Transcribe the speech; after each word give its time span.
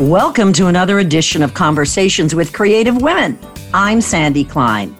Welcome 0.00 0.54
to 0.54 0.68
another 0.68 1.00
edition 1.00 1.42
of 1.42 1.52
Conversations 1.52 2.34
with 2.34 2.54
Creative 2.54 3.02
Women. 3.02 3.38
I'm 3.74 4.00
Sandy 4.00 4.44
Klein. 4.44 4.96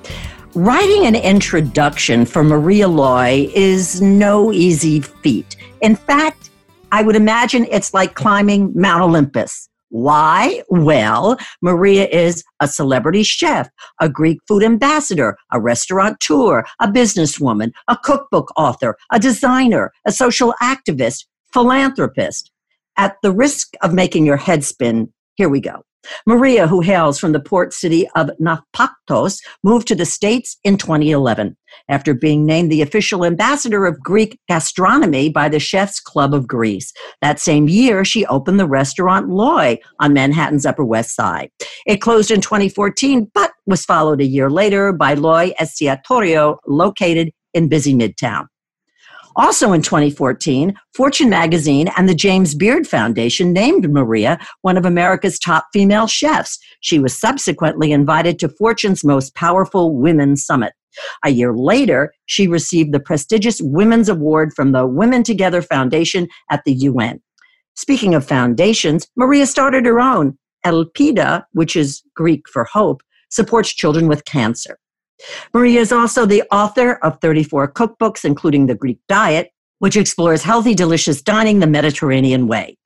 Writing 0.54 1.06
an 1.06 1.16
introduction 1.16 2.26
for 2.26 2.44
Maria 2.44 2.86
Loi 2.86 3.50
is 3.54 4.02
no 4.02 4.52
easy 4.52 5.00
feat. 5.00 5.56
In 5.80 5.96
fact, 5.96 6.50
I 6.92 7.00
would 7.00 7.16
imagine 7.16 7.66
it's 7.70 7.94
like 7.94 8.14
climbing 8.14 8.74
Mount 8.74 9.02
Olympus. 9.02 9.70
Why? 9.88 10.62
Well, 10.68 11.38
Maria 11.62 12.06
is 12.06 12.44
a 12.60 12.68
celebrity 12.68 13.22
chef, 13.22 13.70
a 14.02 14.08
Greek 14.10 14.40
food 14.46 14.62
ambassador, 14.62 15.38
a 15.50 15.58
restaurateur, 15.62 16.62
a 16.78 16.88
businesswoman, 16.88 17.70
a 17.88 17.96
cookbook 18.04 18.52
author, 18.54 18.98
a 19.10 19.18
designer, 19.18 19.92
a 20.06 20.12
social 20.12 20.52
activist, 20.60 21.24
philanthropist. 21.54 22.50
At 22.96 23.16
the 23.22 23.32
risk 23.32 23.74
of 23.82 23.94
making 23.94 24.26
your 24.26 24.36
head 24.36 24.64
spin, 24.64 25.12
here 25.36 25.48
we 25.48 25.60
go. 25.60 25.82
Maria, 26.26 26.66
who 26.66 26.80
hails 26.80 27.18
from 27.18 27.32
the 27.32 27.40
port 27.40 27.72
city 27.72 28.08
of 28.16 28.30
Naupaktos, 28.40 29.38
moved 29.62 29.86
to 29.88 29.94
the 29.94 30.06
States 30.06 30.56
in 30.64 30.76
2011 30.76 31.56
after 31.88 32.14
being 32.14 32.46
named 32.46 32.70
the 32.70 32.82
official 32.82 33.24
ambassador 33.24 33.86
of 33.86 34.00
Greek 34.00 34.38
gastronomy 34.48 35.28
by 35.28 35.48
the 35.48 35.60
Chefs 35.60 36.00
Club 36.00 36.34
of 36.34 36.46
Greece. 36.46 36.92
That 37.20 37.38
same 37.38 37.68
year, 37.68 38.04
she 38.04 38.26
opened 38.26 38.58
the 38.58 38.66
restaurant 38.66 39.28
Loi 39.28 39.78
on 40.00 40.12
Manhattan's 40.12 40.66
Upper 40.66 40.84
West 40.84 41.14
Side. 41.14 41.50
It 41.86 42.00
closed 42.00 42.30
in 42.30 42.40
2014, 42.40 43.30
but 43.34 43.52
was 43.66 43.84
followed 43.84 44.20
a 44.20 44.26
year 44.26 44.50
later 44.50 44.92
by 44.92 45.14
Loi 45.14 45.52
Estiatorio, 45.60 46.58
located 46.66 47.30
in 47.52 47.68
busy 47.68 47.94
Midtown. 47.94 48.46
Also 49.40 49.72
in 49.72 49.80
2014, 49.80 50.74
Fortune 50.92 51.30
magazine 51.30 51.88
and 51.96 52.06
the 52.06 52.14
James 52.14 52.54
Beard 52.54 52.86
Foundation 52.86 53.54
named 53.54 53.90
Maria 53.90 54.38
one 54.60 54.76
of 54.76 54.84
America's 54.84 55.38
top 55.38 55.64
female 55.72 56.06
chefs. 56.06 56.58
She 56.82 56.98
was 56.98 57.18
subsequently 57.18 57.90
invited 57.90 58.38
to 58.38 58.50
Fortune's 58.50 59.02
Most 59.02 59.34
Powerful 59.34 59.96
Women 59.96 60.36
Summit. 60.36 60.74
A 61.24 61.30
year 61.30 61.54
later, 61.56 62.12
she 62.26 62.48
received 62.48 62.92
the 62.92 63.00
prestigious 63.00 63.62
Women's 63.62 64.10
Award 64.10 64.52
from 64.54 64.72
the 64.72 64.86
Women 64.86 65.22
Together 65.22 65.62
Foundation 65.62 66.28
at 66.50 66.62
the 66.66 66.74
UN. 66.74 67.22
Speaking 67.76 68.14
of 68.14 68.26
foundations, 68.26 69.06
Maria 69.16 69.46
started 69.46 69.86
her 69.86 70.00
own. 70.00 70.36
Elpida, 70.66 71.44
which 71.52 71.76
is 71.76 72.02
Greek 72.14 72.46
for 72.46 72.64
hope, 72.64 73.02
supports 73.30 73.72
children 73.72 74.06
with 74.06 74.26
cancer. 74.26 74.78
Maria 75.52 75.80
is 75.80 75.92
also 75.92 76.26
the 76.26 76.42
author 76.50 76.94
of 77.02 77.20
34 77.20 77.72
cookbooks, 77.72 78.24
including 78.24 78.66
The 78.66 78.74
Greek 78.74 78.98
Diet, 79.08 79.50
which 79.78 79.96
explores 79.96 80.42
healthy, 80.42 80.74
delicious 80.74 81.22
dining 81.22 81.58
the 81.58 81.66
Mediterranean 81.66 82.46
way. 82.46 82.76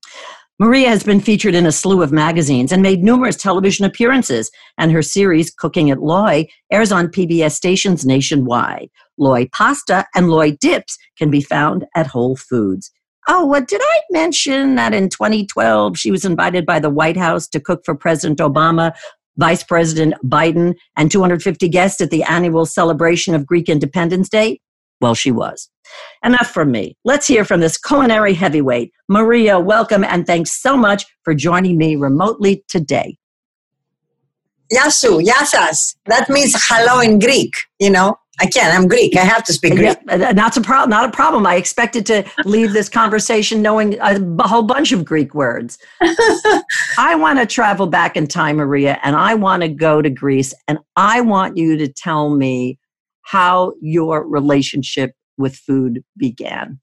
Maria 0.61 0.89
has 0.89 1.03
been 1.03 1.21
featured 1.21 1.55
in 1.57 1.67
a 1.67 1.73
slew 1.73 2.01
of 2.01 2.13
magazines 2.13 2.71
and 2.71 2.81
made 2.81 3.03
numerous 3.03 3.35
television 3.35 3.85
appearances, 3.85 4.53
and 4.79 4.93
her 4.93 5.03
series, 5.03 5.51
Cooking 5.51 5.91
at 5.91 6.01
Loi, 6.01 6.47
airs 6.71 6.93
on 6.93 7.09
PBS 7.09 7.53
stations 7.53 8.07
nationwide. 8.07 8.89
Loi 9.19 9.49
pasta 9.53 10.07
and 10.15 10.31
Loi 10.31 10.53
dips 10.53 10.97
can 11.19 11.29
be 11.29 11.41
found 11.41 11.87
at 11.97 12.07
Whole 12.07 12.37
Foods. 12.37 12.93
Oh, 13.27 13.45
what 13.45 13.67
did 13.67 13.81
I 13.83 14.01
mention 14.11 14.77
that 14.77 14.95
in 14.95 15.09
2012 15.09 15.99
she 15.99 16.11
was 16.11 16.25
invited 16.25 16.65
by 16.67 16.79
the 16.79 16.91
White 16.91 17.17
House 17.17 17.49
to 17.49 17.61
cook 17.61 17.85
for 17.85 17.95
President 17.95 18.39
Obama 18.39 18.95
Vice 19.37 19.65
President 19.65 20.15
Biden, 20.25 20.75
and 20.97 21.11
250 21.11 21.69
guests 21.69 22.01
at 22.01 22.11
the 22.11 22.23
annual 22.23 22.67
celebration 22.67 23.35
of 23.35 23.47
Greek 23.47 23.69
Independence 23.69 24.29
Day? 24.29 24.61
Well, 25.01 25.15
she 25.15 25.31
was. 25.31 25.71
Enough 26.25 26.51
from 26.51 26.71
me. 26.71 26.97
Let's 27.05 27.27
hear 27.27 27.45
from 27.45 27.61
this 27.61 27.77
culinary 27.77 28.35
heavyweight. 28.35 28.93
Maria, 29.09 29.59
welcome 29.59 30.05
and 30.05 30.27
thanks 30.27 30.61
so 30.61 30.77
much 30.77 31.05
for 31.23 31.35
joining 31.35 31.77
me 31.77 31.97
remotely 31.97 32.65
today. 32.69 33.19
Yasu, 34.73 35.23
yasas. 35.23 35.95
That 36.07 36.31
means 36.31 36.55
hello 36.57 37.01
in 37.01 37.19
Greek, 37.19 37.53
you 37.79 37.91
know. 37.91 38.17
I 38.41 38.47
can't. 38.47 38.75
I'm 38.75 38.89
Greek. 38.89 39.17
I 39.17 39.21
have 39.21 39.45
to 39.45 39.53
speak 39.53 39.75
Greek. 39.75 39.97
Yeah, 40.09 40.33
not 40.33 40.57
a 40.57 40.61
problem. 40.61 40.91
Not 40.91 41.09
a 41.09 41.13
problem. 41.13 41.47
I 41.47 41.55
expected 41.55 42.05
to 42.07 42.25
leave 42.45 42.73
this 42.73 42.89
conversation 42.89 43.63
knowing 43.63 43.95
a, 44.01 44.17
a 44.41 44.49
whole 44.49 44.65
bunch 44.65 44.91
of 44.91 45.05
Greek 45.05 45.35
words. 45.35 45.79
I 46.99 47.15
want 47.17 47.39
to 47.39 47.47
travel 47.47 47.87
back 47.87 48.17
in 48.17 48.27
time, 48.27 48.57
Maria, 48.57 48.99
and 49.05 49.15
I 49.15 49.35
want 49.35 49.63
to 49.63 49.69
go 49.69 50.03
to 50.03 50.11
Greece, 50.11 50.53
and 50.67 50.79
I 50.97 51.21
want 51.21 51.57
you 51.57 51.77
to 51.77 51.87
tell 51.87 52.31
me 52.31 52.79
how 53.23 53.75
your 53.81 54.27
relationship 54.27 55.13
with 55.37 55.57
food 55.57 56.05
began. 56.17 56.81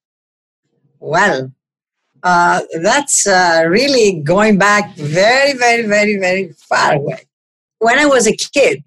Well, 1.00 1.52
uh, 2.24 2.62
that's 2.82 3.28
uh, 3.28 3.66
really 3.68 4.22
going 4.22 4.58
back 4.58 4.96
very, 4.96 5.54
very, 5.54 5.86
very, 5.88 6.18
very 6.18 6.54
far 6.70 6.96
away. 6.96 7.28
When 7.80 7.98
I 7.98 8.06
was 8.06 8.28
a 8.28 8.36
kid, 8.36 8.84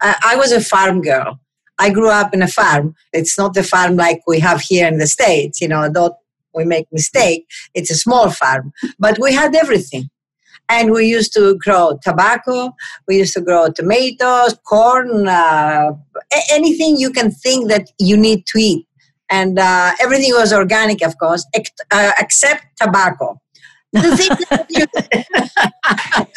I, 0.00 0.14
I 0.24 0.36
was 0.36 0.52
a 0.52 0.60
farm 0.60 1.02
girl. 1.02 1.40
I 1.78 1.90
grew 1.90 2.10
up 2.10 2.34
in 2.34 2.42
a 2.42 2.48
farm. 2.48 2.94
It's 3.12 3.38
not 3.38 3.54
the 3.54 3.62
farm 3.62 3.96
like 3.96 4.20
we 4.26 4.40
have 4.40 4.60
here 4.60 4.86
in 4.86 4.98
the 4.98 5.06
States, 5.06 5.60
you 5.60 5.68
know, 5.68 5.88
don't 5.90 6.14
we 6.54 6.64
make 6.64 6.86
mistake. 6.92 7.46
It's 7.74 7.90
a 7.90 7.94
small 7.94 8.30
farm, 8.30 8.72
but 8.98 9.18
we 9.20 9.32
had 9.32 9.54
everything. 9.54 10.10
And 10.70 10.90
we 10.90 11.06
used 11.06 11.32
to 11.32 11.56
grow 11.56 11.98
tobacco, 12.02 12.74
we 13.06 13.16
used 13.18 13.32
to 13.34 13.40
grow 13.40 13.68
tomatoes, 13.70 14.54
corn, 14.66 15.26
uh, 15.26 15.92
anything 16.50 16.98
you 16.98 17.10
can 17.10 17.30
think 17.30 17.70
that 17.70 17.88
you 17.98 18.16
need 18.16 18.44
to 18.46 18.58
eat. 18.58 18.86
And 19.30 19.58
uh, 19.58 19.92
everything 20.00 20.32
was 20.32 20.52
organic, 20.52 21.02
of 21.02 21.16
course, 21.18 21.46
ex- 21.54 21.70
uh, 21.90 22.12
except 22.18 22.64
tobacco 22.80 23.40
the, 23.92 24.10
things 24.10 25.28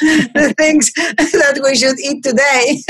the 0.33 0.53
things 0.57 0.91
that 0.93 1.59
we 1.63 1.75
should 1.75 1.99
eat 1.99 2.23
today, 2.23 2.81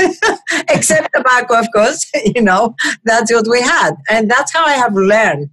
except 0.68 1.12
tobacco, 1.14 1.58
of 1.58 1.66
course, 1.74 2.08
you 2.34 2.42
know, 2.42 2.74
that's 3.04 3.32
what 3.32 3.46
we 3.48 3.60
had. 3.60 3.92
And 4.08 4.30
that's 4.30 4.52
how 4.52 4.64
I 4.64 4.74
have 4.74 4.94
learned 4.94 5.50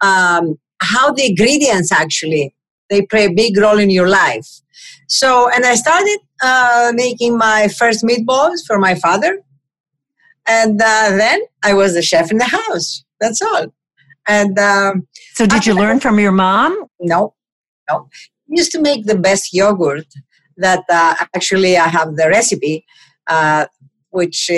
um, 0.00 0.58
how 0.80 1.12
the 1.12 1.26
ingredients 1.26 1.92
actually, 1.92 2.54
they 2.90 3.02
play 3.02 3.26
a 3.26 3.32
big 3.32 3.56
role 3.56 3.78
in 3.78 3.90
your 3.90 4.08
life. 4.08 4.48
So, 5.08 5.50
and 5.50 5.64
I 5.64 5.74
started 5.74 6.18
uh, 6.42 6.92
making 6.94 7.38
my 7.38 7.68
first 7.68 8.04
meatballs 8.04 8.66
for 8.66 8.78
my 8.78 8.94
father. 8.94 9.42
And 10.46 10.80
uh, 10.80 11.10
then 11.10 11.40
I 11.62 11.74
was 11.74 11.94
the 11.94 12.02
chef 12.02 12.30
in 12.30 12.38
the 12.38 12.44
house. 12.44 13.04
That's 13.20 13.42
all. 13.42 13.66
And 14.26 14.58
um, 14.58 15.06
so, 15.34 15.46
did 15.46 15.66
you 15.66 15.74
learn 15.74 16.00
from 16.00 16.18
your 16.18 16.32
mom? 16.32 16.84
No, 17.00 17.34
no 17.90 18.08
used 18.48 18.72
to 18.72 18.80
make 18.80 19.06
the 19.06 19.18
best 19.18 19.52
yogurt 19.52 20.06
that 20.56 20.84
uh, 20.90 21.14
actually 21.34 21.76
I 21.76 21.88
have 21.88 22.16
the 22.16 22.28
recipe, 22.28 22.84
uh, 23.26 23.66
which 24.10 24.50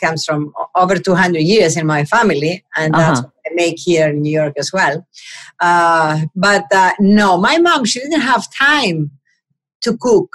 comes 0.00 0.24
from 0.24 0.52
over 0.74 0.96
200 0.96 1.40
years 1.40 1.76
in 1.76 1.86
my 1.86 2.04
family, 2.04 2.64
and 2.76 2.94
uh-huh. 2.94 3.02
that's 3.02 3.22
what 3.22 3.32
I 3.46 3.54
make 3.54 3.76
here 3.78 4.08
in 4.08 4.22
New 4.22 4.32
York 4.32 4.54
as 4.58 4.72
well. 4.72 5.06
Uh, 5.60 6.22
but 6.34 6.64
uh, 6.72 6.92
no, 7.00 7.38
my 7.38 7.58
mom, 7.58 7.84
she 7.84 8.00
didn't 8.00 8.20
have 8.20 8.46
time 8.54 9.10
to 9.82 9.96
cook 9.96 10.28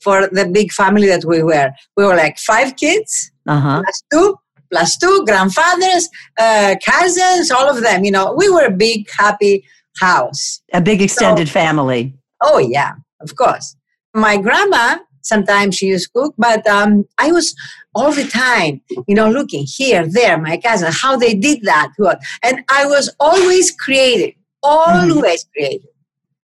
for 0.00 0.28
the 0.28 0.46
big 0.46 0.72
family 0.72 1.06
that 1.06 1.24
we 1.24 1.42
were. 1.42 1.70
We 1.96 2.04
were 2.04 2.16
like 2.16 2.38
five 2.38 2.76
kids, 2.76 3.30
uh-huh. 3.46 3.82
plus 3.82 4.02
two, 4.12 4.36
plus 4.70 4.98
two 4.98 5.24
grandfathers, 5.26 6.08
uh, 6.38 6.74
cousins, 6.84 7.50
all 7.50 7.68
of 7.68 7.82
them. 7.82 8.04
You 8.04 8.10
know, 8.10 8.34
we 8.36 8.48
were 8.50 8.64
a 8.64 8.70
big, 8.70 9.08
happy 9.16 9.64
house. 9.98 10.60
A 10.72 10.80
big 10.80 11.00
extended 11.00 11.48
so, 11.48 11.52
family. 11.52 12.14
Oh, 12.46 12.58
yeah, 12.58 12.92
of 13.20 13.34
course. 13.36 13.74
My 14.12 14.36
grandma, 14.36 14.98
sometimes 15.22 15.76
she 15.76 15.86
used 15.86 16.10
to 16.12 16.20
cook, 16.20 16.34
but 16.36 16.66
um, 16.68 17.04
I 17.18 17.32
was 17.32 17.56
all 17.94 18.12
the 18.12 18.26
time, 18.26 18.82
you 19.08 19.14
know, 19.14 19.30
looking 19.30 19.64
here, 19.66 20.06
there, 20.06 20.36
my 20.38 20.58
cousin, 20.58 20.92
how 20.92 21.16
they 21.16 21.34
did 21.34 21.62
that. 21.62 21.88
What? 21.96 22.20
And 22.42 22.62
I 22.68 22.84
was 22.84 23.14
always 23.18 23.72
creative, 23.72 24.34
always 24.62 25.44
mm-hmm. 25.44 25.52
creative. 25.52 25.88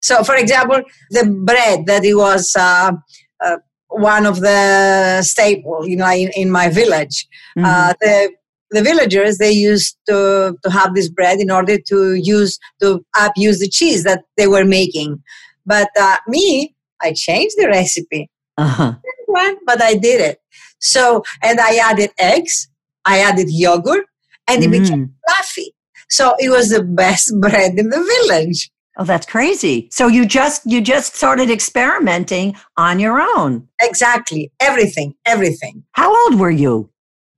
So, 0.01 0.23
for 0.23 0.35
example, 0.35 0.81
the 1.09 1.25
bread 1.25 1.85
that 1.87 2.05
it 2.05 2.15
was 2.15 2.55
uh, 2.57 2.93
uh, 3.43 3.57
one 3.89 4.25
of 4.25 4.39
the 4.39 5.21
staple, 5.23 5.87
you 5.87 5.97
know, 5.97 6.09
in, 6.09 6.31
in 6.35 6.49
my 6.49 6.69
village. 6.69 7.27
Uh, 7.57 7.59
mm-hmm. 7.59 7.65
Uh, 7.65 7.93
the 8.01 8.31
the 8.73 8.81
villagers 8.81 9.37
they 9.37 9.51
used 9.51 9.97
to 10.07 10.57
to 10.63 10.69
have 10.71 10.95
this 10.95 11.09
bread 11.09 11.39
in 11.39 11.51
order 11.51 11.77
to 11.77 12.13
use 12.15 12.57
to 12.81 13.05
up 13.17 13.33
use 13.35 13.59
the 13.59 13.67
cheese 13.67 14.03
that 14.05 14.23
they 14.37 14.47
were 14.47 14.65
making. 14.65 15.21
But 15.71 15.87
uh, 15.97 16.17
me, 16.27 16.75
I 17.01 17.13
changed 17.15 17.55
the 17.57 17.67
recipe. 17.69 18.29
Uh-huh. 18.57 18.95
But 19.65 19.81
I 19.81 19.93
did 19.93 20.19
it. 20.19 20.39
So, 20.79 21.23
and 21.41 21.61
I 21.61 21.77
added 21.77 22.09
eggs, 22.19 22.67
I 23.05 23.19
added 23.21 23.47
yogurt, 23.49 24.03
and 24.49 24.61
it 24.61 24.67
mm. 24.67 24.81
became 24.81 25.13
fluffy. 25.25 25.73
So 26.09 26.35
it 26.39 26.49
was 26.49 26.71
the 26.71 26.83
best 26.83 27.33
bread 27.39 27.79
in 27.79 27.89
the 27.89 28.03
village. 28.27 28.69
Oh, 28.97 29.05
that's 29.05 29.25
crazy. 29.25 29.87
So 29.93 30.07
you 30.07 30.25
just 30.25 30.61
you 30.65 30.81
just 30.81 31.15
started 31.15 31.49
experimenting 31.49 32.57
on 32.75 32.99
your 32.99 33.21
own. 33.21 33.69
Exactly. 33.81 34.51
Everything. 34.59 35.15
Everything. 35.25 35.85
How 35.93 36.13
old 36.25 36.37
were 36.37 36.51
you? 36.51 36.89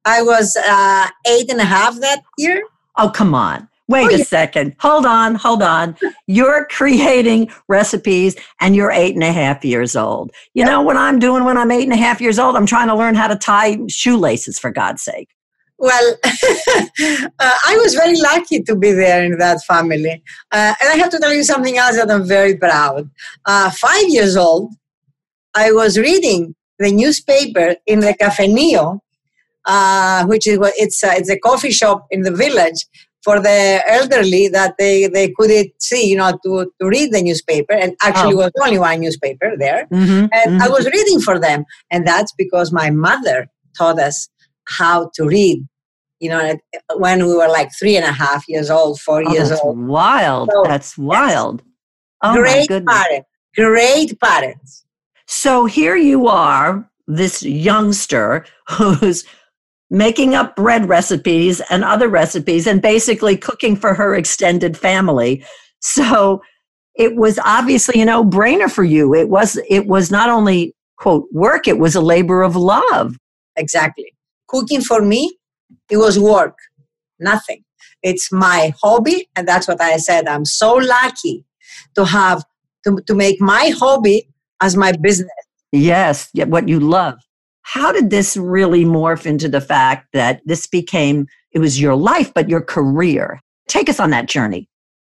I 0.06 0.24
was 0.24 0.58
uh, 0.58 1.08
eight 1.28 1.52
and 1.52 1.62
a 1.62 1.66
half 1.66 2.00
that 2.00 2.24
year. 2.40 2.64
Oh, 2.98 3.12
come 3.12 3.36
on. 3.36 3.70
Wait 3.88 4.06
Oh, 4.12 4.16
a 4.16 4.18
yeah. 4.20 4.24
second. 4.24 4.76
Hold 4.80 5.06
on, 5.06 5.36
hold 5.36 5.62
on. 5.62 5.96
You're 6.34 6.66
creating 6.72 7.52
recipes 7.68 8.36
and 8.60 8.76
you're 8.76 8.90
eight 8.90 9.14
and 9.14 9.24
a 9.24 9.32
half 9.32 9.64
years 9.64 9.96
old. 9.96 10.32
You 10.56 10.66
know 10.66 10.82
what 10.82 10.98
I'm 10.98 11.20
doing 11.20 11.44
when 11.44 11.60
I'm 11.60 11.70
eight 11.70 11.84
and 11.84 11.94
a 11.94 12.04
half 12.08 12.20
years 12.20 12.40
old? 12.40 12.56
I'm 12.56 12.66
trying 12.66 12.88
to 12.88 12.96
learn 12.96 13.14
how 13.14 13.28
to 13.28 13.36
tie 13.36 13.78
shoelaces 13.88 14.58
for 14.58 14.72
God's 14.72 15.04
sake. 15.04 15.30
Well, 15.78 16.16
uh, 16.24 17.30
I 17.40 17.78
was 17.84 17.94
very 17.94 18.20
lucky 18.20 18.64
to 18.64 18.76
be 18.76 18.94
there 18.94 19.24
in 19.24 19.38
that 19.38 19.64
family. 19.64 20.24
Uh, 20.52 20.74
and 20.82 20.90
I 20.90 20.96
have 20.96 21.12
to 21.12 21.20
tell 21.20 21.34
you 21.34 21.44
something 21.44 21.78
else 21.78 21.98
that 21.98 22.10
I'm 22.10 22.28
very 22.28 22.58
proud. 22.58 23.12
Uh, 23.46 23.70
five 23.70 24.06
years 24.08 24.36
old, 24.36 24.74
I 25.54 25.72
was 25.72 26.00
reading 26.00 26.56
the 26.80 26.92
newspaper 26.92 27.76
in 27.86 28.00
the 28.00 28.16
Cafenio, 28.20 29.02
uh, 29.66 30.26
which 30.26 30.48
is 30.48 30.58
what 30.58 30.74
it's, 30.78 31.04
uh, 31.04 31.14
it's 31.14 31.30
a 31.30 31.38
coffee 31.38 31.72
shop 31.72 32.08
in 32.10 32.22
the 32.22 32.32
village 32.32 32.88
for 33.24 33.40
the 33.40 33.82
elderly 33.88 34.48
that 34.50 34.76
they, 34.78 35.08
they 35.08 35.32
couldn't 35.38 35.72
see, 35.82 36.10
you 36.10 36.18
know, 36.18 36.38
to, 36.46 36.72
to 36.82 36.88
read 36.88 37.14
the 37.14 37.22
newspaper. 37.22 37.74
And 37.74 37.96
actually, 38.04 38.34
Oh. 38.34 38.38
was 38.38 38.52
only 38.62 38.80
one 38.80 39.00
newspaper 39.00 39.54
there. 39.58 39.88
Mm-hmm, 39.92 40.26
And 40.34 40.62
I 40.62 40.68
was 40.68 40.86
reading 40.86 41.20
for 41.22 41.40
them. 41.40 41.64
And 41.92 42.06
that's 42.06 42.34
because 42.38 42.72
my 42.72 42.90
mother 42.90 43.48
taught 43.78 44.00
us 44.00 44.28
how 44.68 45.10
to 45.16 45.26
read, 45.26 45.66
you 46.20 46.30
know, 46.30 46.58
when 46.96 47.26
we 47.26 47.34
were 47.36 47.48
like 47.48 47.70
three 47.80 47.96
and 47.96 48.06
a 48.06 48.12
half 48.12 48.44
years 48.48 48.70
old, 48.70 49.00
four 49.00 49.24
Oh, 49.28 49.32
years 49.34 49.50
that's 49.50 49.62
old. 49.62 49.80
wild. 49.80 50.50
So, 50.52 50.64
that's 50.66 50.98
wild. 50.98 51.62
Oh 52.24 52.34
great 52.36 52.70
parents. 52.70 53.28
Great 53.56 54.20
parents. 54.22 54.86
So 55.28 55.66
here 55.66 55.96
you 55.96 56.28
are, 56.28 56.90
this 57.08 57.44
youngster 57.44 58.46
who's 58.70 59.26
making 59.90 60.34
up 60.36 60.56
bread 60.56 60.90
recipes 60.90 61.62
and 61.70 61.84
other 61.84 62.08
recipes 62.08 62.68
and 62.68 62.82
basically 62.82 63.38
cooking 63.38 63.76
for 63.76 63.94
her 63.94 64.16
extended 64.16 64.78
family. 64.78 65.44
So 65.82 66.42
it 66.96 67.16
was 67.16 67.40
obviously 67.44 68.02
a 68.02 68.06
no-brainer 68.06 68.72
for 68.72 68.84
you. 68.84 69.14
It 69.14 69.30
was 69.30 69.60
it 69.70 69.88
was 69.88 70.12
not 70.12 70.30
only 70.30 70.76
quote 70.98 71.28
work, 71.32 71.68
it 71.68 71.80
was 71.80 71.96
a 71.96 72.02
labor 72.02 72.44
of 72.44 72.56
love. 72.56 73.18
Exactly. 73.56 74.14
Cooking 74.48 74.82
for 74.82 75.02
me, 75.02 75.38
it 75.90 75.98
was 75.98 76.20
work, 76.20 76.58
nothing. 77.20 77.64
It's 78.04 78.32
my 78.32 78.74
hobby. 78.82 79.30
And 79.36 79.48
that's 79.48 79.68
what 79.68 79.82
I 79.82 79.98
said. 79.98 80.28
I'm 80.28 80.46
so 80.46 80.76
lucky 80.76 81.46
to 81.96 82.06
have, 82.06 82.44
to, 82.86 83.00
to 83.08 83.16
make 83.16 83.40
my 83.40 83.74
hobby 83.78 84.28
as 84.62 84.76
my 84.76 84.92
business. 84.92 85.32
Yes, 85.72 86.30
what 86.34 86.68
you 86.68 86.80
love. 86.80 87.20
How 87.64 87.92
did 87.92 88.10
this 88.10 88.38
really 88.38 88.86
morph 88.86 89.26
into 89.26 89.50
the 89.50 89.62
fact 89.62 90.10
that 90.14 90.42
this 90.46 90.68
became 90.68 91.28
it 91.52 91.60
was 91.60 91.80
your 91.80 91.96
life 91.96 92.34
but 92.34 92.50
your 92.50 92.62
career? 92.62 93.40
Take 93.68 93.90
us 93.90 94.00
on 94.00 94.10
that 94.12 94.28
journey. 94.28 94.70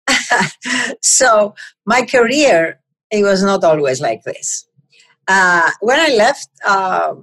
so 1.02 1.54
my 1.84 2.02
career 2.04 2.80
it 3.10 3.22
was 3.22 3.42
not 3.42 3.64
always 3.64 4.00
like 4.00 4.22
this 4.24 4.66
uh, 5.28 5.70
when 5.80 5.98
i 5.98 6.14
left 6.14 6.48
uh, 6.66 7.14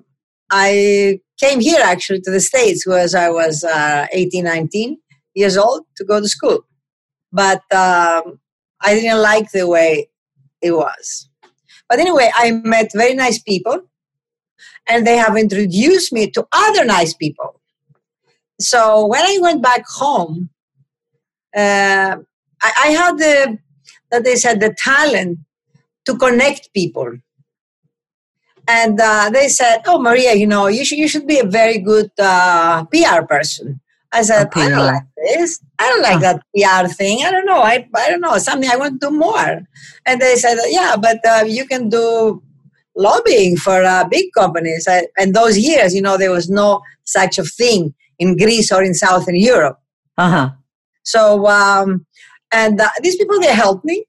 i 0.51 1.19
came 1.39 1.59
here 1.59 1.81
actually 1.83 2.19
to 2.21 2.31
the 2.31 2.39
states 2.39 2.85
was 2.85 3.15
i 3.15 3.29
was 3.29 3.63
uh, 3.63 4.07
18 4.13 4.43
19 4.43 4.97
years 5.35 5.57
old 5.57 5.85
to 5.95 6.03
go 6.03 6.19
to 6.19 6.27
school 6.27 6.65
but 7.31 7.61
um, 7.73 8.39
i 8.81 8.93
didn't 8.93 9.21
like 9.21 9.51
the 9.51 9.67
way 9.67 10.09
it 10.61 10.71
was 10.71 11.29
but 11.89 11.99
anyway 11.99 12.29
i 12.35 12.51
met 12.51 12.91
very 12.93 13.13
nice 13.13 13.39
people 13.39 13.81
and 14.87 15.07
they 15.07 15.17
have 15.17 15.37
introduced 15.37 16.11
me 16.13 16.29
to 16.29 16.45
other 16.51 16.85
nice 16.85 17.13
people 17.13 17.59
so 18.59 19.05
when 19.07 19.21
i 19.23 19.37
went 19.41 19.61
back 19.61 19.83
home 19.87 20.49
uh, 21.55 22.17
I, 22.61 22.71
I 22.85 22.87
had 22.89 23.17
the 23.17 23.57
that 24.11 24.23
they 24.23 24.35
said 24.35 24.59
the 24.59 24.73
talent 24.77 25.39
to 26.05 26.17
connect 26.17 26.73
people. 26.73 27.17
And 28.67 28.99
uh, 28.99 29.29
they 29.29 29.49
said, 29.49 29.81
"Oh, 29.85 29.99
Maria, 29.99 30.33
you 30.35 30.47
know, 30.47 30.67
you 30.67 30.85
should 30.85 30.97
you 30.97 31.09
should 31.09 31.27
be 31.27 31.39
a 31.39 31.45
very 31.45 31.79
good 31.79 32.11
uh, 32.17 32.85
PR 32.85 33.23
person." 33.27 33.81
I 34.13 34.21
said, 34.21 34.47
"I 34.55 34.69
don't 34.69 34.85
like 34.85 35.03
this. 35.17 35.59
I 35.79 35.89
don't 35.89 36.01
like 36.01 36.21
that 36.21 36.43
PR 36.55 36.87
thing. 36.87 37.25
I 37.25 37.31
don't 37.31 37.45
know. 37.45 37.61
I 37.61 37.89
I 37.93 38.09
don't 38.09 38.21
know 38.21 38.37
something. 38.37 38.69
I 38.69 38.77
want 38.77 39.01
to 39.01 39.09
do 39.09 39.13
more." 39.13 39.67
And 40.05 40.21
they 40.21 40.37
said, 40.37 40.57
"Yeah, 40.69 40.95
but 40.95 41.19
uh, 41.27 41.43
you 41.45 41.65
can 41.65 41.89
do 41.89 42.41
lobbying 42.95 43.57
for 43.57 43.83
uh, 43.83 44.05
big 44.09 44.25
companies." 44.37 44.87
I, 44.87 45.07
and 45.17 45.33
those 45.33 45.57
years, 45.57 45.93
you 45.93 46.01
know, 46.01 46.17
there 46.17 46.31
was 46.31 46.49
no 46.49 46.81
such 47.03 47.37
a 47.37 47.43
thing 47.43 47.93
in 48.19 48.37
Greece 48.37 48.71
or 48.71 48.83
in 48.83 48.93
Southern 48.93 49.35
Europe. 49.35 49.79
Uh-huh. 50.17 50.51
So, 51.03 51.47
um, 51.47 52.05
and 52.51 52.79
uh, 52.79 52.89
these 53.01 53.17
people, 53.17 53.39
they 53.39 53.53
helped 53.53 53.85
me. 53.85 54.05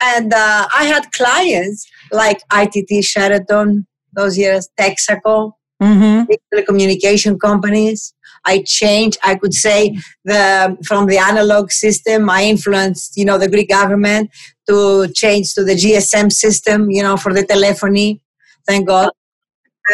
And 0.00 0.32
uh, 0.32 0.66
I 0.74 0.84
had 0.84 1.12
clients 1.12 1.86
like 2.10 2.40
ITT 2.52 3.04
Sheraton, 3.04 3.86
those 4.14 4.36
years, 4.36 4.68
Texaco, 4.78 5.52
Mm-hmm. 5.82 6.26
big 6.28 6.38
telecommunication 6.54 7.40
companies. 7.40 8.14
I 8.44 8.62
changed, 8.66 9.18
I 9.22 9.34
could 9.36 9.54
say, 9.54 9.96
the 10.24 10.76
from 10.84 11.06
the 11.06 11.18
analog 11.18 11.70
system. 11.70 12.28
I 12.28 12.44
influenced, 12.44 13.16
you 13.16 13.24
know, 13.24 13.38
the 13.38 13.48
Greek 13.48 13.68
government 13.68 14.30
to 14.68 15.08
change 15.14 15.54
to 15.54 15.64
the 15.64 15.74
GSM 15.74 16.32
system, 16.32 16.90
you 16.90 17.02
know, 17.02 17.16
for 17.16 17.32
the 17.32 17.44
telephony. 17.44 18.20
Thank 18.66 18.88
God. 18.88 19.10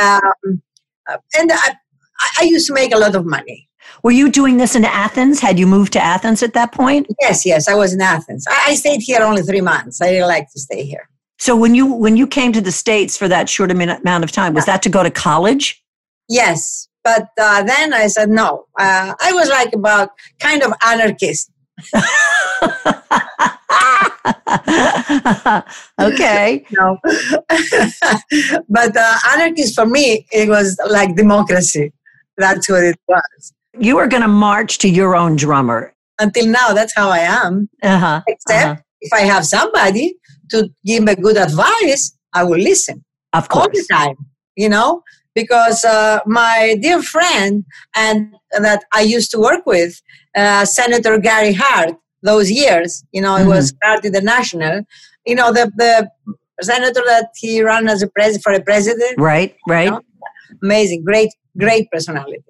Um, 0.01 0.63
and 1.37 1.51
I, 1.53 1.75
I 2.41 2.45
used 2.45 2.67
to 2.69 2.75
make 2.75 2.95
a 2.95 2.99
lot 2.99 3.15
of 3.15 3.25
money. 3.25 3.69
Were 4.03 4.11
you 4.11 4.31
doing 4.31 4.59
this 4.59 4.75
in 4.75 4.85
Athens? 4.85 5.41
Had 5.41 5.59
you 5.59 5.67
moved 5.67 5.93
to 5.95 6.01
Athens 6.01 6.43
at 6.43 6.55
that 6.55 6.73
point? 6.73 7.07
Yes, 7.21 7.45
yes, 7.45 7.69
I 7.69 7.75
was 7.75 7.95
in 7.95 8.01
Athens. 8.01 8.47
I, 8.49 8.67
I 8.69 8.75
stayed 8.75 9.01
here 9.01 9.23
only 9.23 9.43
three 9.43 9.61
months. 9.61 10.01
I 10.01 10.11
didn't 10.11 10.29
like 10.29 10.51
to 10.53 10.61
stay 10.61 10.85
here. 10.85 11.09
So 11.39 11.57
when 11.57 11.75
you 11.75 11.87
when 11.87 12.17
you 12.17 12.27
came 12.27 12.53
to 12.53 12.61
the 12.61 12.73
states 12.73 13.17
for 13.17 13.29
that 13.29 13.49
short 13.49 13.71
amount 13.71 14.01
amount 14.01 14.25
of 14.25 14.33
time, 14.33 14.55
was 14.55 14.67
that 14.67 14.83
to 14.83 14.89
go 14.89 15.03
to 15.03 15.11
college? 15.11 15.83
Yes, 16.29 16.88
but 17.09 17.29
uh, 17.41 17.63
then 17.63 17.95
I 17.95 18.07
said 18.09 18.29
no. 18.29 18.67
Uh, 18.79 19.15
I 19.19 19.33
was 19.33 19.49
like 19.49 19.73
about 19.73 20.11
kind 20.41 20.63
of 20.63 20.73
anarchist. 20.85 21.51
okay. 26.09 26.65
No, 26.79 26.99
but 28.69 28.97
uh, 28.97 29.15
anarchist 29.33 29.75
for 29.75 29.87
me 29.87 30.27
it 30.33 30.49
was 30.49 30.79
like 30.89 31.17
democracy. 31.17 31.93
That's 32.37 32.69
what 32.69 32.85
it 32.85 32.99
was. 33.09 33.53
You 33.79 33.97
were 33.97 34.07
going 34.07 34.23
to 34.23 34.29
march 34.29 34.79
to 34.79 34.89
your 34.89 35.17
own 35.17 35.37
drummer. 35.37 35.95
Until 36.21 36.47
now, 36.47 36.73
that's 36.73 36.95
how 36.95 37.09
I 37.11 37.21
am. 37.21 37.69
Uh-huh. 37.83 38.21
Except 38.27 38.67
uh-huh. 38.67 38.83
if 39.01 39.13
I 39.13 39.21
have 39.21 39.45
somebody 39.47 40.15
to 40.51 40.69
give 40.85 41.05
me 41.05 41.15
good 41.15 41.37
advice, 41.37 42.17
I 42.35 42.45
will 42.45 42.59
listen. 42.59 43.05
Of 43.33 43.49
course. 43.49 43.67
all 43.67 43.71
the 43.73 43.87
time, 43.91 44.17
you 44.57 44.69
know, 44.69 45.03
because 45.35 45.85
uh, 45.85 46.21
my 46.27 46.77
dear 46.81 47.03
friend 47.03 47.65
and 47.95 48.35
that 48.53 48.85
I 48.93 49.03
used 49.03 49.31
to 49.33 49.39
work 49.39 49.67
with, 49.67 50.01
uh, 50.37 50.65
Senator 50.65 51.19
Gary 51.19 51.53
Hart, 51.53 51.95
those 52.23 52.51
years, 52.51 53.05
you 53.13 53.21
know, 53.21 53.37
it 53.37 53.47
was 53.47 53.75
Hart 53.83 54.05
International, 54.05 54.83
you 55.25 55.35
know, 55.35 55.53
the, 55.53 55.71
the 55.77 56.11
senator 56.61 57.03
that 57.07 57.29
he 57.37 57.63
ran 57.63 57.89
as 57.89 58.03
a 58.03 58.09
president 58.09 58.43
for 58.43 58.53
a 58.53 58.63
president, 58.63 59.15
Right, 59.19 59.55
right. 59.69 59.91
know? 59.91 60.01
amazing, 60.63 61.05
great, 61.05 61.31
great 61.57 61.91
personality. 61.91 62.43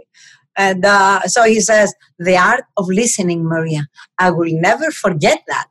And 0.57 0.85
uh, 0.85 1.21
so 1.23 1.45
he 1.45 1.61
says, 1.61 1.95
the 2.19 2.37
art 2.37 2.65
of 2.77 2.89
listening, 2.89 3.45
Maria, 3.45 3.87
I 4.19 4.31
will 4.31 4.51
never 4.51 4.91
forget 4.91 5.43
that. 5.47 5.67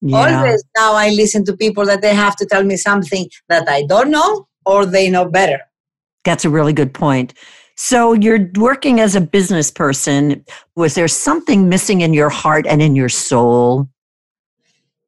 Yeah. 0.00 0.16
Always 0.16 0.64
now 0.76 0.94
I 0.94 1.10
listen 1.10 1.44
to 1.46 1.56
people 1.56 1.84
that 1.86 2.02
they 2.02 2.14
have 2.14 2.36
to 2.36 2.46
tell 2.46 2.64
me 2.64 2.76
something 2.76 3.28
that 3.48 3.68
I 3.68 3.82
don't 3.82 4.10
know 4.10 4.46
or 4.64 4.86
they 4.86 5.08
know 5.08 5.24
better. 5.24 5.60
That's 6.26 6.44
a 6.44 6.50
really 6.50 6.74
good 6.74 6.92
point. 6.92 7.32
So 7.76 8.14
you're 8.14 8.50
working 8.56 9.00
as 9.00 9.14
a 9.14 9.20
business 9.20 9.70
person. 9.70 10.44
Was 10.74 10.94
there 10.94 11.08
something 11.08 11.68
missing 11.68 12.00
in 12.00 12.14
your 12.14 12.30
heart 12.30 12.66
and 12.66 12.82
in 12.82 12.96
your 12.96 13.10
soul? 13.10 13.88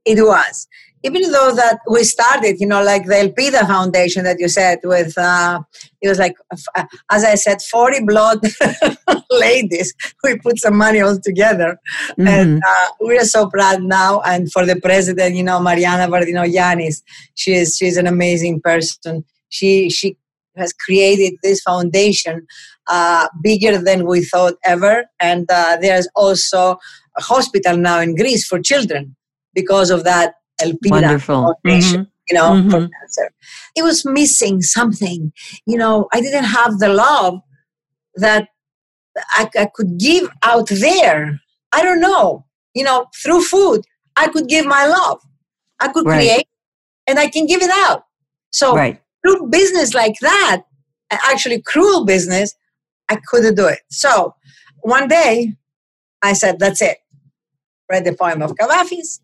It 0.04 0.22
was. 0.22 0.68
Even 1.04 1.22
though 1.30 1.54
that 1.54 1.78
we 1.88 2.02
started, 2.02 2.56
you 2.58 2.66
know, 2.66 2.82
like 2.82 3.06
the 3.06 3.14
Elpida 3.14 3.66
Foundation 3.66 4.24
that 4.24 4.38
you 4.40 4.48
said 4.48 4.80
with, 4.82 5.16
uh, 5.16 5.60
it 6.02 6.08
was 6.08 6.18
like, 6.18 6.34
uh, 6.74 6.84
as 7.10 7.24
I 7.24 7.36
said, 7.36 7.62
40 7.62 8.04
blood 8.04 8.40
ladies. 9.30 9.94
We 10.24 10.38
put 10.38 10.58
some 10.58 10.76
money 10.76 11.00
all 11.00 11.18
together. 11.18 11.78
Mhm. 12.18 12.28
And 12.28 12.62
uh, 12.66 12.86
we 13.00 13.16
are 13.16 13.24
so 13.24 13.48
proud 13.48 13.82
now. 13.82 14.20
And 14.22 14.50
for 14.52 14.66
the 14.66 14.76
president, 14.80 15.36
you 15.36 15.44
know, 15.44 15.60
Marianna 15.60 16.08
Vardinoyannis, 16.08 17.02
she 17.34 17.54
is, 17.54 17.76
she's 17.76 17.96
an 17.96 18.06
amazing 18.06 18.60
person. 18.60 19.24
She, 19.50 19.90
she 19.90 20.16
has 20.58 20.72
created 20.72 21.34
this 21.42 21.60
foundation 21.62 22.46
uh, 22.88 23.28
bigger 23.42 23.78
than 23.78 24.06
we 24.06 24.24
thought 24.24 24.54
ever. 24.64 25.04
And 25.20 25.46
uh, 25.50 25.76
there's 25.80 26.08
also 26.16 26.78
a 27.16 27.22
hospital 27.22 27.76
now 27.76 28.00
in 28.00 28.14
Greece 28.16 28.46
for 28.46 28.58
children 28.60 29.14
because 29.54 29.90
of 29.90 30.04
that 30.04 30.34
Elpida 30.60 30.90
Wonderful. 30.90 31.54
Foundation, 31.64 32.04
Mhm. 32.04 32.10
you 32.28 32.34
know, 32.38 32.48
for 32.70 32.80
Mhm. 32.80 32.90
cancer. 33.00 33.30
It 33.76 33.82
was 33.82 34.04
missing 34.04 34.62
something. 34.62 35.32
You 35.66 35.78
know, 35.78 36.08
I 36.12 36.20
didn't 36.20 36.44
have 36.44 36.78
the 36.78 36.88
love 36.88 37.40
that 38.16 38.48
I, 39.34 39.48
I 39.58 39.66
could 39.74 39.98
give 39.98 40.28
out 40.42 40.68
there. 40.68 41.40
I 41.72 41.82
don't 41.82 42.00
know, 42.00 42.44
you 42.74 42.84
know, 42.84 43.06
through 43.22 43.42
food, 43.42 43.82
I 44.16 44.28
could 44.28 44.48
give 44.48 44.64
my 44.66 44.86
love. 44.86 45.20
I 45.80 45.88
could 45.88 46.06
Right. 46.06 46.16
create 46.18 46.48
and 47.06 47.18
I 47.18 47.28
can 47.28 47.46
give 47.46 47.62
it 47.62 47.70
out. 47.70 48.04
So 48.50 48.74
Right. 48.74 49.00
Through 49.22 49.48
business 49.48 49.94
like 49.94 50.16
that, 50.20 50.62
actually 51.10 51.62
cruel 51.62 52.04
business, 52.04 52.54
I 53.08 53.16
couldn't 53.26 53.54
do 53.54 53.66
it. 53.66 53.80
So 53.90 54.34
one 54.82 55.08
day 55.08 55.54
I 56.22 56.32
said, 56.32 56.58
that's 56.58 56.82
it. 56.82 56.98
Read 57.90 58.04
the 58.04 58.14
poem 58.14 58.42
of 58.42 58.54
Cavafis. 58.54 59.20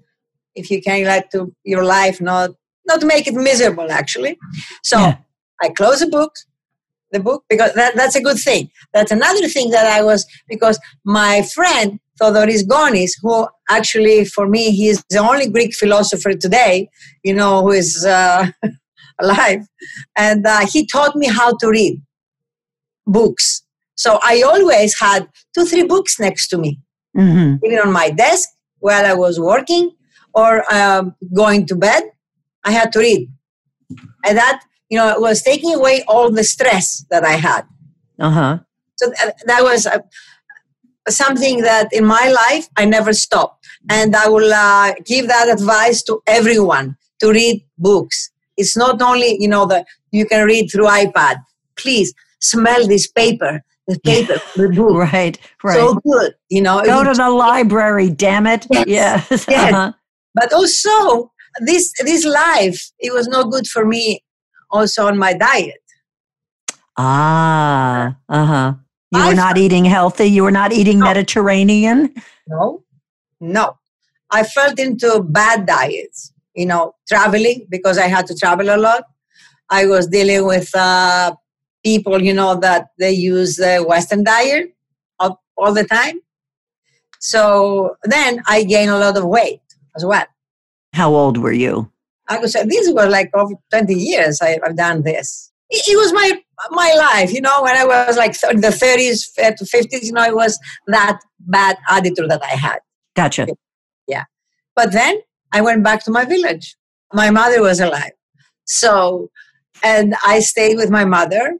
If 0.54 0.70
you 0.70 0.80
can 0.80 1.04
let 1.04 1.30
to 1.32 1.54
your 1.64 1.84
life 1.84 2.20
not 2.20 2.50
not 2.86 3.02
make 3.02 3.26
it 3.26 3.34
miserable 3.34 3.90
actually. 3.90 4.38
So 4.82 4.98
Yeah. 4.98 5.16
I 5.62 5.68
closed 5.70 6.02
the 6.02 6.08
book, 6.08 6.32
the 7.12 7.20
book, 7.20 7.44
because 7.48 7.72
that, 7.74 7.96
that's 7.96 8.16
a 8.16 8.20
good 8.22 8.38
thing. 8.38 8.70
That's 8.92 9.10
another 9.10 9.48
thing 9.48 9.70
that 9.70 9.86
I 9.86 10.02
was 10.02 10.26
because 10.48 10.78
my 11.04 11.42
friend 11.54 11.98
Theodoris 12.20 12.64
Gonis, 12.64 13.12
who 13.22 13.48
actually 13.68 14.24
for 14.24 14.46
me 14.48 14.70
he's 14.70 15.02
the 15.10 15.18
only 15.18 15.48
Greek 15.48 15.74
philosopher 15.74 16.32
today, 16.34 16.88
you 17.24 17.34
know, 17.34 17.62
who 17.62 17.72
is 17.72 18.04
uh, 18.04 18.50
alive, 19.20 19.66
and 20.16 20.46
uh, 20.46 20.66
he 20.66 20.86
taught 20.86 21.16
me 21.16 21.26
how 21.28 21.56
to 21.56 21.68
read 21.68 22.00
books. 23.06 23.62
So 23.96 24.18
I 24.22 24.42
always 24.42 24.98
had 24.98 25.28
two, 25.54 25.64
three 25.64 25.84
books 25.84 26.18
next 26.18 26.48
to 26.48 26.58
me, 26.58 26.80
hmm 27.14 27.56
even 27.64 27.78
on 27.78 27.92
my 27.92 28.10
desk 28.10 28.48
while 28.80 29.06
I 29.06 29.14
was 29.14 29.38
working 29.40 29.92
or 30.34 30.62
um, 30.72 31.14
going 31.34 31.66
to 31.66 31.76
bed. 31.76 32.02
I 32.64 32.72
had 32.72 32.92
to 32.92 32.98
read, 32.98 33.28
and 34.24 34.38
that 34.38 34.62
you 34.88 34.98
know 34.98 35.08
it 35.10 35.20
was 35.20 35.42
taking 35.42 35.74
away 35.74 36.02
all 36.08 36.30
the 36.30 36.44
stress 36.44 37.04
that 37.10 37.24
I 37.24 37.32
had. 37.32 37.62
Uh 38.18 38.30
huh. 38.30 38.58
So 38.96 39.10
th- 39.10 39.34
that 39.46 39.62
was 39.62 39.86
uh, 39.86 39.98
something 41.08 41.60
that 41.62 41.88
in 41.92 42.04
my 42.04 42.28
life 42.28 42.68
I 42.76 42.84
never 42.84 43.12
stopped. 43.12 43.66
And 43.90 44.16
I 44.16 44.28
will 44.28 44.52
uh, 44.52 44.94
give 45.04 45.28
that 45.28 45.48
advice 45.48 46.02
to 46.04 46.22
everyone 46.26 46.96
to 47.20 47.30
read 47.30 47.64
books. 47.76 48.30
It's 48.56 48.76
not 48.76 49.00
only, 49.02 49.36
you 49.40 49.48
know, 49.48 49.66
that 49.66 49.86
you 50.12 50.26
can 50.26 50.46
read 50.46 50.68
through 50.70 50.86
iPad. 50.86 51.36
Please 51.76 52.14
smell 52.40 52.86
this 52.86 53.06
paper, 53.10 53.62
the 53.88 53.98
paper, 54.00 54.40
the 54.56 54.68
book. 54.68 54.94
Right. 55.12 55.38
Right. 55.62 55.76
So 55.76 55.94
good, 56.06 56.34
you 56.50 56.62
know. 56.62 56.82
Go 56.84 57.04
to 57.04 57.14
the 57.14 57.30
library, 57.30 58.10
damn 58.10 58.46
it. 58.46 58.66
Yes. 58.70 58.86
Yes. 59.30 59.46
Yes. 59.48 59.72
Uh-huh. 59.72 59.92
but 60.34 60.52
also 60.52 61.32
this 61.60 61.92
this 62.04 62.24
life, 62.24 62.90
it 62.98 63.12
was 63.12 63.28
not 63.28 63.50
good 63.50 63.66
for 63.66 63.84
me 63.84 64.22
also 64.70 65.06
on 65.06 65.18
my 65.18 65.32
diet. 65.34 65.80
Ah. 66.96 68.16
Uh 68.28 68.46
huh. 68.46 68.74
You 69.12 69.26
were 69.26 69.34
not 69.34 69.58
eating 69.58 69.84
healthy. 69.84 70.26
You 70.26 70.42
were 70.42 70.50
not 70.50 70.72
eating 70.72 70.98
No. 70.98 71.06
Mediterranean. 71.06 72.14
No, 72.48 72.82
no. 73.40 73.78
I 74.30 74.42
felt 74.42 74.80
into 74.80 75.22
bad 75.22 75.66
diets, 75.66 76.32
you 76.54 76.66
know, 76.66 76.94
traveling 77.08 77.66
because 77.68 77.98
I 77.98 78.06
had 78.06 78.26
to 78.26 78.34
travel 78.34 78.74
a 78.74 78.76
lot. 78.76 79.04
I 79.70 79.86
was 79.86 80.06
dealing 80.06 80.46
with 80.46 80.74
uh, 80.74 81.34
people, 81.84 82.22
you 82.22 82.34
know, 82.34 82.58
that 82.60 82.88
they 82.98 83.12
use 83.12 83.56
the 83.56 83.84
Western 83.86 84.24
diet 84.24 84.74
all, 85.56 85.72
the 85.72 85.84
time. 85.84 86.20
So 87.20 87.96
then 88.04 88.42
I 88.46 88.64
gained 88.64 88.90
a 88.90 88.98
lot 88.98 89.16
of 89.16 89.24
weight 89.24 89.60
as 89.96 90.04
well. 90.04 90.26
How 90.92 91.14
old 91.14 91.38
were 91.38 91.52
you? 91.52 91.90
I 92.28 92.38
could 92.38 92.50
say 92.50 92.64
these 92.64 92.92
were 92.92 93.06
like 93.08 93.30
over 93.34 93.54
20 93.70 93.94
years 93.94 94.40
I, 94.42 94.58
I've 94.64 94.76
done 94.76 95.02
this. 95.02 95.52
It, 95.70 95.84
it 95.88 95.96
was 95.96 96.12
my 96.12 96.40
my 96.70 96.94
life, 96.94 97.32
you 97.32 97.40
know, 97.40 97.62
when 97.62 97.76
I 97.76 97.84
was 97.84 98.16
like 98.16 98.38
th- 98.38 98.56
the 98.56 98.68
30s 98.68 99.28
uh, 99.42 99.50
to 99.52 99.64
50s, 99.64 100.04
you 100.04 100.12
know, 100.12 100.22
it 100.22 100.34
was 100.34 100.58
that 100.86 101.20
bad 101.40 101.76
attitude 101.90 102.30
that 102.30 102.42
I 102.42 102.56
had. 102.56 102.78
Gotcha. 103.16 103.48
Yeah. 104.06 104.24
But 104.76 104.92
then 104.92 105.20
I 105.54 105.60
went 105.62 105.84
back 105.84 106.04
to 106.04 106.10
my 106.10 106.24
village. 106.24 106.76
My 107.12 107.30
mother 107.30 107.62
was 107.62 107.80
alive. 107.80 108.12
So, 108.64 109.30
and 109.82 110.14
I 110.26 110.40
stayed 110.40 110.76
with 110.76 110.90
my 110.90 111.04
mother 111.04 111.54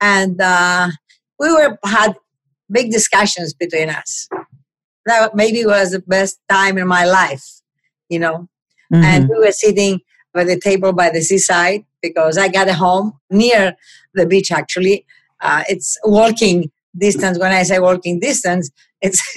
and 0.00 0.40
uh, 0.40 0.88
we 1.38 1.52
were 1.52 1.78
had 1.84 2.14
big 2.70 2.90
discussions 2.90 3.54
between 3.54 3.88
us. 3.88 4.28
That 5.06 5.34
maybe 5.36 5.64
was 5.64 5.92
the 5.92 6.00
best 6.00 6.40
time 6.50 6.76
in 6.76 6.88
my 6.88 7.04
life, 7.04 7.44
you 8.08 8.18
know. 8.18 8.48
Mhm. 8.92 9.04
And 9.04 9.28
we 9.28 9.38
were 9.38 9.52
sitting 9.52 10.00
by 10.32 10.44
the 10.44 10.58
table 10.58 10.92
by 10.92 11.10
the 11.10 11.22
seaside 11.22 11.84
because 12.02 12.36
I 12.36 12.48
got 12.48 12.68
a 12.68 12.74
home 12.74 13.12
near 13.30 13.76
the 14.14 14.26
beach 14.26 14.50
actually. 14.50 15.06
Uh, 15.40 15.62
it's 15.68 15.96
walking 16.04 16.70
distance. 16.98 17.38
When 17.38 17.52
I 17.52 17.62
say 17.62 17.78
walking 17.78 18.20
distance, 18.20 18.70
it's 19.00 19.22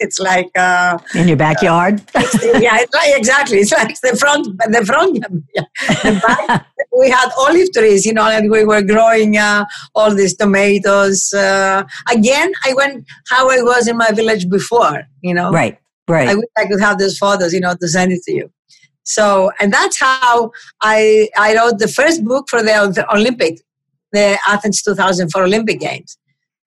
it's 0.00 0.18
like 0.18 0.50
uh, 0.56 0.98
In 1.14 1.28
your 1.28 1.36
backyard. 1.36 2.02
yeah, 2.14 2.78
it's 2.80 2.94
like, 2.94 3.16
exactly. 3.16 3.58
It's 3.58 3.72
like 3.72 3.94
the 4.00 4.16
front, 4.16 4.46
the 4.58 4.84
front, 4.84 5.18
yeah, 5.54 5.62
the 6.02 6.20
back. 6.20 6.66
We 6.98 7.08
had 7.08 7.30
olive 7.38 7.72
trees, 7.72 8.04
you 8.04 8.12
know, 8.12 8.28
and 8.28 8.50
we 8.50 8.64
were 8.64 8.82
growing 8.82 9.36
uh, 9.36 9.64
all 9.94 10.14
these 10.14 10.36
tomatoes. 10.36 11.32
Uh, 11.32 11.84
again, 12.10 12.52
I 12.66 12.74
went 12.74 13.06
how 13.28 13.48
I 13.48 13.62
was 13.62 13.88
in 13.88 13.96
my 13.96 14.10
village 14.10 14.48
before, 14.48 15.04
you 15.22 15.34
know. 15.34 15.50
right. 15.50 15.78
Right. 16.08 16.28
I 16.28 16.34
wish 16.34 16.46
I 16.58 16.66
could 16.66 16.80
have 16.80 16.98
those 16.98 17.16
photos, 17.16 17.54
you 17.54 17.60
know, 17.60 17.76
to 17.80 17.86
send 17.86 18.10
it 18.10 18.22
to 18.24 18.32
you. 18.32 18.50
So, 19.04 19.50
and 19.60 19.72
that's 19.72 19.98
how 19.98 20.50
I 20.82 21.28
I 21.36 21.54
wrote 21.56 21.78
the 21.78 21.88
first 21.88 22.24
book 22.24 22.48
for 22.48 22.62
the, 22.62 22.92
the 22.94 23.06
Olympic, 23.14 23.60
the 24.12 24.38
Athens 24.46 24.82
2004 24.82 25.44
Olympic 25.44 25.80
Games, 25.80 26.18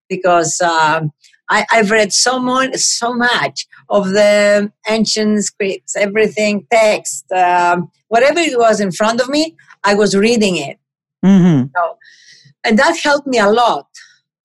because 0.10 0.60
um, 0.62 1.12
I, 1.50 1.66
I've 1.72 1.92
read 1.92 2.14
so 2.14 2.40
much, 2.40 2.76
so 2.78 3.14
much 3.14 3.66
of 3.90 4.10
the 4.10 4.72
ancient 4.90 5.44
scripts, 5.44 5.96
everything, 5.96 6.66
text, 6.72 7.32
um, 7.32 7.92
whatever 8.08 8.40
it 8.40 8.58
was 8.58 8.80
in 8.80 8.92
front 8.92 9.22
of 9.22 9.30
me, 9.30 9.56
I 9.84 9.94
was 9.96 10.16
reading 10.16 10.58
it, 10.58 10.78
hmm 11.24 11.64
and 12.66 12.80
that 12.80 12.98
helped 13.04 13.28
me 13.28 13.40
a 13.40 13.50
lot 13.50 13.88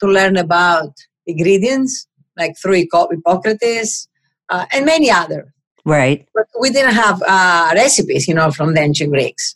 to 0.00 0.07
learn 0.07 0.37
about 0.37 0.93
ingredients, 1.27 2.07
like 2.37 2.57
through 2.61 2.75
Hippocrates 2.75 3.23
Hippocrates 3.25 4.09
uh, 4.49 4.67
and 4.73 4.85
many 4.87 5.11
other 5.11 5.53
Right. 5.85 6.27
but 6.35 6.47
we 6.61 6.71
didn't 6.71 6.95
have 6.95 7.23
uh, 7.27 7.71
recipes, 7.75 8.27
you 8.29 8.35
know, 8.35 8.50
from 8.50 8.75
the 8.75 8.81
ancient 8.81 9.11
Greeks. 9.12 9.55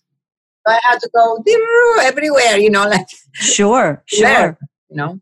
So 0.67 0.73
I 0.73 0.79
had 0.85 0.99
to 1.01 1.11
go 1.15 1.43
everywhere, 2.01 2.57
you 2.57 2.71
know, 2.71 2.87
like 2.95 3.07
Sure. 3.33 4.03
Sure. 4.07 4.29
Learn. 4.29 4.57
you 4.91 4.97
know. 4.97 5.21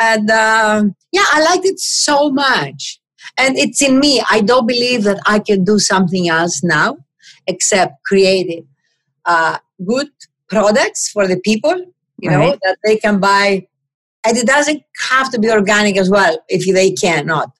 And 0.00 0.30
um, 0.30 0.96
yeah, 1.12 1.24
I 1.30 1.42
liked 1.42 1.66
it 1.66 1.78
so 1.78 2.30
much, 2.30 3.00
and 3.38 3.56
it's 3.58 3.82
in 3.82 4.00
me. 4.00 4.22
I 4.30 4.40
don't 4.40 4.66
believe 4.66 5.04
that 5.04 5.20
I 5.26 5.38
can 5.38 5.62
do 5.62 5.78
something 5.78 6.28
else 6.28 6.64
now, 6.64 6.96
except 7.46 8.02
creating 8.06 8.66
uh, 9.26 9.58
good 9.86 10.08
products 10.48 11.10
for 11.10 11.28
the 11.28 11.38
people, 11.40 11.74
you 12.18 12.30
know, 12.30 12.56
that 12.64 12.78
they 12.84 12.96
can 12.96 13.20
buy. 13.20 13.66
And 14.24 14.36
it 14.36 14.46
doesn't 14.46 14.82
have 15.10 15.30
to 15.32 15.38
be 15.38 15.50
organic 15.50 15.96
as 15.96 16.10
well, 16.10 16.38
if 16.48 16.66
they 16.74 16.92
cannot. 16.92 17.50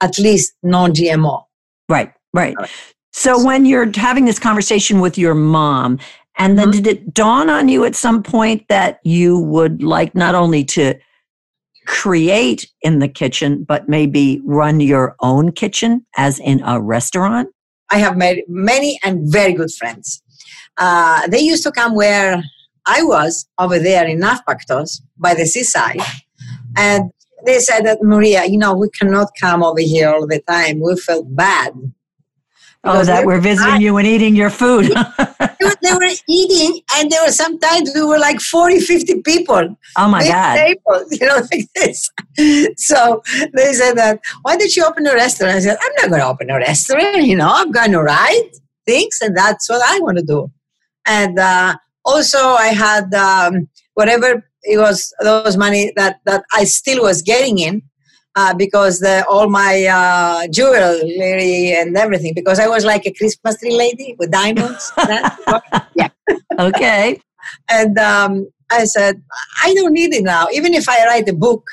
At 0.00 0.18
least 0.18 0.52
non-GMO. 0.62 1.44
Right, 1.88 2.12
right. 2.34 2.54
Right. 2.58 2.70
So 3.12 3.42
when 3.42 3.64
you're 3.64 3.90
having 3.94 4.24
this 4.24 4.38
conversation 4.38 5.00
with 5.00 5.16
your 5.16 5.34
mom, 5.34 5.98
and 6.36 6.58
then 6.58 6.68
Mhm. 6.68 6.72
did 6.72 6.86
it 6.86 7.14
dawn 7.14 7.48
on 7.48 7.68
you 7.68 7.84
at 7.84 7.94
some 7.94 8.22
point 8.22 8.66
that 8.68 8.98
you 9.04 9.38
would 9.38 9.82
like 9.82 10.14
not 10.14 10.34
only 10.34 10.64
to 10.64 10.94
create 11.86 12.70
in 12.82 12.98
the 12.98 13.08
kitchen, 13.08 13.64
but 13.64 13.88
maybe 13.88 14.40
run 14.44 14.80
your 14.80 15.16
own 15.20 15.52
kitchen 15.52 16.06
as 16.16 16.38
in 16.38 16.62
a 16.64 16.80
restaurant? 16.80 17.48
I 17.90 17.98
have 17.98 18.16
made 18.16 18.42
many 18.48 18.98
and 19.04 19.20
very 19.30 19.52
good 19.52 19.70
friends. 19.70 20.22
Uh, 20.76 21.26
they 21.28 21.40
used 21.40 21.62
to 21.64 21.72
come 21.72 21.94
where 21.94 22.42
I 22.86 23.02
was 23.02 23.46
over 23.58 23.78
there 23.78 24.06
in 24.06 24.20
Nafpaktos 24.20 25.00
by 25.16 25.34
the 25.34 25.46
seaside. 25.46 26.00
And 26.76 27.10
they 27.46 27.58
said 27.58 27.82
that, 27.82 28.02
Maria, 28.02 28.44
you 28.46 28.58
know, 28.58 28.74
we 28.74 28.88
cannot 28.90 29.28
come 29.40 29.62
over 29.62 29.80
here 29.80 30.08
all 30.08 30.26
the 30.26 30.40
time. 30.40 30.80
We 30.80 30.96
felt 30.96 31.34
bad. 31.36 31.72
Oh, 32.86 32.92
Because 32.92 33.06
that 33.06 33.20
they- 33.20 33.26
we're 33.26 33.40
visiting 33.40 33.80
you 33.80 33.96
and 33.96 34.06
eating 34.06 34.34
your 34.36 34.50
food. 34.50 34.92
They 35.60 35.66
were, 35.70 35.76
they 35.82 35.92
were 35.94 36.14
eating, 36.28 36.80
and 36.96 37.10
there 37.10 37.22
were 37.24 37.30
sometimes 37.30 37.90
we 37.94 38.02
were 38.02 38.18
like 38.18 38.40
40, 38.40 38.80
50 38.80 39.22
people. 39.22 39.76
oh 39.96 40.08
my 40.08 40.26
God. 40.26 40.56
tables, 40.56 41.08
you 41.20 41.26
know, 41.26 41.36
like 41.50 41.68
this. 41.76 42.10
So 42.76 43.22
they 43.54 43.72
said 43.72 43.94
that, 43.94 44.20
why 44.42 44.56
did 44.56 44.74
you 44.76 44.84
open 44.84 45.06
a 45.06 45.14
restaurant? 45.14 45.54
I 45.54 45.60
said, 45.60 45.78
I'm 45.80 45.92
not 46.02 46.08
going 46.10 46.20
to 46.20 46.26
open 46.28 46.50
a 46.50 46.58
restaurant, 46.58 47.22
you 47.22 47.36
know, 47.36 47.48
I'm 47.50 47.70
going 47.70 47.92
to 47.92 48.02
write 48.02 48.50
things, 48.84 49.18
and 49.22 49.34
that's 49.36 49.70
what 49.70 49.80
I 49.84 50.00
want 50.00 50.18
to 50.18 50.24
do. 50.24 50.50
And 51.06 51.38
uh, 51.38 51.76
also, 52.04 52.38
I 52.38 52.68
had 52.68 53.14
um, 53.14 53.68
whatever 53.94 54.44
it 54.64 54.78
was, 54.78 55.14
those 55.22 55.56
money 55.56 55.92
that, 55.96 56.20
that 56.26 56.44
I 56.52 56.64
still 56.64 57.02
was 57.02 57.22
getting 57.22 57.58
in. 57.58 57.82
Uh, 58.36 58.52
because 58.52 58.98
the, 58.98 59.24
all 59.30 59.48
my 59.48 59.84
uh, 59.84 60.48
jewelry 60.48 61.72
and 61.72 61.96
everything, 61.96 62.32
because 62.34 62.58
I 62.58 62.66
was 62.66 62.84
like 62.84 63.06
a 63.06 63.12
Christmas 63.12 63.60
tree 63.60 63.76
lady 63.76 64.16
with 64.18 64.30
diamonds. 64.30 64.92
Yeah. 65.96 66.08
Okay. 66.58 67.20
And 67.70 67.96
um, 67.98 68.48
I 68.70 68.84
said, 68.84 69.22
I 69.62 69.72
don't 69.74 69.92
need 69.92 70.12
it 70.14 70.24
now. 70.24 70.48
Even 70.52 70.74
if 70.74 70.88
I 70.88 71.04
write 71.06 71.28
a 71.28 71.32
book 71.34 71.64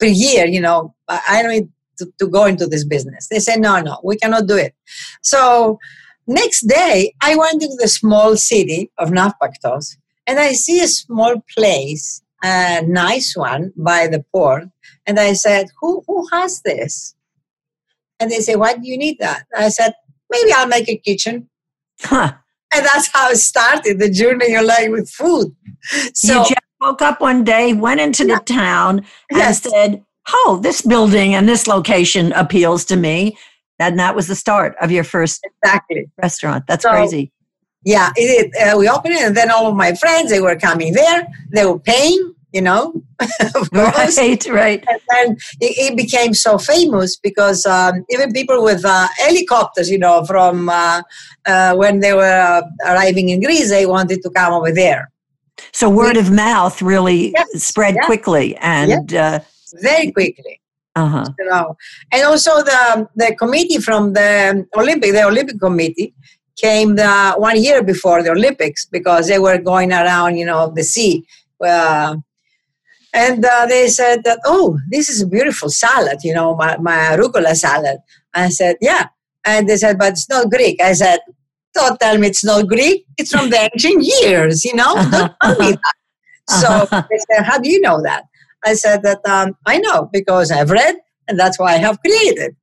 per 0.00 0.06
year, 0.06 0.46
you 0.46 0.60
know, 0.60 0.94
I 1.08 1.42
don't 1.42 1.52
need 1.52 1.68
to, 1.98 2.12
to 2.18 2.26
go 2.26 2.46
into 2.46 2.66
this 2.66 2.84
business. 2.84 3.28
They 3.28 3.38
said, 3.38 3.60
no, 3.60 3.80
no, 3.80 4.00
we 4.02 4.16
cannot 4.16 4.46
do 4.46 4.56
it. 4.56 4.74
So 5.22 5.78
next 6.26 6.62
day, 6.62 7.14
I 7.22 7.36
went 7.36 7.62
into 7.62 7.76
the 7.78 7.88
small 7.88 8.36
city 8.36 8.90
of 8.98 9.10
Navpaktos 9.10 9.96
and 10.26 10.38
I 10.38 10.52
see 10.52 10.80
a 10.80 10.88
small 10.88 11.42
place, 11.56 12.22
a 12.42 12.82
nice 12.82 13.34
one 13.36 13.72
by 13.76 14.06
the 14.06 14.24
port. 14.32 14.64
And 15.08 15.18
I 15.18 15.32
said, 15.32 15.66
who, 15.80 16.04
who 16.06 16.28
has 16.30 16.60
this? 16.62 17.14
And 18.20 18.30
they 18.30 18.40
say, 18.40 18.54
why 18.54 18.74
do 18.74 18.80
you 18.82 18.98
need 18.98 19.18
that? 19.20 19.46
I 19.56 19.70
said, 19.70 19.94
maybe 20.30 20.52
I'll 20.52 20.68
make 20.68 20.88
a 20.88 20.96
kitchen. 20.96 21.48
Huh. 22.02 22.34
And 22.74 22.84
that's 22.84 23.08
how 23.12 23.30
it 23.30 23.38
started, 23.38 23.98
the 23.98 24.10
journey 24.10 24.54
of 24.54 24.66
life 24.66 24.90
with 24.90 25.08
food. 25.08 25.56
So 26.12 26.34
you 26.34 26.40
just 26.40 26.54
woke 26.80 27.00
up 27.00 27.20
one 27.20 27.42
day, 27.42 27.72
went 27.72 28.00
into 28.00 28.26
yeah. 28.26 28.38
the 28.38 28.44
town, 28.44 28.98
and 29.30 29.38
yes. 29.38 29.62
said, 29.62 30.04
Oh, 30.30 30.60
this 30.62 30.82
building 30.82 31.34
and 31.34 31.48
this 31.48 31.66
location 31.66 32.32
appeals 32.32 32.84
to 32.86 32.96
me. 32.96 33.38
And 33.78 33.98
that 33.98 34.14
was 34.14 34.26
the 34.26 34.34
start 34.34 34.76
of 34.82 34.90
your 34.90 35.04
first 35.04 35.46
exactly 35.62 36.10
restaurant. 36.20 36.64
That's 36.66 36.82
so, 36.82 36.90
crazy. 36.90 37.32
Yeah, 37.84 38.12
it, 38.16 38.52
uh, 38.60 38.76
we 38.76 38.88
opened 38.88 39.14
it, 39.14 39.22
and 39.22 39.36
then 39.36 39.50
all 39.50 39.68
of 39.68 39.76
my 39.76 39.94
friends 39.94 40.30
they 40.30 40.40
were 40.40 40.56
coming 40.56 40.92
there. 40.92 41.26
They 41.50 41.64
were 41.64 41.78
paying, 41.78 42.34
you 42.52 42.62
know, 42.62 43.02
right, 43.72 44.46
right. 44.48 44.84
And 44.88 45.00
then 45.10 45.36
it, 45.60 45.92
it, 45.92 45.96
became 45.96 46.32
so 46.32 46.56
famous 46.56 47.16
because 47.16 47.66
um, 47.66 48.04
even 48.10 48.32
people 48.32 48.64
with 48.64 48.84
uh, 48.84 49.06
helicopters, 49.18 49.90
you 49.90 49.98
know, 49.98 50.24
from 50.24 50.68
uh, 50.68 51.02
uh 51.46 51.74
when 51.74 52.00
they 52.00 52.14
were 52.14 52.22
uh, 52.22 52.62
arriving 52.86 53.28
in 53.28 53.40
Greece, 53.42 53.68
they 53.68 53.86
wanted 53.86 54.22
to 54.22 54.30
come 54.30 54.52
over 54.52 54.72
there. 54.72 55.10
So 55.72 55.90
word 55.90 56.16
of 56.16 56.30
mouth 56.30 56.80
really 56.80 57.32
yes, 57.32 57.62
spread 57.62 57.96
yes, 57.96 58.06
quickly 58.06 58.56
and 58.56 59.10
yes, 59.10 59.34
uh, 59.74 59.78
very 59.82 60.10
quickly. 60.12 60.60
Uh-huh. 60.96 61.24
You 61.38 61.44
know, 61.44 61.76
and 62.12 62.22
also 62.24 62.62
the 62.62 63.08
the 63.14 63.36
committee 63.36 63.78
from 63.78 64.14
the 64.14 64.66
Olympic, 64.76 65.12
the 65.12 65.24
Olympic 65.24 65.60
committee, 65.60 66.14
came 66.56 66.96
the 66.96 67.34
one 67.36 67.60
year 67.62 67.82
before 67.82 68.22
the 68.22 68.30
Olympics 68.30 68.86
because 68.86 69.28
they 69.28 69.38
were 69.38 69.58
going 69.58 69.92
around, 69.92 70.36
you 70.36 70.46
know, 70.46 70.72
the 70.74 70.82
sea. 70.82 71.24
Uh, 71.64 72.16
and 73.14 73.44
uh, 73.44 73.66
they 73.66 73.88
said 73.88 74.24
that, 74.24 74.40
oh, 74.44 74.78
this 74.90 75.08
is 75.08 75.22
a 75.22 75.26
beautiful 75.26 75.70
salad, 75.70 76.18
you 76.22 76.34
know, 76.34 76.54
my, 76.56 76.76
my 76.78 77.16
arugula 77.16 77.54
salad. 77.54 77.98
I 78.34 78.48
said, 78.50 78.76
yeah. 78.80 79.08
And 79.46 79.68
they 79.68 79.76
said, 79.76 79.98
but 79.98 80.12
it's 80.12 80.28
not 80.28 80.50
Greek. 80.50 80.80
I 80.82 80.92
said, 80.92 81.20
don't 81.74 81.98
tell 81.98 82.18
me 82.18 82.28
it's 82.28 82.44
not 82.44 82.66
Greek. 82.66 83.06
It's 83.16 83.30
from 83.30 83.50
the 83.50 83.70
ancient 83.72 84.04
years, 84.04 84.64
you 84.64 84.74
know. 84.74 84.94
Don't 84.94 85.34
tell 85.42 85.58
me 85.58 85.72
that. 85.72 85.94
So 86.48 86.86
they 86.90 87.18
said, 87.30 87.44
how 87.44 87.58
do 87.58 87.70
you 87.70 87.80
know 87.80 88.02
that? 88.02 88.24
I 88.64 88.74
said 88.74 89.02
that 89.02 89.20
um, 89.26 89.56
I 89.66 89.78
know 89.78 90.08
because 90.12 90.50
I've 90.50 90.70
read, 90.70 90.96
and 91.28 91.38
that's 91.38 91.58
why 91.58 91.74
I 91.74 91.76
have 91.76 92.00
created. 92.00 92.56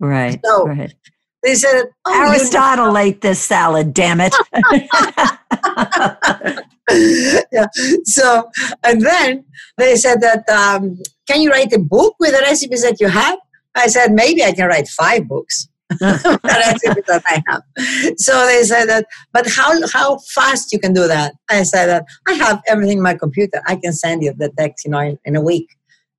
Right. 0.00 0.40
So 0.44 0.66
right. 0.66 0.94
they 1.42 1.54
said, 1.54 1.84
oh, 2.04 2.28
Aristotle 2.28 2.88
you 2.88 2.92
know. 2.92 2.98
ate 2.98 3.20
this 3.20 3.40
salad. 3.40 3.94
Damn 3.94 4.20
it. 4.20 4.34
yeah. 7.52 7.66
So, 8.04 8.50
and 8.84 9.00
then 9.02 9.44
they 9.78 9.96
said 9.96 10.20
that, 10.20 10.48
um, 10.48 10.98
can 11.26 11.40
you 11.40 11.50
write 11.50 11.72
a 11.72 11.78
book 11.78 12.16
with 12.18 12.32
the 12.32 12.40
recipes 12.40 12.82
that 12.82 13.00
you 13.00 13.08
have? 13.08 13.38
I 13.74 13.86
said, 13.86 14.12
maybe 14.12 14.44
I 14.44 14.52
can 14.52 14.68
write 14.68 14.88
five 14.88 15.28
books. 15.28 15.68
recipes 16.00 17.04
that 17.06 17.22
I 17.26 17.42
have. 17.48 17.62
So 18.16 18.46
they 18.46 18.62
said 18.62 18.86
that, 18.86 19.06
but 19.32 19.46
how 19.46 19.86
how 19.88 20.18
fast 20.34 20.72
you 20.72 20.78
can 20.78 20.94
do 20.94 21.06
that? 21.06 21.34
I 21.50 21.64
said 21.64 21.86
that 21.86 22.06
I 22.26 22.32
have 22.32 22.62
everything 22.66 22.98
in 22.98 23.02
my 23.02 23.14
computer. 23.14 23.60
I 23.66 23.76
can 23.76 23.92
send 23.92 24.22
you 24.22 24.32
the 24.32 24.50
text, 24.58 24.86
you 24.86 24.90
know, 24.90 25.00
in, 25.00 25.18
in 25.26 25.36
a 25.36 25.42
week. 25.42 25.68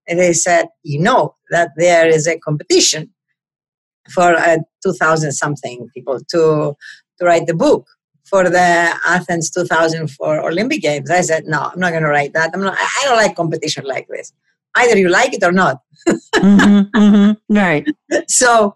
And 0.07 0.19
they 0.19 0.33
said, 0.33 0.67
you 0.83 0.99
know, 0.99 1.35
that 1.49 1.71
there 1.75 2.07
is 2.07 2.27
a 2.27 2.37
competition 2.37 3.11
for 4.13 4.35
uh, 4.35 4.57
2,000 4.83 5.31
something 5.31 5.87
people 5.93 6.19
to 6.31 6.75
to 7.19 7.25
write 7.25 7.47
the 7.47 7.55
book 7.55 7.87
for 8.33 8.49
the 8.49 8.99
Athens 9.05 9.51
2004 9.51 10.49
Olympic 10.49 10.81
Games. 10.81 11.11
I 11.11 11.21
said, 11.21 11.45
no, 11.45 11.69
I'm 11.71 11.79
not 11.79 11.91
going 11.91 12.01
to 12.01 12.09
write 12.09 12.33
that. 12.33 12.49
I'm 12.55 12.61
not, 12.61 12.75
I 12.75 13.01
don't 13.03 13.17
like 13.17 13.35
competition 13.35 13.85
like 13.85 14.07
this. 14.07 14.33
Either 14.75 14.97
you 14.97 15.07
like 15.07 15.35
it 15.35 15.43
or 15.43 15.51
not. 15.51 15.77
mm-hmm, 16.07 16.97
mm-hmm, 16.97 17.55
right. 17.55 17.87
So, 18.27 18.73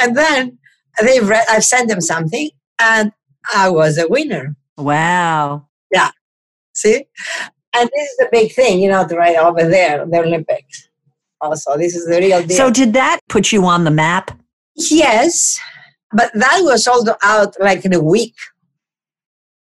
and 0.00 0.16
then 0.16 0.56
they've 1.02 1.28
read, 1.28 1.44
I've 1.50 1.64
sent 1.64 1.90
them 1.90 2.00
something 2.00 2.48
and 2.78 3.12
I 3.54 3.68
was 3.68 3.98
a 3.98 4.08
winner. 4.08 4.56
Wow. 4.78 5.68
Yeah. 5.92 6.10
See? 6.72 7.04
And 7.76 7.90
this 7.94 8.08
is 8.10 8.16
the 8.16 8.28
big 8.32 8.52
thing, 8.54 8.80
you 8.80 8.88
know, 8.88 9.06
to 9.06 9.16
write 9.16 9.36
over 9.36 9.68
there, 9.68 10.06
the 10.06 10.20
Olympics. 10.20 10.88
Also, 11.42 11.76
this 11.76 11.94
is 11.94 12.06
the 12.06 12.20
real 12.20 12.42
deal. 12.42 12.56
So, 12.56 12.70
did 12.70 12.94
that 12.94 13.20
put 13.28 13.52
you 13.52 13.66
on 13.66 13.84
the 13.84 13.90
map? 13.90 14.30
Yes, 14.76 15.60
but 16.10 16.32
that 16.32 16.60
was 16.62 16.88
all 16.88 17.04
out 17.22 17.54
like 17.60 17.84
in 17.84 17.92
a 17.92 18.00
week. 18.00 18.34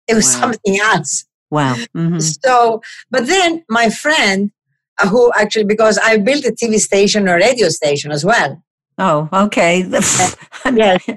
It 0.09 0.15
was 0.15 0.25
wow. 0.25 0.41
something 0.41 0.79
else. 0.81 1.25
Wow. 1.51 1.75
Mm-hmm. 1.95 2.19
So, 2.19 2.81
but 3.09 3.27
then 3.27 3.63
my 3.69 3.89
friend, 3.89 4.51
uh, 5.01 5.07
who 5.07 5.31
actually, 5.35 5.65
because 5.65 5.97
I 5.97 6.17
built 6.17 6.45
a 6.45 6.51
TV 6.51 6.79
station 6.79 7.27
or 7.29 7.35
radio 7.35 7.69
station 7.69 8.11
as 8.11 8.25
well. 8.25 8.61
Oh, 8.97 9.29
okay. 9.31 9.85
yes. 10.75 11.09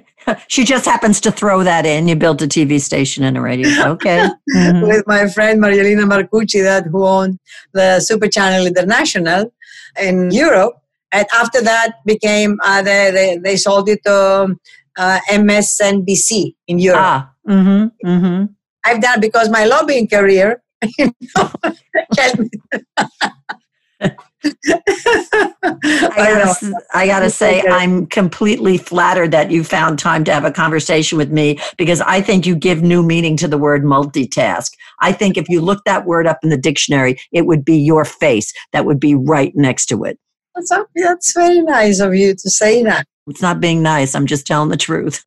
she 0.47 0.65
just 0.65 0.85
happens 0.85 1.21
to 1.23 1.33
throw 1.33 1.65
that 1.65 1.85
in. 1.85 2.07
You 2.07 2.15
built 2.15 2.41
a 2.41 2.47
TV 2.47 2.81
station 2.81 3.25
and 3.25 3.37
a 3.37 3.41
radio. 3.41 3.71
Okay. 3.95 4.29
Mm-hmm. 4.55 4.87
With 4.87 5.05
my 5.07 5.29
friend 5.29 5.61
Marialina 5.63 6.03
Marcucci, 6.03 6.63
that 6.63 6.87
who 6.87 7.07
owned 7.07 7.39
the 7.73 8.01
Super 8.01 8.29
Channel 8.29 8.67
International 8.67 9.51
in 9.99 10.31
Europe. 10.31 10.75
And 11.11 11.27
after 11.33 11.63
that 11.63 11.95
became, 12.05 12.59
uh, 12.63 12.83
they, 12.83 13.11
they, 13.11 13.37
they 13.39 13.57
sold 13.57 13.89
it 13.89 14.01
to 14.05 14.57
uh, 14.99 15.21
MSNBC 15.31 16.55
in 16.67 16.79
Europe. 16.79 17.01
Ah, 17.01 17.33
mm-hmm, 17.49 18.09
mm-hmm. 18.09 18.45
I've 18.85 19.01
done 19.01 19.21
because 19.21 19.49
my 19.49 19.65
lobbying 19.65 20.09
career. 20.09 20.63
You 20.99 21.13
know, 21.37 21.49
I 24.45 26.17
gotta, 26.17 26.75
I 26.93 27.07
gotta 27.07 27.31
say, 27.31 27.63
I'm 27.69 28.07
completely 28.07 28.79
flattered 28.79 29.31
that 29.31 29.53
you 29.53 29.63
found 29.63 29.99
time 29.99 30.25
to 30.25 30.35
have 30.35 30.45
a 30.45 30.51
conversation 30.51 31.19
with 31.19 31.31
me 31.31 31.59
because 31.79 32.01
I 32.01 32.21
think 32.21 32.47
you 32.47 32.57
give 32.57 32.83
new 32.83 33.03
meaning 33.03 33.37
to 33.39 33.49
the 33.49 33.59
word 33.59 33.85
multitask. 33.85 34.73
I 35.01 35.13
think 35.13 35.37
if 35.37 35.49
you 35.49 35.61
look 35.61 35.85
that 35.85 36.05
word 36.05 36.27
up 36.27 36.39
in 36.43 36.51
the 36.51 36.57
dictionary, 36.57 37.17
it 37.31 37.47
would 37.47 37.65
be 37.65 37.77
your 37.77 38.05
face 38.05 38.53
that 38.73 38.85
would 38.85 38.99
be 38.99 39.15
right 39.15 39.53
next 39.55 39.87
to 39.87 40.03
it. 40.05 40.19
That's, 40.55 40.73
that's 40.97 41.33
very 41.35 41.63
nice 41.63 42.01
of 42.01 42.15
you 42.15 42.35
to 42.35 42.51
say 42.51 42.83
that. 42.83 43.07
It's 43.29 43.43
not 43.43 43.61
being 43.61 43.83
nice, 43.83 44.17
I'm 44.17 44.27
just 44.27 44.47
telling 44.47 44.71
the 44.71 44.77
truth. 44.77 45.23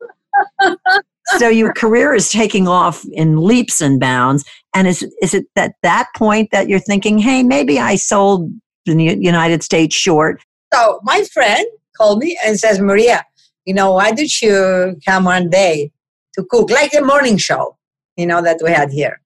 so 1.38 1.48
your 1.48 1.72
career 1.72 2.14
is 2.14 2.30
taking 2.30 2.68
off 2.68 3.04
in 3.12 3.36
leaps 3.36 3.80
and 3.80 3.98
bounds. 3.98 4.44
And 4.74 4.86
is 4.86 5.02
is 5.22 5.34
it 5.34 5.46
at 5.56 5.74
that 5.82 6.08
point 6.16 6.50
that 6.52 6.68
you're 6.68 6.78
thinking, 6.78 7.18
hey, 7.18 7.42
maybe 7.42 7.78
I 7.78 7.96
sold 7.96 8.50
the 8.84 8.94
United 9.20 9.62
States 9.62 9.94
short? 9.94 10.42
So 10.72 11.00
my 11.02 11.24
friend 11.32 11.66
called 11.96 12.18
me 12.18 12.38
and 12.44 12.58
says, 12.58 12.80
Maria, 12.80 13.24
you 13.64 13.74
know, 13.74 13.92
why 13.92 14.12
did 14.12 14.30
you 14.40 14.96
come 15.04 15.24
one 15.24 15.50
day 15.50 15.90
to 16.34 16.44
cook 16.50 16.70
like 16.70 16.92
a 16.94 17.00
morning 17.00 17.36
show, 17.36 17.76
you 18.16 18.26
know, 18.26 18.42
that 18.42 18.60
we 18.62 18.70
had 18.70 18.90
here? 18.90 19.20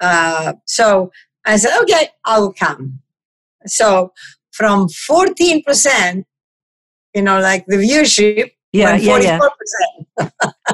Uh, 0.00 0.54
so 0.66 1.10
I 1.44 1.56
said, 1.56 1.78
okay, 1.82 2.08
I'll 2.24 2.52
come. 2.52 3.00
So 3.66 4.12
from 4.52 4.88
14%, 4.88 6.24
you 7.14 7.22
know, 7.22 7.40
like 7.40 7.66
the 7.66 7.76
viewership, 7.76 8.52
yeah, 8.72 8.96
yeah, 8.96 9.38
yeah. 10.18 10.28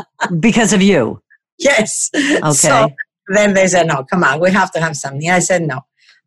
because 0.40 0.72
of 0.72 0.82
you. 0.82 1.20
Yes. 1.58 2.10
Okay. 2.16 2.52
So 2.52 2.90
then 3.28 3.54
they 3.54 3.66
said, 3.68 3.86
no, 3.86 4.04
come 4.04 4.24
on, 4.24 4.40
we 4.40 4.50
have 4.50 4.72
to 4.72 4.80
have 4.80 4.96
something. 4.96 5.30
I 5.30 5.38
said, 5.38 5.62
no, 5.62 5.80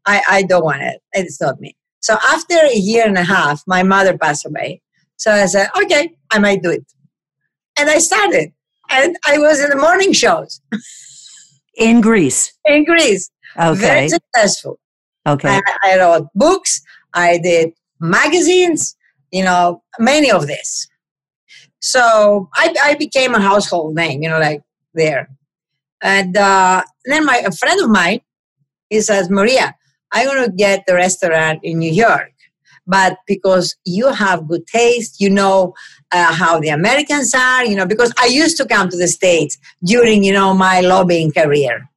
I, 0.06 0.22
I 0.30 0.44
don't 0.44 0.64
want 0.64 0.82
it. 0.82 1.02
It's 1.14 1.42
not 1.42 1.60
me. 1.60 1.76
So 2.00 2.18
after 2.28 2.56
a 2.56 2.76
year 2.76 3.06
and 3.06 3.18
a 3.18 3.24
half, 3.24 3.64
my 3.68 3.84
mother 3.84 4.18
passed 4.18 4.46
away. 4.46 4.82
So 5.18 5.32
I 5.32 5.46
said, 5.48 5.70
okay, 5.84 6.16
I 6.32 6.40
might 6.40 6.62
do 6.62 6.72
it. 6.72 6.86
And 7.78 7.90
I 7.90 7.98
started. 7.98 8.52
And 8.90 9.18
I 9.28 9.38
was 9.40 9.60
in 9.60 9.70
the 9.70 9.76
morning 9.76 10.14
shows. 10.14 10.62
In 11.76 12.02
Greece? 12.02 12.54
In 12.66 12.86
Greece. 12.86 13.30
Okay. 13.58 13.80
Very 13.80 14.10
successful. 14.10 14.80
Okay. 15.28 15.50
I, 15.50 15.62
I 15.84 15.98
wrote 15.98 16.28
books. 16.36 16.82
I 17.14 17.40
did 17.40 17.72
magazines, 18.00 18.96
you 19.32 19.44
know, 19.44 19.82
many 20.00 20.32
of 20.32 20.48
this. 20.48 20.88
So 21.86 22.50
I, 22.56 22.74
I 22.84 22.96
became 22.96 23.36
a 23.36 23.40
household 23.40 23.94
name, 23.94 24.24
you 24.24 24.28
know, 24.28 24.40
like 24.40 24.64
there. 24.96 25.30
And 26.02 26.36
uh, 26.36 26.82
then 27.06 27.26
my 27.26 27.44
a 27.46 27.52
friend 27.52 27.80
of 27.80 27.92
mine, 27.92 28.22
he 28.90 29.02
says, 29.02 29.30
Maria, 29.30 29.76
I'm 30.12 30.26
going 30.26 30.46
to 30.46 30.52
get 30.52 30.86
the 30.88 30.96
restaurant 30.96 31.60
in 31.62 31.78
New 31.78 31.92
York. 31.92 32.32
But 32.88 33.20
because 33.28 33.76
you 33.86 34.08
have 34.08 34.48
good 34.48 34.66
taste, 34.66 35.22
you 35.22 35.30
know 35.30 35.76
uh, 36.12 36.34
how 36.34 36.60
the 36.60 36.70
Americans 36.70 37.36
are, 37.36 37.64
you 37.64 37.76
know, 37.76 37.86
because 37.86 38.12
I 38.18 38.26
used 38.26 38.58
to 38.58 38.66
come 38.66 38.90
to 38.90 38.98
the 38.98 39.08
States 39.08 39.56
during, 39.84 40.24
you 40.24 40.34
know, 40.34 40.56
my 40.56 40.82
lobbying 40.82 41.32
career. 41.32 41.88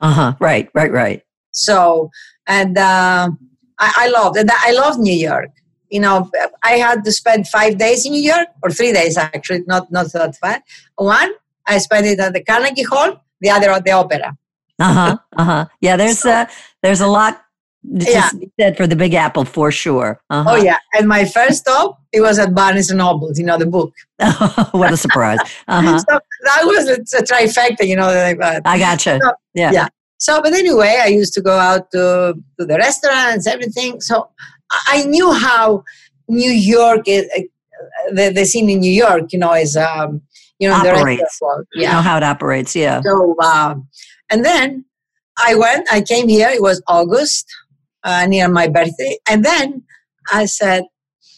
Uh 0.00 0.12
huh. 0.12 0.34
Right, 0.38 0.68
right, 0.72 0.92
right. 0.92 1.22
So, 1.50 2.10
and 2.46 2.78
uh, 2.78 3.30
I, 3.80 3.92
I 3.96 4.08
loved 4.08 4.36
it. 4.36 4.48
I 4.50 4.70
love 4.70 4.98
New 4.98 5.14
York. 5.14 5.50
You 5.92 6.00
know, 6.00 6.30
I 6.62 6.72
had 6.86 7.04
to 7.04 7.12
spend 7.12 7.48
five 7.48 7.78
days 7.78 8.06
in 8.06 8.12
New 8.12 8.22
York, 8.22 8.48
or 8.62 8.70
three 8.70 8.92
days 8.92 9.16
actually, 9.16 9.62
not 9.66 9.92
not 9.92 10.10
that 10.12 10.36
far. 10.36 10.58
One, 10.96 11.32
I 11.66 11.78
spent 11.78 12.06
it 12.06 12.18
at 12.18 12.32
the 12.32 12.42
Carnegie 12.42 12.88
Hall. 12.92 13.10
The 13.40 13.50
other 13.50 13.70
at 13.70 13.84
the 13.84 13.90
Opera. 13.90 14.36
Uh 14.78 14.94
huh. 14.98 15.16
Uh 15.36 15.44
huh. 15.44 15.64
Yeah. 15.80 15.96
There's 15.96 16.20
so, 16.20 16.30
uh, 16.30 16.46
there's 16.82 17.00
a 17.00 17.08
lot 17.08 17.42
yeah. 17.84 18.30
said 18.58 18.76
for 18.76 18.86
the 18.86 18.96
Big 18.96 19.14
Apple 19.14 19.44
for 19.44 19.70
sure. 19.70 20.20
Uh-huh. 20.30 20.52
Oh 20.52 20.56
yeah, 20.56 20.78
and 20.94 21.08
my 21.08 21.24
first 21.24 21.60
stop 21.60 22.00
it 22.12 22.20
was 22.20 22.38
at 22.38 22.54
Barnes 22.54 22.90
and 22.90 22.98
Noble. 22.98 23.32
You 23.34 23.44
know 23.44 23.58
the 23.58 23.66
book. 23.66 23.92
what 24.72 24.92
a 24.92 24.96
surprise! 24.96 25.40
Uh-huh. 25.68 25.98
so 25.98 26.20
that 26.44 26.62
was 26.64 26.88
a, 26.88 26.94
a 27.18 27.22
trifecta. 27.22 27.86
You 27.86 27.96
know 27.96 28.12
that 28.12 28.62
I 28.64 28.78
gotcha. 28.78 29.18
So, 29.22 29.32
yeah. 29.54 29.72
Yeah. 29.72 29.88
So, 30.18 30.40
but 30.40 30.52
anyway, 30.52 31.00
I 31.02 31.08
used 31.08 31.34
to 31.34 31.40
go 31.40 31.58
out 31.58 31.90
to, 31.90 32.34
to 32.56 32.64
the 32.64 32.76
restaurants, 32.76 33.48
everything. 33.48 34.00
So 34.00 34.28
I 34.86 35.04
knew 35.04 35.32
how 35.32 35.84
New 36.28 36.50
York, 36.50 37.02
is, 37.06 37.28
uh, 37.36 37.42
the, 38.12 38.30
the 38.30 38.44
scene 38.44 38.70
in 38.70 38.80
New 38.80 38.92
York, 38.92 39.32
you 39.32 39.38
know, 39.38 39.52
is, 39.52 39.76
um, 39.76 40.22
you 40.58 40.68
know, 40.68 40.74
operates. 40.74 41.38
the 41.38 41.64
Yeah. 41.74 41.88
You 41.88 41.96
know 41.96 42.02
how 42.02 42.16
it 42.16 42.22
operates, 42.22 42.76
yeah. 42.76 43.00
So, 43.02 43.36
um, 43.40 43.88
and 44.30 44.44
then 44.44 44.84
I 45.38 45.54
went, 45.54 45.88
I 45.92 46.00
came 46.00 46.28
here, 46.28 46.48
it 46.48 46.62
was 46.62 46.82
August, 46.88 47.46
uh, 48.04 48.26
near 48.26 48.48
my 48.48 48.68
birthday. 48.68 49.18
And 49.28 49.44
then 49.44 49.84
I 50.32 50.46
said, 50.46 50.84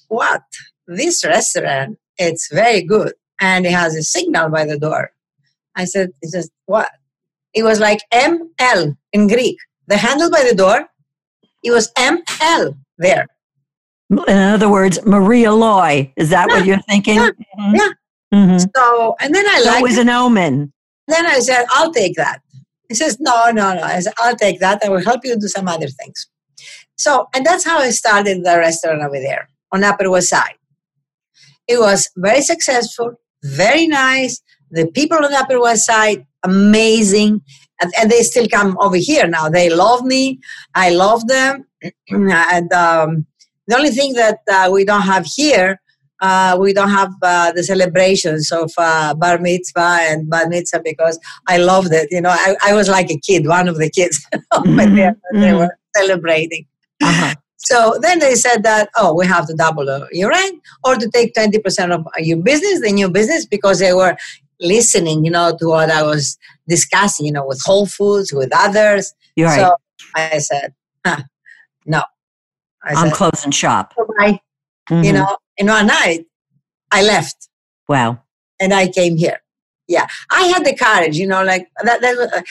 what? 0.08 0.42
This 0.86 1.24
restaurant, 1.24 1.98
it's 2.18 2.52
very 2.52 2.82
good. 2.82 3.14
And 3.40 3.66
it 3.66 3.72
has 3.72 3.94
a 3.96 4.02
signal 4.02 4.50
by 4.50 4.64
the 4.64 4.78
door. 4.78 5.10
I 5.74 5.86
said, 5.86 6.10
it 6.22 6.30
says, 6.30 6.50
what? 6.66 6.90
It 7.54 7.62
was 7.62 7.80
like 7.80 8.00
ML 8.12 8.96
in 9.12 9.26
Greek. 9.26 9.56
The 9.86 9.96
handle 9.96 10.30
by 10.30 10.44
the 10.48 10.54
door, 10.54 10.86
it 11.62 11.70
was 11.70 11.92
ML 11.92 12.76
there. 12.98 13.26
In 14.10 14.38
other 14.38 14.70
words, 14.70 15.04
Maria 15.04 15.52
Loi. 15.52 16.12
Is 16.16 16.30
that 16.30 16.48
yeah, 16.48 16.54
what 16.54 16.66
you're 16.66 16.82
thinking? 16.82 17.16
Yeah. 17.16 17.30
Mm-hmm. 17.58 17.74
yeah. 17.74 17.90
Mm-hmm. 18.32 18.58
So, 18.74 19.16
and 19.20 19.34
then 19.34 19.46
I 19.46 19.60
so 19.60 19.70
like 19.70 19.80
it 19.80 19.82
was 19.82 19.98
an 19.98 20.08
omen. 20.08 20.72
Then 21.08 21.26
I 21.26 21.38
said, 21.40 21.66
I'll 21.70 21.92
take 21.92 22.16
that. 22.16 22.40
He 22.88 22.94
says, 22.94 23.18
no, 23.20 23.50
no, 23.50 23.74
no. 23.74 23.82
I 23.82 24.00
said, 24.00 24.12
I'll 24.18 24.36
take 24.36 24.60
that. 24.60 24.82
I 24.84 24.88
will 24.88 25.04
help 25.04 25.20
you 25.24 25.38
do 25.38 25.48
some 25.48 25.68
other 25.68 25.88
things. 25.88 26.28
So, 26.96 27.28
and 27.34 27.44
that's 27.44 27.64
how 27.64 27.78
I 27.78 27.90
started 27.90 28.44
the 28.44 28.58
restaurant 28.58 29.02
over 29.02 29.18
there 29.18 29.48
on 29.72 29.84
Upper 29.84 30.10
West 30.10 30.28
Side. 30.28 30.54
It 31.66 31.78
was 31.78 32.10
very 32.16 32.42
successful, 32.42 33.14
very 33.42 33.86
nice. 33.86 34.40
The 34.70 34.86
people 34.90 35.18
on 35.18 35.32
Upper 35.32 35.60
West 35.60 35.86
Side, 35.86 36.26
amazing. 36.42 37.40
And, 37.80 37.92
and 37.98 38.10
they 38.10 38.22
still 38.22 38.46
come 38.48 38.76
over 38.80 38.96
here 38.96 39.26
now. 39.26 39.48
They 39.48 39.70
love 39.70 40.04
me. 40.04 40.40
I 40.74 40.90
love 40.90 41.26
them. 41.26 41.66
and 42.10 42.72
um, 42.72 43.26
the 43.66 43.76
only 43.76 43.90
thing 43.90 44.12
that 44.14 44.38
uh, 44.50 44.70
we 44.72 44.84
don't 44.84 45.02
have 45.02 45.26
here, 45.26 45.80
uh, 46.20 46.56
we 46.60 46.72
don't 46.72 46.90
have 46.90 47.12
uh, 47.22 47.52
the 47.52 47.62
celebrations 47.62 48.50
of 48.52 48.70
uh, 48.78 49.14
bar 49.14 49.38
mitzvah 49.38 49.98
and 50.00 50.28
bar 50.28 50.48
mitzvah 50.48 50.80
because 50.84 51.18
I 51.48 51.58
loved 51.58 51.92
it. 51.92 52.08
You 52.10 52.20
know, 52.20 52.30
I, 52.30 52.56
I 52.64 52.74
was 52.74 52.88
like 52.88 53.10
a 53.10 53.18
kid, 53.18 53.46
one 53.46 53.68
of 53.68 53.76
the 53.76 53.90
kids 53.90 54.24
mm-hmm. 54.52 54.76
they, 54.76 54.84
they 54.84 55.12
mm-hmm. 55.38 55.58
were 55.58 55.78
celebrating. 55.96 56.66
Uh-huh. 57.02 57.34
So 57.66 57.98
then 58.02 58.18
they 58.18 58.34
said 58.34 58.62
that, 58.64 58.90
oh, 58.94 59.14
we 59.14 59.26
have 59.26 59.46
to 59.46 59.54
double 59.54 59.86
your 60.12 60.28
rent 60.28 60.60
or 60.84 60.96
to 60.96 61.08
take 61.08 61.32
20% 61.32 61.94
of 61.94 62.06
your 62.18 62.36
business, 62.36 62.82
the 62.82 62.92
new 62.92 63.08
business, 63.08 63.46
because 63.46 63.78
they 63.78 63.94
were 63.94 64.18
listening, 64.60 65.24
you 65.24 65.30
know, 65.30 65.56
to 65.58 65.68
what 65.68 65.90
I 65.90 66.02
was 66.02 66.38
discussing, 66.68 67.26
you 67.26 67.32
know, 67.32 67.46
with 67.46 67.60
Whole 67.64 67.86
Foods, 67.86 68.32
with 68.32 68.50
others. 68.54 69.14
You're 69.36 69.48
so 69.48 69.74
right. 70.14 70.32
I 70.34 70.38
said, 70.38 70.74
huh, 71.06 71.22
no. 71.84 72.02
I 72.82 73.06
am 73.06 73.10
closing 73.12 73.50
shop. 73.50 73.94
Bye. 74.18 74.40
Mm-hmm. 74.90 75.04
You 75.04 75.12
know, 75.14 75.36
and 75.58 75.68
one 75.68 75.86
night 75.86 76.26
I 76.90 77.02
left. 77.02 77.48
Wow. 77.88 78.22
And 78.60 78.72
I 78.74 78.88
came 78.88 79.16
here. 79.16 79.40
Yeah. 79.88 80.06
I 80.30 80.42
had 80.42 80.64
the 80.64 80.74
courage, 80.74 81.16
you 81.16 81.26
know, 81.26 81.42
like 81.42 81.68
that, 81.82 82.00
that 82.00 82.18
uh, 82.18 82.42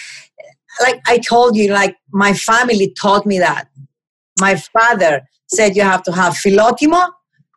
like 0.82 1.02
I 1.08 1.20
told 1.20 1.56
you, 1.56 1.72
like 1.72 1.96
my 2.12 2.34
family 2.34 2.94
taught 2.98 3.26
me 3.26 3.40
that 3.40 3.68
my 4.40 4.56
father 4.56 5.22
said 5.48 5.76
you 5.76 5.84
have 5.84 6.04
to 6.04 6.12
have 6.12 6.34
philotimo 6.34 7.10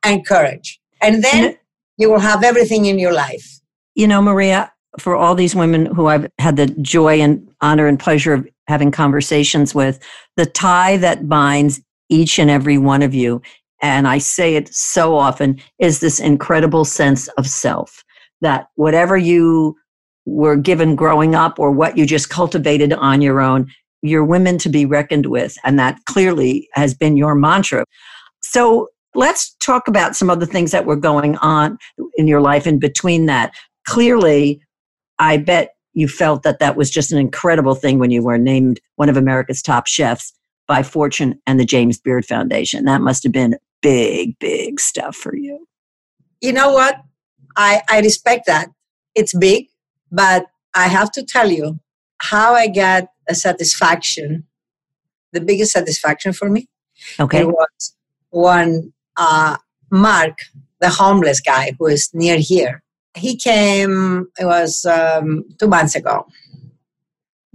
and 0.05 0.27
courage. 0.27 0.81
And 1.03 1.23
then 1.23 1.57
you 1.97 2.11
will 2.11 2.21
have 2.21 2.45
everything 2.45 2.87
in 2.87 2.99
your 2.99 3.13
life. 3.13 3.61
You 3.95 4.07
know, 4.07 4.21
Maria, 4.21 4.73
for 4.99 5.17
all 5.17 5.35
these 5.35 5.55
women 5.55 5.87
who 5.87 6.07
I've 6.07 6.29
had 6.39 6.57
the 6.57 6.67
joy 6.67 7.21
and 7.21 7.49
honor 7.61 7.87
and 7.87 7.99
pleasure 7.99 8.35
of 8.35 8.47
having 8.69 8.91
conversations 8.91 9.75
with, 9.75 9.99
the 10.37 10.47
tie 10.47 10.97
that 10.99 11.29
binds 11.29 11.81
each 12.09 12.39
and 12.39 12.51
every 12.51 12.79
one 12.79 13.03
of 13.03 13.15
you, 13.15 13.43
and 13.83 14.09
I 14.09 14.19
say 14.19 14.57
it 14.57 14.75
so 14.75 15.17
often, 15.17 15.61
is 15.79 16.01
this 16.01 16.19
incredible 16.21 16.85
sense 16.85 17.29
of 17.29 17.47
self 17.47 18.03
that 18.41 18.69
whatever 18.75 19.17
you 19.17 19.77
were 20.25 20.57
given 20.57 20.97
growing 20.97 21.35
up 21.35 21.59
or 21.59 21.71
what 21.71 21.97
you 21.97 22.05
just 22.05 22.31
cultivated 22.31 22.93
on 22.93 23.23
your 23.23 23.41
own, 23.41 23.71
you're 24.03 24.25
women 24.25 24.59
to 24.59 24.69
be 24.69 24.85
reckoned 24.85 25.27
with. 25.27 25.57
And 25.65 25.79
that 25.79 25.99
clearly 26.07 26.69
has 26.73 26.95
been 26.95 27.17
your 27.17 27.35
mantra. 27.35 27.85
So 28.43 28.89
let's 29.15 29.55
talk 29.61 29.89
about 29.89 30.17
some 30.17 30.29
of 30.29 30.41
the 30.41 30.47
things 30.47 30.73
that 30.73 30.85
were 30.85 30.97
going 30.97 31.37
on 31.39 31.79
in 32.17 32.27
your 32.27 32.41
life 32.41 32.67
in 32.67 32.79
between 32.79 33.27
that. 33.27 33.55
Clearly, 33.87 34.61
I 35.19 35.37
bet 35.39 35.76
you 35.97 36.07
felt 36.07 36.43
that 36.43 36.59
that 36.59 36.77
was 36.77 36.91
just 36.91 37.11
an 37.11 37.19
incredible 37.19 37.75
thing 37.75 37.99
when 37.99 38.11
you 38.11 38.23
were 38.23 38.37
named 38.37 38.79
one 38.97 39.09
of 39.09 39.17
America's 39.17 39.63
top 39.63 39.87
chefs 39.87 40.35
by 40.69 40.83
Fortune 40.83 41.41
and 41.47 41.59
the 41.59 41.65
James 41.65 41.99
Beard 41.99 42.27
Foundation. 42.27 42.85
That 42.85 43.01
must 43.01 43.23
have 43.23 43.33
been 43.33 43.57
big, 43.81 44.39
big 44.39 44.79
stuff 44.79 45.17
for 45.17 45.35
you. 45.35 45.67
You 46.43 46.53
know 46.53 46.71
what? 46.71 47.01
I, 47.57 47.81
I 47.91 48.01
respect 48.01 48.45
that. 48.47 48.69
It's 49.15 49.35
big, 49.35 49.69
but 50.13 50.45
I 50.75 50.89
have 50.89 51.11
to 51.13 51.25
tell 51.25 51.51
you 51.51 51.81
how 52.19 52.53
I 52.53 52.69
got 52.69 53.09
a 53.27 53.35
satisfaction, 53.35 54.45
the 55.33 55.41
biggest 55.41 55.73
satisfaction 55.73 56.35
for 56.35 56.51
me. 56.51 56.69
Okay. 57.19 57.41
It 57.41 57.47
was 57.47 57.97
when 58.31 58.93
uh, 59.17 59.57
Mark, 59.91 60.41
the 60.79 60.91
homeless 60.91 61.41
guy 61.41 61.73
who 61.79 61.87
is 61.87 62.11
near 62.13 62.37
here, 62.37 62.83
he 63.17 63.37
came, 63.37 64.29
it 64.39 64.45
was 64.45 64.85
um, 64.85 65.45
two 65.59 65.69
months 65.69 65.95
ago. 65.95 66.27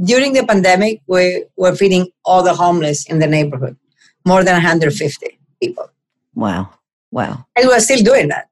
During 0.03 0.33
the 0.33 0.45
pandemic, 0.45 1.01
we 1.07 1.45
were 1.55 1.75
feeding 1.75 2.09
all 2.25 2.43
the 2.43 2.53
homeless 2.53 3.07
in 3.07 3.19
the 3.19 3.27
neighborhood, 3.27 3.77
more 4.25 4.43
than 4.43 4.53
150 4.53 5.39
people. 5.61 5.89
Wow. 6.33 6.71
Wow. 7.11 7.45
And 7.55 7.67
we 7.67 7.73
are 7.73 7.79
still 7.79 8.01
doing 8.01 8.29
that. 8.29 8.49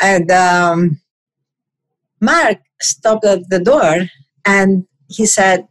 And 0.00 0.30
um, 0.30 1.00
Mark 2.20 2.58
stopped 2.80 3.24
at 3.24 3.48
the 3.50 3.60
door 3.60 4.08
and 4.44 4.86
he 5.08 5.26
said, 5.26 5.68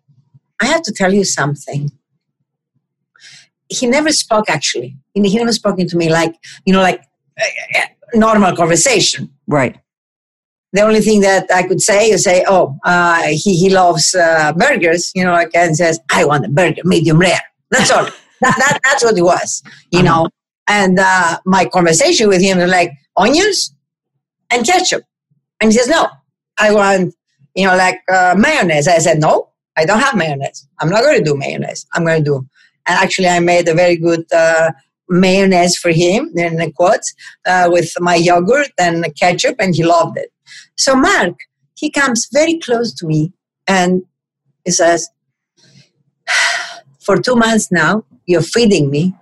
I 0.61 0.67
have 0.67 0.83
to 0.83 0.93
tell 0.93 1.13
you 1.13 1.25
something. 1.25 1.91
He 3.67 3.87
never 3.87 4.11
spoke 4.11 4.49
actually. 4.49 4.97
He 5.13 5.37
never 5.37 5.53
spoken 5.53 5.87
to 5.87 5.97
me 5.97 6.09
like, 6.09 6.35
you 6.65 6.73
know, 6.73 6.81
like 6.81 7.01
uh, 7.39 7.81
normal 8.13 8.55
conversation. 8.55 9.29
Right. 9.47 9.77
The 10.73 10.81
only 10.81 11.01
thing 11.01 11.21
that 11.21 11.49
I 11.51 11.63
could 11.63 11.81
say 11.81 12.11
is 12.11 12.23
say, 12.23 12.45
oh, 12.47 12.77
uh, 12.83 13.23
he, 13.23 13.57
he 13.57 13.69
loves 13.69 14.13
uh, 14.13 14.53
burgers, 14.53 15.11
you 15.15 15.23
know, 15.23 15.31
like, 15.31 15.49
and 15.55 15.75
says, 15.75 15.99
I 16.11 16.25
want 16.25 16.45
a 16.45 16.49
burger, 16.49 16.81
medium 16.85 17.17
rare. 17.17 17.41
That's 17.71 17.91
all. 17.91 18.03
that, 18.41 18.55
that, 18.57 18.79
that's 18.83 19.03
what 19.03 19.17
it 19.17 19.23
was, 19.23 19.63
you 19.91 20.03
know. 20.03 20.29
And 20.67 20.99
uh, 20.99 21.39
my 21.45 21.65
conversation 21.65 22.27
with 22.27 22.41
him 22.41 22.59
was 22.59 22.69
like, 22.69 22.91
onions 23.17 23.73
and 24.51 24.65
ketchup. 24.65 25.03
And 25.59 25.71
he 25.71 25.77
says, 25.77 25.87
no, 25.87 26.07
I 26.59 26.73
want, 26.73 27.15
you 27.55 27.65
know, 27.65 27.75
like 27.75 27.99
uh, 28.11 28.35
mayonnaise. 28.37 28.87
I 28.87 28.99
said, 28.99 29.19
no, 29.19 29.49
I 29.75 29.85
don't 29.85 29.99
have 29.99 30.15
mayonnaise. 30.15 30.67
I'm 30.79 30.89
not 30.89 31.01
going 31.01 31.17
to 31.17 31.23
do 31.23 31.35
mayonnaise. 31.35 31.85
I'm 31.93 32.05
going 32.05 32.23
to 32.23 32.29
do. 32.29 32.47
And 32.87 32.99
actually, 32.99 33.27
I 33.27 33.39
made 33.39 33.67
a 33.67 33.73
very 33.73 33.97
good 33.97 34.25
uh, 34.31 34.71
mayonnaise 35.09 35.77
for 35.77 35.89
him 35.89 36.31
in 36.35 36.57
the 36.57 36.71
quotes 36.71 37.13
uh, 37.45 37.69
with 37.71 37.91
my 37.99 38.15
yogurt 38.15 38.71
and 38.79 39.05
ketchup, 39.15 39.55
and 39.59 39.75
he 39.75 39.83
loved 39.83 40.17
it. 40.17 40.31
So 40.75 40.95
Mark, 40.95 41.35
he 41.75 41.89
comes 41.89 42.27
very 42.31 42.59
close 42.59 42.93
to 42.95 43.07
me 43.07 43.33
and 43.67 44.03
he 44.65 44.71
says, 44.71 45.09
"For 46.99 47.17
two 47.21 47.35
months 47.35 47.71
now, 47.71 48.05
you're 48.25 48.41
feeding 48.41 48.89
me 48.89 49.15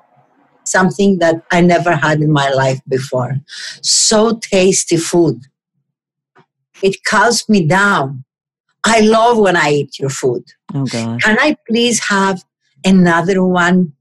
something 0.68 1.20
that 1.20 1.44
I 1.52 1.62
never 1.62 1.96
had 1.96 2.22
in 2.22 2.32
my 2.32 2.50
life 2.50 2.82
before. 2.88 3.38
So 3.82 4.38
tasty 4.38 4.98
food. 4.98 5.42
It 6.84 7.04
calms 7.04 7.48
me 7.50 7.66
down. 7.66 8.26
I 8.86 9.00
love 9.02 9.38
when 9.38 9.58
I 9.58 9.72
eat 9.72 10.00
your 10.00 10.10
food. 10.10 10.44
Oh 10.74 10.86
God. 10.86 11.22
Can 11.22 11.38
I 11.40 11.58
please 11.68 12.00
have 12.10 12.44
another 12.86 13.44
one 13.44 13.94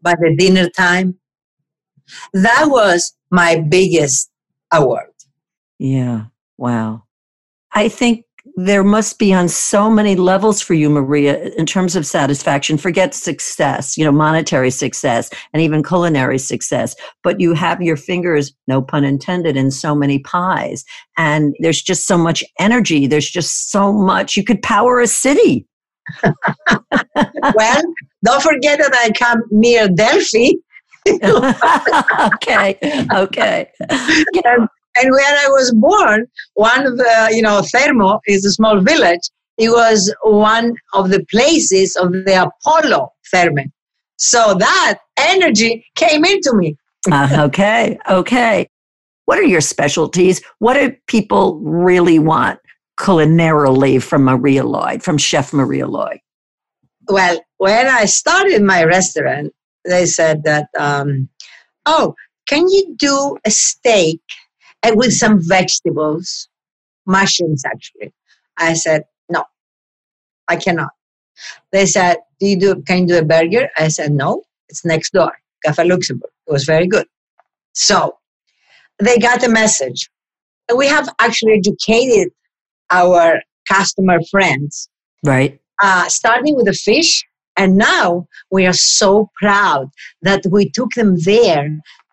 by 0.00 0.14
the 0.18 0.34
dinner 0.36 0.68
time? 0.70 1.18
That 2.32 2.66
was 2.68 3.14
my 3.30 3.56
biggest 3.56 4.30
award. 4.72 5.12
Yeah. 5.78 6.24
Wow. 6.56 7.04
I 7.72 7.88
think 7.88 8.24
there 8.56 8.82
must 8.82 9.18
be 9.18 9.32
on 9.32 9.48
so 9.48 9.88
many 9.88 10.16
levels 10.16 10.60
for 10.60 10.74
you, 10.74 10.90
Maria, 10.90 11.48
in 11.50 11.66
terms 11.66 11.94
of 11.94 12.04
satisfaction. 12.04 12.76
Forget 12.76 13.14
success, 13.14 13.96
you 13.96 14.04
know, 14.04 14.10
monetary 14.10 14.70
success 14.70 15.30
and 15.52 15.62
even 15.62 15.82
culinary 15.82 16.38
success, 16.38 16.96
but 17.22 17.40
you 17.40 17.54
have 17.54 17.80
your 17.80 17.96
fingers, 17.96 18.52
no 18.66 18.82
pun 18.82 19.04
intended, 19.04 19.56
in 19.56 19.70
so 19.70 19.94
many 19.94 20.18
pies. 20.18 20.84
And 21.16 21.54
there's 21.60 21.80
just 21.80 22.06
so 22.06 22.18
much 22.18 22.42
energy. 22.58 23.06
There's 23.06 23.30
just 23.30 23.70
so 23.70 23.92
much. 23.92 24.36
You 24.36 24.42
could 24.42 24.62
power 24.62 24.98
a 24.98 25.06
city. 25.06 25.66
well, 26.24 27.82
don't 28.24 28.42
forget 28.42 28.78
that 28.78 28.94
I 28.94 29.10
come 29.16 29.42
near 29.50 29.88
Delphi. 29.88 30.52
okay, 32.34 32.78
okay. 33.12 33.70
and 34.96 35.10
where 35.10 35.36
I 35.38 35.48
was 35.48 35.72
born, 35.74 36.26
one 36.54 36.86
of 36.86 36.96
the, 36.96 37.30
you 37.32 37.42
know, 37.42 37.62
Thermo 37.62 38.20
is 38.26 38.44
a 38.44 38.52
small 38.52 38.80
village. 38.80 39.20
It 39.56 39.70
was 39.70 40.12
one 40.22 40.74
of 40.94 41.10
the 41.10 41.24
places 41.30 41.96
of 41.96 42.12
the 42.12 42.48
Apollo 42.48 43.12
Therme. 43.32 43.70
So 44.16 44.54
that 44.54 44.98
energy 45.18 45.84
came 45.94 46.24
into 46.24 46.52
me. 46.54 46.76
uh, 47.10 47.28
okay, 47.46 47.98
okay. 48.08 48.68
What 49.26 49.38
are 49.38 49.44
your 49.44 49.60
specialties? 49.60 50.42
What 50.58 50.74
do 50.74 50.96
people 51.06 51.58
really 51.60 52.18
want 52.18 52.60
culinarily 52.98 54.02
from 54.02 54.24
Maria 54.24 54.64
Loi, 54.64 54.98
from 54.98 55.18
Chef 55.18 55.52
Maria 55.52 55.86
Loi? 55.86 56.20
Well, 57.08 57.40
when 57.58 57.86
I 57.86 58.06
started 58.06 58.62
my 58.62 58.84
restaurant, 58.84 59.52
they 59.84 60.06
said 60.06 60.44
that, 60.44 60.68
um, 60.78 61.28
oh, 61.86 62.14
can 62.48 62.68
you 62.68 62.94
do 62.96 63.36
a 63.44 63.50
steak 63.50 64.20
and 64.82 64.96
with 64.96 65.12
some 65.12 65.40
vegetables, 65.40 66.48
mushrooms 67.06 67.64
actually. 67.64 68.12
I 68.58 68.74
said, 68.74 69.04
no, 69.28 69.44
I 70.48 70.56
cannot. 70.56 70.90
They 71.72 71.86
said, 71.86 72.18
do 72.40 72.46
you 72.46 72.58
do, 72.58 72.82
can 72.82 73.00
you 73.00 73.06
do 73.06 73.18
a 73.18 73.24
burger? 73.24 73.68
I 73.76 73.88
said, 73.88 74.12
no, 74.12 74.42
it's 74.68 74.84
next 74.84 75.12
door, 75.12 75.32
Cafe 75.64 75.84
Luxembourg. 75.84 76.30
It 76.46 76.52
was 76.52 76.64
very 76.64 76.86
good. 76.86 77.06
So 77.74 78.18
they 78.98 79.18
got 79.18 79.40
the 79.40 79.48
message. 79.48 80.10
And 80.68 80.76
we 80.78 80.86
have 80.86 81.08
actually 81.18 81.54
educated 81.54 82.32
our 82.90 83.40
customer 83.68 84.18
friends. 84.30 84.88
Right. 85.24 85.60
Uh, 85.80 86.08
starting 86.08 86.56
with 86.56 86.66
the 86.66 86.72
fish. 86.72 87.24
And 87.56 87.76
now 87.76 88.26
we 88.50 88.66
are 88.66 88.72
so 88.72 89.30
proud 89.40 89.90
that 90.22 90.42
we 90.48 90.70
took 90.70 90.92
them 90.92 91.16
there 91.24 91.68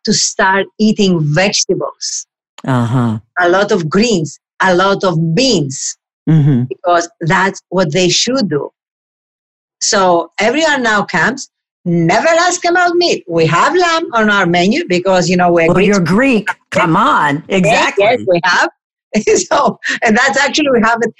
to 0.05 0.13
start 0.13 0.65
eating 0.79 1.19
vegetables 1.21 2.25
uh-huh. 2.65 3.19
a 3.39 3.49
lot 3.49 3.71
of 3.71 3.89
greens, 3.89 4.39
a 4.61 4.75
lot 4.75 5.03
of 5.03 5.35
beans, 5.35 5.97
mm-hmm. 6.29 6.63
because 6.63 7.09
that's 7.21 7.61
what 7.69 7.91
they 7.91 8.09
should 8.09 8.49
do. 8.49 8.69
So 9.81 10.31
everyone 10.39 10.83
now 10.83 11.03
comes. 11.03 11.49
Never 11.87 12.27
ask 12.27 12.65
about 12.65 12.95
meat. 12.95 13.23
We 13.27 13.45
have 13.45 13.75
lamb 13.75 14.11
on 14.13 14.31
our 14.31 14.47
menu 14.47 14.85
because 14.87 15.29
you 15.29 15.37
know 15.37 15.51
we're 15.51 15.67
well, 15.67 15.75
Greek. 15.75 15.87
You're 15.87 15.99
Greek. 15.99 16.47
Come 16.71 16.95
on, 16.95 17.43
exactly. 17.47 18.03
Yes, 18.03 18.19
yes 18.19 18.27
we 18.27 18.39
have. 18.43 18.69
so, 19.49 19.79
and 20.03 20.17
that's 20.17 20.37
actually 20.37 20.71
we 20.71 20.81
have 20.83 20.99
it 21.01 21.13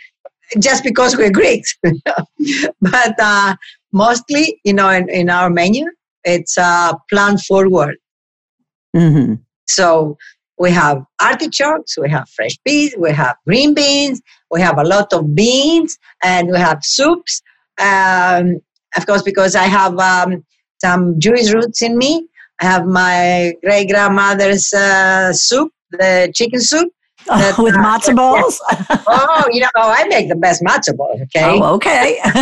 just 0.59 0.83
because 0.83 1.15
we're 1.15 1.31
Greeks. 1.31 1.75
but 2.81 3.15
uh, 3.19 3.55
mostly, 3.91 4.59
you 4.63 4.73
know, 4.73 4.89
in, 4.89 5.07
in 5.09 5.29
our 5.29 5.49
menu, 5.51 5.85
it's 6.23 6.57
uh, 6.57 6.93
plant 7.09 7.39
forward. 7.41 7.97
Mm-hmm. 8.95 9.35
So 9.67 10.17
we 10.57 10.71
have 10.71 11.03
artichokes, 11.21 11.97
we 11.97 12.09
have 12.09 12.29
fresh 12.29 12.57
peas, 12.65 12.95
we 12.97 13.11
have 13.11 13.35
green 13.45 13.73
beans, 13.73 14.21
we 14.51 14.61
have 14.61 14.77
a 14.77 14.83
lot 14.83 15.11
of 15.13 15.35
beans, 15.35 15.97
and 16.23 16.49
we 16.49 16.57
have 16.57 16.79
soups. 16.83 17.41
Um, 17.79 18.61
of 18.95 19.05
course, 19.05 19.21
because 19.21 19.55
I 19.55 19.63
have 19.63 19.97
um, 19.99 20.45
some 20.81 21.19
Jewish 21.19 21.51
roots 21.51 21.81
in 21.81 21.97
me, 21.97 22.27
I 22.61 22.65
have 22.65 22.85
my 22.85 23.53
great 23.63 23.89
grandmother's 23.89 24.73
uh, 24.73 25.33
soup, 25.33 25.71
the 25.91 26.31
chicken 26.33 26.61
soup. 26.61 26.89
Oh, 27.27 27.37
that, 27.39 27.57
with 27.57 27.75
uh, 27.75 27.79
matzo 27.79 28.15
balls? 28.15 28.61
oh, 29.07 29.43
you 29.51 29.59
know, 29.59 29.69
oh, 29.75 29.93
I 29.97 30.07
make 30.07 30.29
the 30.29 30.35
best 30.35 30.63
matzo 30.63 30.95
balls, 30.95 31.19
okay? 31.23 31.59
Oh, 31.59 31.73
okay. 31.73 32.19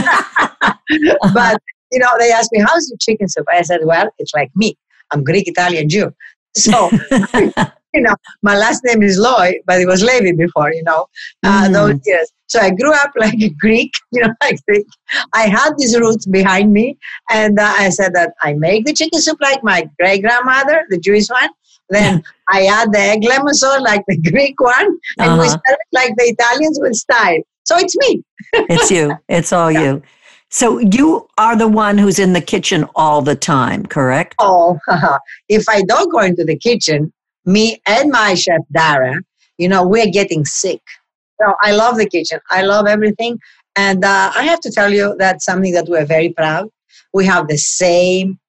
but, 1.34 1.62
you 1.92 2.00
know, 2.00 2.10
they 2.20 2.32
asked 2.32 2.52
me, 2.52 2.60
how's 2.60 2.90
your 2.90 2.98
chicken 3.00 3.30
soup? 3.30 3.46
I 3.50 3.62
said, 3.62 3.82
well, 3.86 4.10
it's 4.20 4.34
like 4.34 4.52
me. 4.56 4.78
I'm 5.12 5.24
Greek, 5.24 5.48
Italian, 5.48 5.90
Jew. 5.90 6.14
So 6.56 6.90
you 7.94 8.02
know, 8.02 8.16
my 8.42 8.58
last 8.58 8.84
name 8.84 9.04
is 9.04 9.18
Loi, 9.18 9.54
but 9.66 9.80
it 9.80 9.88
was 9.88 10.04
Levy 10.04 10.32
before, 10.32 10.74
you 10.74 10.84
know, 10.84 11.08
uh, 11.44 11.68
mm. 11.68 11.74
those 11.74 12.00
years. 12.06 12.32
So 12.48 12.60
I 12.60 12.72
grew 12.72 12.94
up 12.94 13.12
like 13.18 13.40
a 13.42 13.50
Greek, 13.50 13.92
you 14.12 14.22
know, 14.22 14.34
like 14.42 14.60
Greek. 14.68 14.86
I 15.34 15.48
had 15.48 15.72
these 15.78 15.98
roots 15.98 16.26
behind 16.26 16.74
me, 16.74 16.98
and 17.30 17.60
uh, 17.60 17.74
I 17.78 17.90
said 17.90 18.14
that 18.16 18.34
I 18.42 18.54
make 18.54 18.86
the 18.86 18.94
chicken 18.94 19.22
soup 19.22 19.38
like 19.42 19.64
my 19.64 19.90
great 20.00 20.22
grandmother, 20.22 20.86
the 20.90 21.00
Jewish 21.00 21.30
one. 21.30 21.50
Then 21.90 22.24
I 22.50 22.66
add 22.66 22.92
the 22.92 23.00
egg 23.00 23.24
lemon 23.24 23.54
sauce 23.54 23.82
like 23.92 24.04
the 24.08 24.18
Greek 24.18 24.60
one, 24.60 24.98
and 25.20 25.32
uh-huh. 25.32 25.42
we 25.42 25.50
serve 25.50 25.60
it 25.68 25.88
like 25.92 26.14
the 26.18 26.26
Italians 26.26 26.80
with 26.82 26.94
style. 26.96 27.42
So 27.66 27.78
it's 27.78 27.96
me. 27.98 28.24
it's 28.54 28.92
you. 28.92 29.16
It's 29.30 29.54
all 29.54 29.72
yeah. 29.72 29.82
you. 29.82 30.04
So 30.50 30.78
you 30.78 31.28
are 31.40 31.56
the 31.56 31.68
one 31.68 31.98
who's 31.98 32.20
in 32.20 32.34
the 32.34 32.42
kitchen 32.42 32.86
all 32.94 33.24
the 33.24 33.36
time, 33.36 33.88
correct? 33.88 34.36
Oh, 34.38 34.78
if 35.50 35.68
I 35.68 35.82
don't 35.82 36.12
go 36.12 36.20
into 36.20 36.44
the 36.44 36.56
kitchen, 36.56 37.12
me 37.46 37.82
and 37.86 38.12
my 38.12 38.34
chef 38.34 38.62
Dara, 38.72 39.16
you 39.58 39.68
know, 39.68 39.86
we're 39.86 40.12
getting 40.12 40.46
sick. 40.46 40.82
So 41.42 41.54
I 41.62 41.72
love 41.72 41.98
the 41.98 42.08
kitchen. 42.08 42.40
I 42.50 42.64
love 42.64 42.88
everything. 42.88 43.40
And 43.76 44.06
uh, 44.06 44.32
I 44.36 44.44
have 44.44 44.60
to 44.62 44.72
tell 44.72 44.92
you 44.92 45.16
that's 45.18 45.46
something 45.46 45.74
that 45.74 45.88
we're 45.88 46.06
very 46.06 46.30
proud. 46.30 46.70
We 47.14 47.26
have 47.26 47.48
the 47.48 47.58
same 47.58 48.40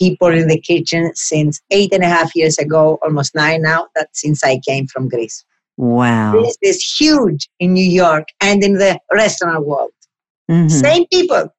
people 0.00 0.28
in 0.28 0.48
the 0.48 0.60
kitchen 0.60 1.12
since 1.14 1.60
eight 1.70 1.92
and 1.92 2.02
a 2.02 2.08
half 2.08 2.34
years 2.34 2.58
ago, 2.58 2.98
almost 3.02 3.34
nine 3.34 3.62
now, 3.62 3.88
that 3.94 4.08
since 4.12 4.42
I 4.42 4.58
came 4.66 4.86
from 4.86 5.08
Greece. 5.08 5.44
Wow. 5.76 6.32
This 6.32 6.56
is 6.62 6.96
huge 6.98 7.48
in 7.58 7.74
New 7.74 7.84
York 7.84 8.28
and 8.40 8.62
in 8.62 8.74
the 8.74 8.98
restaurant 9.12 9.66
world. 9.66 9.92
Mm-hmm. 10.50 10.68
Same 10.68 11.06
people. 11.12 11.52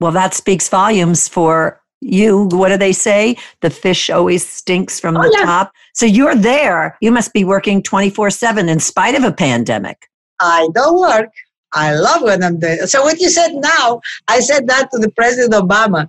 Well, 0.00 0.12
that 0.12 0.34
speaks 0.34 0.68
volumes 0.68 1.28
for 1.28 1.80
you 2.04 2.48
what 2.52 2.68
do 2.68 2.76
they 2.76 2.92
say? 2.92 3.36
The 3.60 3.70
fish 3.70 4.10
always 4.10 4.46
stinks 4.46 5.00
from 5.00 5.16
oh, 5.16 5.22
the 5.22 5.36
yeah. 5.38 5.44
top. 5.44 5.72
So 5.94 6.06
you're 6.06 6.34
there. 6.34 6.96
You 7.00 7.12
must 7.12 7.32
be 7.32 7.44
working 7.44 7.82
24-7 7.82 8.68
in 8.68 8.80
spite 8.80 9.14
of 9.14 9.24
a 9.24 9.32
pandemic. 9.32 10.08
I 10.40 10.68
don't 10.74 10.98
work. 10.98 11.30
I 11.76 11.92
love 11.96 12.22
what 12.22 12.40
i'm 12.44 12.60
doing 12.60 12.78
so 12.86 13.02
what 13.02 13.18
you 13.18 13.28
said 13.28 13.52
now 13.52 14.00
i 14.28 14.38
said 14.38 14.68
that 14.68 14.92
to 14.92 14.98
the 15.00 15.10
president 15.10 15.54
obama 15.54 16.08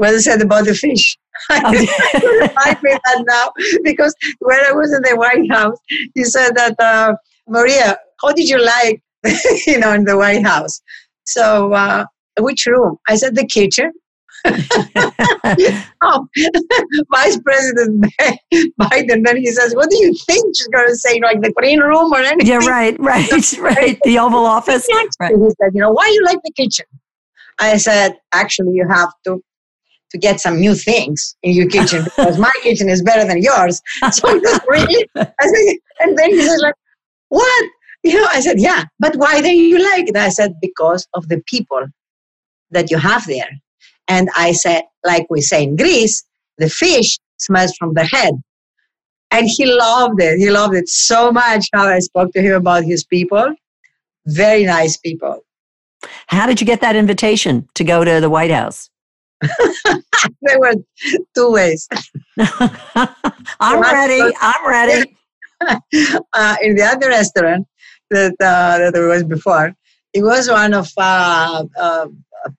when 0.00 0.14
I 0.14 0.18
said 0.18 0.40
about 0.40 0.64
the 0.64 0.74
fish. 0.74 1.18
I 1.50 1.60
remind 1.60 2.82
me 2.82 2.98
that 3.04 3.24
now 3.26 3.52
because 3.84 4.14
when 4.38 4.58
I 4.64 4.72
was 4.72 4.94
in 4.94 5.02
the 5.02 5.14
White 5.14 5.52
House, 5.52 5.76
he 6.14 6.24
said 6.24 6.52
that 6.56 6.80
uh, 6.80 7.14
Maria, 7.46 7.98
how 8.22 8.32
did 8.32 8.48
you 8.48 8.64
like, 8.64 9.02
you 9.66 9.78
know, 9.78 9.92
in 9.92 10.04
the 10.04 10.16
White 10.16 10.42
House? 10.42 10.80
So, 11.24 11.74
uh, 11.74 12.06
which 12.38 12.64
room? 12.64 12.96
I 13.08 13.16
said 13.16 13.34
the 13.34 13.46
kitchen 13.46 13.92
oh, 16.02 16.28
Vice 17.12 17.38
President 17.40 18.04
Biden, 18.80 19.24
then 19.24 19.36
he 19.36 19.46
says, 19.46 19.74
"What 19.74 19.90
do 19.90 19.96
you 19.96 20.14
think 20.26 20.56
she's 20.56 20.68
going 20.68 20.88
to 20.88 20.96
say, 20.96 21.20
like 21.20 21.42
the 21.42 21.52
green 21.52 21.80
room 21.80 22.12
or 22.12 22.18
anything?" 22.18 22.46
Yeah, 22.46 22.66
right, 22.68 22.98
right, 23.00 23.58
right. 23.58 23.98
The 24.04 24.18
Oval 24.18 24.46
Office. 24.46 24.86
Right. 25.20 25.30
He 25.30 25.50
said, 25.60 25.74
"You 25.74 25.82
know, 25.82 25.90
why 25.92 26.06
you 26.06 26.24
like 26.24 26.38
the 26.44 26.52
kitchen?" 26.52 26.86
I 27.58 27.76
said, 27.76 28.16
"Actually, 28.32 28.74
you 28.74 28.86
have 28.88 29.10
to." 29.26 29.42
To 30.12 30.18
get 30.18 30.40
some 30.40 30.58
new 30.58 30.74
things 30.74 31.36
in 31.44 31.52
your 31.52 31.68
kitchen 31.68 32.02
because 32.02 32.36
my 32.36 32.50
kitchen 32.64 32.88
is 32.88 33.00
better 33.00 33.24
than 33.24 33.40
yours. 33.40 33.80
So 34.10 34.34
he 34.34 34.40
goes, 34.40 34.58
really? 34.66 35.08
I 35.14 35.24
said, 35.24 35.76
and 36.00 36.18
then 36.18 36.30
he 36.30 36.42
says, 36.42 36.58
like, 36.60 36.74
what? 37.28 37.70
You 38.02 38.20
know, 38.20 38.26
I 38.32 38.40
said, 38.40 38.58
yeah, 38.58 38.86
but 38.98 39.14
why 39.14 39.40
do 39.40 39.54
you 39.54 39.78
like 39.78 40.08
it? 40.08 40.16
I 40.16 40.30
said, 40.30 40.54
because 40.60 41.06
of 41.14 41.28
the 41.28 41.40
people 41.46 41.86
that 42.72 42.90
you 42.90 42.98
have 42.98 43.24
there. 43.26 43.50
And 44.10 44.28
I 44.36 44.50
said, 44.50 44.82
like 45.06 45.26
we 45.30 45.40
say 45.40 45.62
in 45.62 45.76
Greece, 45.76 46.24
the 46.58 46.68
fish 46.68 47.16
smells 47.38 47.72
from 47.78 47.94
the 47.94 48.04
head. 48.04 48.34
And 49.30 49.48
he 49.48 49.64
loved 49.64 50.20
it. 50.20 50.38
He 50.38 50.50
loved 50.50 50.74
it 50.74 50.88
so 50.88 51.30
much 51.30 51.68
how 51.72 51.86
I 51.86 52.00
spoke 52.00 52.32
to 52.32 52.42
him 52.42 52.56
about 52.56 52.82
his 52.82 53.04
people. 53.04 53.54
Very 54.26 54.64
nice 54.64 54.96
people. 54.96 55.44
How 56.26 56.46
did 56.46 56.60
you 56.60 56.66
get 56.66 56.80
that 56.80 56.96
invitation 56.96 57.68
to 57.74 57.84
go 57.84 58.04
to 58.04 58.20
the 58.20 58.28
White 58.28 58.50
House? 58.50 58.90
there 60.42 60.58
were 60.58 60.74
two 61.36 61.52
ways. 61.52 61.88
I'm 63.60 63.80
ready. 63.80 64.34
I'm 64.40 64.68
ready. 64.68 65.16
Uh, 66.32 66.56
in 66.62 66.74
the 66.74 66.82
other 66.82 67.10
restaurant 67.10 67.64
that, 68.10 68.32
uh, 68.40 68.78
that 68.78 68.90
there 68.92 69.06
was 69.06 69.22
before, 69.22 69.72
it 70.12 70.22
was 70.22 70.50
one 70.50 70.74
of 70.74 70.90
uh, 70.96 71.64
uh 71.78 72.06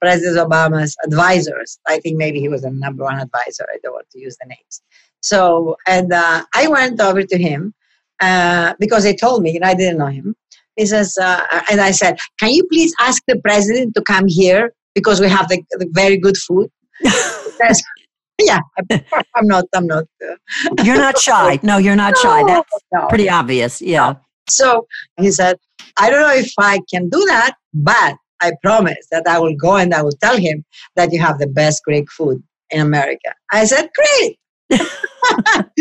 President 0.01 0.37
Obama's 0.37 0.95
advisors. 1.05 1.79
I 1.87 1.99
think 1.99 2.17
maybe 2.17 2.39
he 2.39 2.49
was 2.49 2.61
the 2.61 2.71
number 2.71 3.03
one 3.03 3.19
advisor. 3.19 3.65
I 3.73 3.77
don't 3.83 3.93
want 3.93 4.09
to 4.11 4.19
use 4.19 4.37
the 4.41 4.47
names. 4.47 4.81
So, 5.21 5.75
and 5.87 6.11
uh, 6.11 6.43
I 6.55 6.67
went 6.67 6.99
over 6.99 7.23
to 7.23 7.37
him 7.37 7.73
uh, 8.21 8.73
because 8.79 9.03
they 9.03 9.15
told 9.15 9.43
me, 9.43 9.55
and 9.55 9.65
I 9.65 9.73
didn't 9.73 9.97
know 9.97 10.07
him. 10.07 10.35
He 10.75 10.85
says, 10.85 11.17
uh, 11.17 11.41
and 11.69 11.81
I 11.81 11.91
said, 11.91 12.17
can 12.39 12.51
you 12.51 12.65
please 12.71 12.93
ask 12.99 13.21
the 13.27 13.39
president 13.39 13.93
to 13.95 14.01
come 14.01 14.25
here 14.27 14.73
because 14.95 15.19
we 15.19 15.27
have 15.27 15.47
the, 15.49 15.63
the 15.71 15.87
very 15.91 16.17
good 16.17 16.37
food? 16.37 16.69
says, 17.03 17.83
yeah, 18.41 18.59
I'm 19.35 19.47
not, 19.47 19.65
I'm 19.75 19.87
not. 19.87 20.05
Uh, 20.23 20.35
you're 20.83 20.97
not 20.97 21.17
shy. 21.19 21.59
No, 21.61 21.77
you're 21.77 21.95
not 21.95 22.13
no, 22.15 22.21
shy. 22.21 22.43
That's 22.45 22.69
no, 22.93 23.07
pretty 23.07 23.29
obvious. 23.29 23.81
Yeah. 23.81 24.15
So 24.49 24.87
he 25.19 25.31
said, 25.31 25.57
I 25.97 26.09
don't 26.09 26.21
know 26.21 26.33
if 26.33 26.51
I 26.57 26.79
can 26.91 27.09
do 27.09 27.23
that, 27.27 27.55
but 27.73 28.15
I 28.41 28.53
promise 28.63 29.05
that 29.11 29.27
I 29.27 29.39
will 29.39 29.55
go 29.55 29.75
and 29.75 29.93
I 29.93 30.01
will 30.01 30.17
tell 30.21 30.37
him 30.37 30.65
that 30.95 31.11
you 31.11 31.19
have 31.21 31.39
the 31.39 31.47
best 31.47 31.83
Greek 31.83 32.11
food 32.11 32.41
in 32.71 32.81
America. 32.81 33.33
I 33.51 33.65
said, 33.65 33.89
great. 33.95 34.39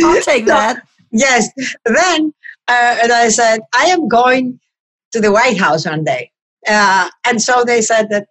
I'll 0.02 0.22
take 0.22 0.46
so, 0.46 0.54
that. 0.54 0.86
Yes. 1.10 1.48
Then, 1.84 2.32
uh, 2.68 2.96
and 3.02 3.12
I 3.12 3.28
said, 3.28 3.60
I 3.74 3.86
am 3.86 4.08
going 4.08 4.60
to 5.12 5.20
the 5.20 5.32
White 5.32 5.58
House 5.58 5.86
one 5.86 6.04
day. 6.04 6.30
Uh, 6.68 7.08
and 7.26 7.40
so 7.40 7.64
they 7.64 7.80
said 7.80 8.08
that 8.10 8.26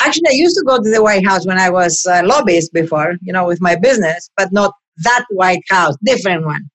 actually 0.00 0.28
I 0.28 0.32
used 0.32 0.56
to 0.56 0.64
go 0.66 0.82
to 0.82 0.90
the 0.90 1.02
White 1.02 1.26
House 1.26 1.46
when 1.46 1.58
I 1.58 1.70
was 1.70 2.04
a 2.08 2.22
lobbyist 2.24 2.72
before, 2.72 3.14
you 3.22 3.32
know, 3.32 3.46
with 3.46 3.60
my 3.60 3.76
business, 3.76 4.30
but 4.36 4.52
not 4.52 4.74
that 5.04 5.24
White 5.30 5.62
House, 5.70 5.96
different 6.02 6.44
one. 6.44 6.68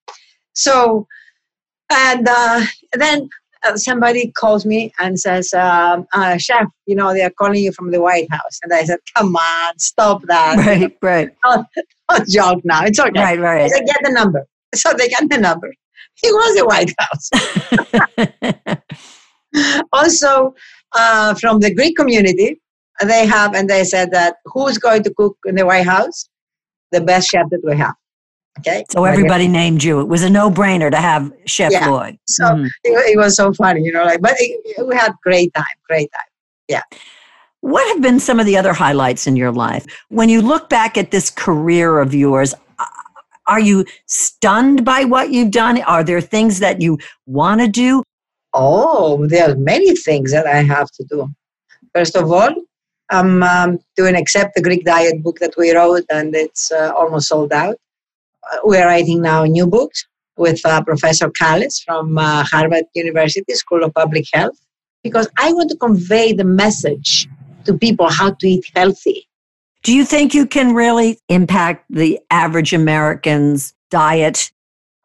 So, 0.54 1.08
and 1.92 2.28
uh, 2.28 2.66
then 2.94 3.30
somebody 3.76 4.32
calls 4.32 4.66
me 4.66 4.92
and 5.00 5.20
says, 5.20 5.54
um, 5.54 6.06
uh, 6.14 6.38
Chef, 6.38 6.66
you 6.86 6.96
know, 6.96 7.14
they 7.14 7.24
are 7.24 7.32
calling 7.32 7.64
you 7.64 7.72
from 7.72 7.92
the 7.92 8.02
White 8.02 8.28
House. 8.32 8.60
And 8.64 8.74
I 8.74 8.84
said, 8.84 9.00
come 9.16 9.36
on, 9.36 9.80
stop 9.80 10.22
that. 10.24 10.58
Right, 10.64 10.98
right. 11.02 11.30
Don't, 11.44 11.68
don't 12.10 12.30
joke 12.30 12.62
now. 12.64 12.84
It's 12.86 13.00
okay. 13.00 13.12
Right, 13.16 13.40
right. 13.40 13.64
I 13.64 13.68
said, 13.68 13.86
get 13.86 13.98
the 14.02 14.12
number. 14.12 14.46
So 14.76 14.94
they 14.94 15.10
got 15.10 15.30
the 15.30 15.38
number. 15.38 15.74
He 16.22 16.32
was 16.32 16.56
the 16.56 16.66
White 16.66 16.94
House. 17.00 18.78
also, 19.94 20.54
uh, 20.96 21.34
from 21.36 21.60
the 21.60 21.74
Greek 21.74 21.98
community, 21.98 22.62
they 23.04 23.26
have, 23.26 23.56
and 23.56 23.68
they 23.68 23.84
said 23.84 24.12
that 24.12 24.36
who's 24.46 24.78
going 24.78 25.04
to 25.04 25.14
cook 25.16 25.36
in 25.46 25.56
the 25.56 25.66
White 25.66 25.88
House? 25.88 26.30
The 26.92 27.02
best 27.02 27.30
chef 27.30 27.50
that 27.50 27.62
we 27.64 27.76
have. 27.78 27.96
Okay. 28.60 28.86
So 28.92 29.06
everybody 29.06 29.48
named 29.48 29.84
you. 29.84 30.00
It 30.00 30.08
was 30.08 30.24
a 30.24 30.30
no-brainer 30.30 30.92
to 30.92 30.98
have 30.98 31.32
Chef 31.46 31.72
yeah. 31.72 31.90
Loi. 31.90 32.18
So 32.28 32.44
mm. 32.46 32.70
it, 32.84 32.92
it, 33.12 33.18
was 33.18 33.36
so 33.36 33.52
funny, 33.54 33.82
you 33.82 33.92
know. 33.92 34.04
Like, 34.04 34.22
but 34.22 34.36
it, 34.38 34.88
we 34.88 34.96
had 34.96 35.14
great 35.24 35.54
time, 35.54 35.66
great 35.88 36.10
time. 36.12 36.28
Yeah. 36.68 36.82
What 37.62 37.88
have 37.94 38.02
been 38.02 38.20
some 38.20 38.40
of 38.40 38.46
the 38.46 38.58
other 38.58 38.74
highlights 38.74 39.26
in 39.26 39.36
your 39.36 39.52
life 39.52 39.86
when 40.10 40.30
you 40.30 40.42
look 40.42 40.70
back 40.70 40.98
at 40.98 41.12
this 41.12 41.30
career 41.30 42.00
of 42.00 42.14
yours? 42.14 42.54
Are 43.48 43.60
you 43.60 43.86
stunned 44.06 44.86
by 44.86 45.04
what 45.04 45.32
you've 45.32 45.52
done? 45.52 45.82
Are 45.82 46.04
there 46.04 46.22
things 46.22 46.60
that 46.60 46.82
you 46.82 46.98
want 47.26 47.60
to 47.62 47.68
do? 47.68 48.04
Oh, 48.54 49.26
there 49.28 49.50
are 49.50 49.56
many 49.56 49.96
things 49.96 50.32
that 50.32 50.46
I 50.46 50.62
have 50.62 50.90
to 50.92 51.04
do. 51.10 51.28
First 51.94 52.16
of 52.16 52.32
all, 52.32 52.54
I'm 53.10 53.44
um, 53.44 53.80
doing 53.98 54.16
Accept 54.16 54.56
the 54.56 54.62
Greek 54.62 54.86
Diet 54.86 55.22
book 55.22 55.40
that 55.40 55.56
we 55.58 55.76
wrote, 55.76 56.06
and 56.10 56.34
it's 56.36 56.72
uh, 56.72 56.94
almost 56.96 57.28
sold 57.28 57.52
out 57.52 57.76
we're 58.64 58.86
writing 58.86 59.22
now 59.22 59.44
new 59.44 59.68
books 59.68 60.06
with 60.38 60.66
uh, 60.66 60.82
Professor 60.84 61.30
Kales 61.30 61.84
from 61.84 62.18
uh, 62.18 62.44
Harvard 62.44 62.86
University 62.96 63.54
School 63.54 63.84
of 63.84 63.94
Public 63.94 64.26
Health 64.34 64.60
because 65.04 65.30
I 65.38 65.54
want 65.54 65.70
to 65.72 65.78
convey 65.78 66.34
the 66.34 66.44
message 66.44 67.28
to 67.66 67.78
people 67.78 68.10
how 68.10 68.32
to 68.32 68.48
eat 68.48 68.66
healthy. 68.76 69.28
Do 69.84 69.94
you 69.94 70.06
think 70.06 70.34
you 70.34 70.46
can 70.46 70.74
really 70.74 71.20
impact 71.28 71.86
the 71.90 72.20
average 72.32 72.74
American's 72.74 73.74
diet? 73.92 74.52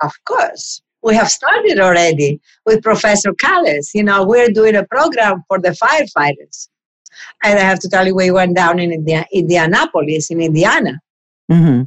Of 0.01 0.13
course. 0.25 0.81
We 1.03 1.15
have 1.15 1.29
started 1.29 1.79
already 1.79 2.41
with 2.65 2.83
Professor 2.83 3.33
Kales. 3.33 3.89
You 3.95 4.05
know, 4.05 4.25
we're 4.25 4.51
doing 4.51 4.77
a 4.77 4.85
program 4.85 5.43
for 5.49 5.59
the 5.59 5.71
firefighters. 5.71 6.69
And 7.43 7.59
I 7.59 7.63
have 7.63 7.81
to 7.81 7.89
tell 7.89 8.07
you, 8.07 8.15
we 8.15 8.31
went 8.31 8.55
down 8.57 8.79
in 8.79 8.93
Indianapolis, 9.33 10.31
in 10.31 10.41
Indiana. 10.41 11.01
Mm-hmm. 11.51 11.83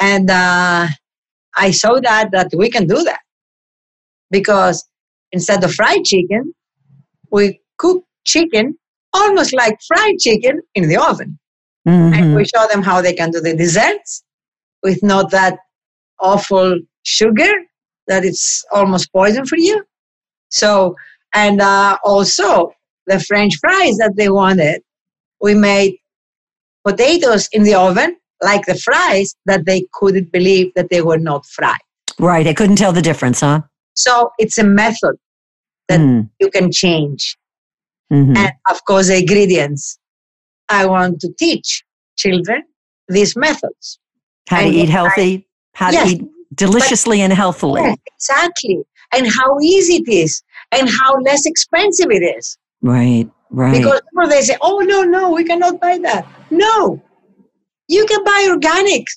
And 0.00 0.30
uh, 0.30 0.88
I 1.56 1.70
saw 1.70 1.98
that 2.00 2.30
that 2.32 2.50
we 2.56 2.70
can 2.70 2.86
do 2.86 3.02
that 3.04 3.20
because 4.30 4.84
instead 5.32 5.64
of 5.64 5.72
fried 5.72 6.04
chicken, 6.04 6.54
we 7.30 7.60
cook 7.78 8.04
chicken 8.24 8.76
almost 9.12 9.54
like 9.54 9.78
fried 9.86 10.18
chicken 10.18 10.60
in 10.74 10.88
the 10.88 10.96
oven. 10.96 11.38
Mm-hmm. 11.88 12.14
And 12.14 12.34
we 12.34 12.44
show 12.44 12.66
them 12.70 12.82
how 12.82 13.00
they 13.00 13.12
can 13.12 13.30
do 13.30 13.40
the 13.40 13.56
desserts 13.56 14.22
with 14.82 15.02
not 15.02 15.30
that 15.30 15.58
awful 16.20 16.78
sugar 17.04 17.52
that 18.08 18.24
it's 18.24 18.64
almost 18.72 19.12
poison 19.12 19.46
for 19.46 19.56
you. 19.56 19.84
So, 20.48 20.96
and 21.34 21.60
uh, 21.60 21.98
also 22.04 22.72
the 23.06 23.20
French 23.20 23.54
fries 23.60 23.96
that 23.98 24.14
they 24.16 24.28
wanted, 24.28 24.82
we 25.40 25.54
made 25.54 25.96
potatoes 26.84 27.48
in 27.52 27.62
the 27.62 27.74
oven 27.74 28.16
like 28.42 28.66
the 28.66 28.74
fries 28.74 29.34
that 29.46 29.66
they 29.66 29.86
couldn't 29.92 30.32
believe 30.32 30.72
that 30.74 30.90
they 30.90 31.02
were 31.02 31.18
not 31.18 31.46
fried. 31.46 31.78
Right. 32.18 32.44
They 32.44 32.54
couldn't 32.54 32.76
tell 32.76 32.92
the 32.92 33.02
difference, 33.02 33.40
huh? 33.40 33.62
So 33.94 34.30
it's 34.38 34.58
a 34.58 34.64
method 34.64 35.16
that 35.88 36.00
mm. 36.00 36.28
you 36.40 36.50
can 36.50 36.70
change. 36.70 37.36
Mm-hmm. 38.12 38.36
And 38.36 38.52
of 38.70 38.84
course, 38.84 39.08
the 39.08 39.18
ingredients. 39.18 39.98
I 40.68 40.86
want 40.86 41.20
to 41.20 41.32
teach 41.38 41.84
children 42.16 42.62
these 43.08 43.36
methods. 43.36 43.98
How 44.48 44.60
and 44.60 44.72
to 44.72 44.78
eat 44.78 44.88
healthy, 44.88 45.46
I, 45.74 45.78
how 45.78 45.90
yes, 45.92 46.10
to 46.10 46.16
eat 46.16 46.24
deliciously 46.54 47.20
and 47.20 47.32
healthily. 47.32 47.82
Yes, 47.82 47.98
exactly. 48.14 48.82
And 49.12 49.28
how 49.28 49.60
easy 49.60 50.02
it 50.04 50.08
is, 50.08 50.42
and 50.72 50.88
how 50.88 51.16
less 51.20 51.46
expensive 51.46 52.10
it 52.10 52.22
is. 52.36 52.58
Right, 52.82 53.30
right. 53.50 53.76
Because 53.76 54.00
people 54.10 54.28
they 54.28 54.42
say, 54.42 54.56
oh, 54.60 54.80
no, 54.80 55.02
no, 55.02 55.30
we 55.30 55.44
cannot 55.44 55.80
buy 55.80 55.98
that. 55.98 56.26
No, 56.50 57.00
you 57.88 58.06
can 58.06 58.24
buy 58.24 58.48
organics. 58.50 59.12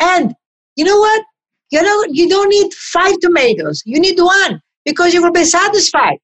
And 0.00 0.34
you 0.76 0.84
know 0.84 0.98
what? 0.98 1.24
You 1.70 1.82
know, 1.82 2.04
you 2.10 2.28
don't 2.28 2.48
need 2.48 2.72
five 2.74 3.18
tomatoes. 3.20 3.82
You 3.86 3.98
need 3.98 4.18
one 4.18 4.60
because 4.84 5.12
you 5.12 5.22
will 5.22 5.32
be 5.32 5.44
satisfied. 5.44 6.18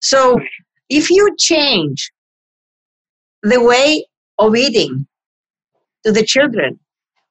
So 0.00 0.38
if 0.88 1.10
you 1.10 1.34
change 1.38 2.10
the 3.42 3.62
way 3.62 4.06
of 4.38 4.56
eating 4.56 5.06
to 6.04 6.12
the 6.12 6.24
children, 6.24 6.80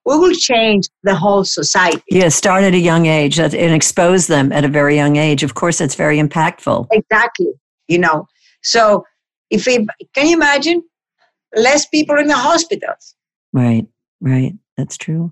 we 0.05 0.17
will 0.17 0.33
change 0.33 0.87
the 1.03 1.15
whole 1.15 1.43
society. 1.43 2.01
Yeah, 2.09 2.29
start 2.29 2.63
at 2.63 2.73
a 2.73 2.79
young 2.79 3.05
age 3.05 3.39
and 3.39 3.53
expose 3.53 4.27
them 4.27 4.51
at 4.51 4.65
a 4.65 4.67
very 4.67 4.95
young 4.95 5.15
age. 5.15 5.43
Of 5.43 5.53
course, 5.53 5.77
that's 5.77 5.95
very 5.95 6.17
impactful. 6.19 6.87
Exactly. 6.91 7.53
You 7.87 7.99
know, 7.99 8.27
so 8.63 9.05
if 9.49 9.65
we, 9.65 9.85
can 10.13 10.27
you 10.27 10.35
imagine 10.35 10.83
less 11.55 11.85
people 11.87 12.17
in 12.17 12.27
the 12.27 12.37
hospitals? 12.37 13.12
Right, 13.53 13.87
right. 14.19 14.53
That's 14.77 14.97
true. 14.97 15.31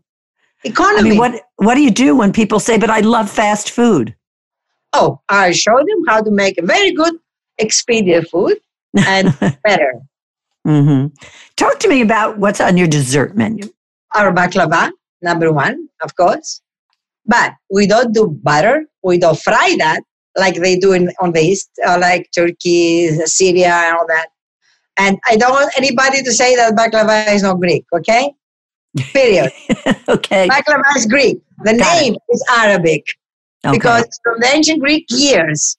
Economy. 0.64 1.00
I 1.00 1.04
mean, 1.12 1.18
what 1.18 1.42
what 1.58 1.76
do 1.76 1.82
you 1.82 1.92
do 1.92 2.16
when 2.16 2.32
people 2.32 2.60
say, 2.60 2.78
"But 2.78 2.90
I 2.90 3.00
love 3.00 3.30
fast 3.30 3.72
food"? 3.72 4.16
Oh, 4.94 5.20
I 5.30 5.52
show 5.52 5.76
them 5.76 6.04
how 6.08 6.22
to 6.22 6.32
make 6.32 6.58
a 6.58 6.66
very 6.66 6.92
good 6.92 7.16
Expedia 7.60 8.28
food 8.28 8.58
and 9.08 9.38
better. 9.64 9.94
Mm-hmm. 10.68 11.08
Talk 11.56 11.80
to 11.80 11.88
me 11.88 12.02
about 12.02 12.38
what's 12.38 12.62
on 12.62 12.78
your 12.78 12.88
dessert 12.88 13.36
menu. 13.36 13.70
Our 14.14 14.32
baklava, 14.32 14.92
number 15.22 15.52
one, 15.52 15.88
of 16.04 16.16
course. 16.16 16.62
But 17.26 17.54
we 17.72 17.88
don't 17.88 18.14
do 18.14 18.28
butter. 18.28 18.86
We 19.04 19.18
don't 19.18 19.40
fry 19.40 19.76
that 19.80 20.02
like 20.38 20.56
they 20.56 20.78
do 20.78 20.94
in, 20.94 21.12
on 21.22 21.32
the 21.32 21.40
East, 21.40 21.70
uh, 21.86 21.98
like 22.00 22.30
Turkey, 22.34 23.10
Syria, 23.26 23.74
and 23.74 23.98
all 23.98 24.08
that. 24.08 24.28
And 25.02 25.18
I 25.26 25.36
don't 25.36 25.52
want 25.52 25.72
anybody 25.76 26.22
to 26.22 26.32
say 26.32 26.56
that 26.56 26.76
baklava 26.76 27.34
is 27.34 27.42
not 27.42 27.60
Greek, 27.60 27.86
okay? 27.92 28.32
Period. 29.14 29.52
okay. 30.08 30.48
Baklava 30.48 30.96
is 30.96 31.08
Greek. 31.08 31.40
The 31.64 31.76
Got 31.76 32.02
name 32.02 32.14
it. 32.14 32.22
is 32.30 32.44
Arabic. 32.52 33.04
Okay. 33.66 33.78
Because 33.78 34.08
from 34.24 34.40
the 34.40 34.48
ancient 34.54 34.80
Greek 34.80 35.06
years, 35.10 35.76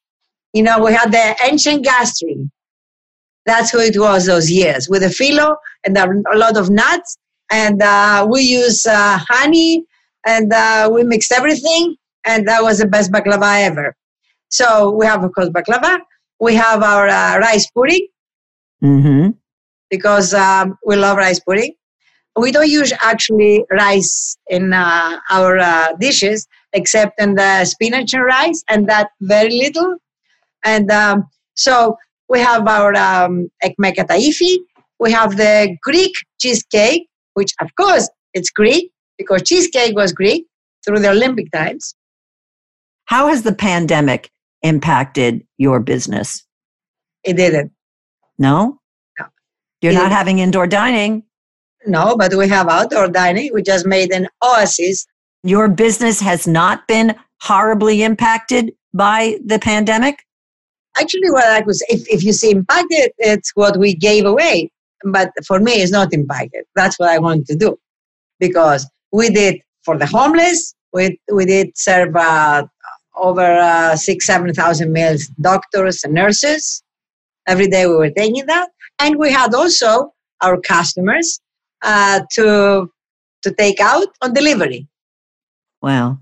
you 0.53 0.65
know, 0.65 0.83
we 0.85 0.93
had 0.93 1.13
the 1.13 1.37
ancient 1.45 1.87
gastry. 1.87 2.51
That's 3.47 3.71
who 3.71 3.79
it 3.79 3.97
was 3.97 4.27
those 4.27 4.51
years 4.51 4.89
with 4.89 5.05
a 5.05 5.13
phyllo 5.19 5.55
and 5.85 5.97
a 5.97 6.37
lot 6.37 6.57
of 6.57 6.71
nuts. 6.71 7.17
And 7.51 7.81
uh, 7.81 8.27
we 8.29 8.41
use 8.43 8.87
uh, 8.87 9.19
honey 9.29 9.85
and 10.27 10.53
uh, 10.53 10.91
we 10.93 11.05
mixed 11.05 11.31
everything. 11.31 11.95
And 12.25 12.49
that 12.49 12.63
was 12.63 12.79
the 12.79 12.89
best 12.89 13.13
baklava 13.13 13.63
ever. 13.67 13.95
So 14.49 14.91
we 14.91 15.07
have, 15.07 15.23
of 15.23 15.33
course, 15.33 15.49
baklava. 15.49 15.99
We 16.41 16.55
have 16.57 16.83
our 16.83 17.07
uh, 17.07 17.39
rice 17.39 17.71
pudding 17.71 18.09
mm-hmm. 18.83 19.31
because 19.91 20.35
um, 20.35 20.77
we 20.85 20.97
love 20.97 21.17
rice 21.17 21.41
pudding. 21.41 21.75
We 22.39 22.51
don't 22.51 22.69
use 22.69 22.93
actually 23.03 23.65
rice 23.71 24.37
in 24.49 24.73
uh, 24.73 25.19
our 25.31 25.59
uh, 25.59 25.93
dishes 26.01 26.47
except 26.73 27.21
in 27.21 27.35
the 27.35 27.65
spinach 27.67 28.15
and 28.15 28.25
rice, 28.25 28.65
and 28.69 28.89
that 28.89 29.11
very 29.21 29.51
little. 29.51 29.97
And 30.65 30.91
um, 30.91 31.27
so 31.55 31.97
we 32.29 32.41
have 32.41 32.67
our 32.67 32.95
um, 32.95 33.51
ekmek 33.63 33.97
We 34.99 35.13
have 35.13 35.37
the 35.37 35.77
Greek 35.83 36.13
cheesecake, 36.41 37.09
which 37.35 37.53
of 37.61 37.69
course 37.79 38.09
it's 38.33 38.51
Greek 38.51 38.91
because 39.19 39.43
cheesecake 39.43 39.95
was 39.95 40.13
Greek 40.13 40.47
through 40.85 41.01
the 41.01 41.11
Olympic 41.11 41.51
times. 41.53 41.95
How 43.05 43.29
has 43.29 43.43
the 43.43 43.55
pandemic 43.55 44.31
impacted 44.63 45.47
your 45.59 45.81
business? 45.81 46.45
It 47.25 47.37
didn't. 47.37 47.73
No? 48.43 48.81
No. 49.19 49.27
You're 49.81 49.93
It 49.93 50.03
not 50.03 50.13
having 50.13 50.41
indoor 50.41 50.67
dining. 50.67 51.23
No, 51.87 52.17
but 52.17 52.35
we 52.35 52.49
have 52.49 52.69
outdoor 52.69 53.09
dining. 53.09 53.51
We 53.55 53.63
just 53.63 53.87
made 53.87 54.13
an 54.13 54.29
oasis. 54.45 55.07
Your 55.43 55.69
business 55.69 56.21
has 56.21 56.47
not 56.47 56.87
been 56.87 57.15
horribly 57.41 58.03
impacted 58.03 58.73
by 58.95 59.39
the 59.45 59.59
pandemic? 59.59 60.25
Actually, 60.99 61.31
what 61.31 61.45
I 61.45 61.61
was, 61.65 61.83
if, 61.89 62.07
if 62.09 62.23
you 62.23 62.33
see 62.33 62.51
impacted, 62.51 63.13
it's 63.19 63.51
what 63.55 63.79
we 63.79 63.95
gave 63.95 64.25
away. 64.27 64.71
But 65.05 65.31
for 65.47 65.59
me, 65.59 65.73
it's 65.73 65.91
not 65.91 66.13
impacted. 66.13 66.65
That's 66.77 66.99
what 66.99 67.09
I 67.09 67.19
want 67.19 67.47
to 67.47 67.57
do. 67.57 67.77
Because 68.39 68.89
we 69.13 69.31
did 69.31 69.61
for 69.85 69.99
the 69.99 70.07
homeless, 70.07 70.75
we, 70.93 71.19
we 71.33 71.45
did 71.45 71.77
serve 71.77 72.15
uh, 72.15 72.67
over 73.17 73.43
uh, 73.43 73.97
six, 73.97 74.27
7,000 74.27 74.93
meals, 74.93 75.27
doctors 75.41 76.05
and 76.05 76.15
nurses. 76.15 76.83
Every 77.47 77.67
day 77.69 77.87
we 77.87 77.97
were 77.97 78.11
taking 78.11 78.47
that. 78.47 78.69
And 78.99 79.17
we 79.17 79.33
had 79.33 79.55
also 79.55 80.13
our 80.41 80.61
customers 80.61 81.41
uh, 81.83 82.21
to, 82.33 82.91
to 83.43 83.55
take 83.55 83.81
out 83.81 84.09
on 84.23 84.33
delivery. 84.35 84.87
Wow. 85.81 86.19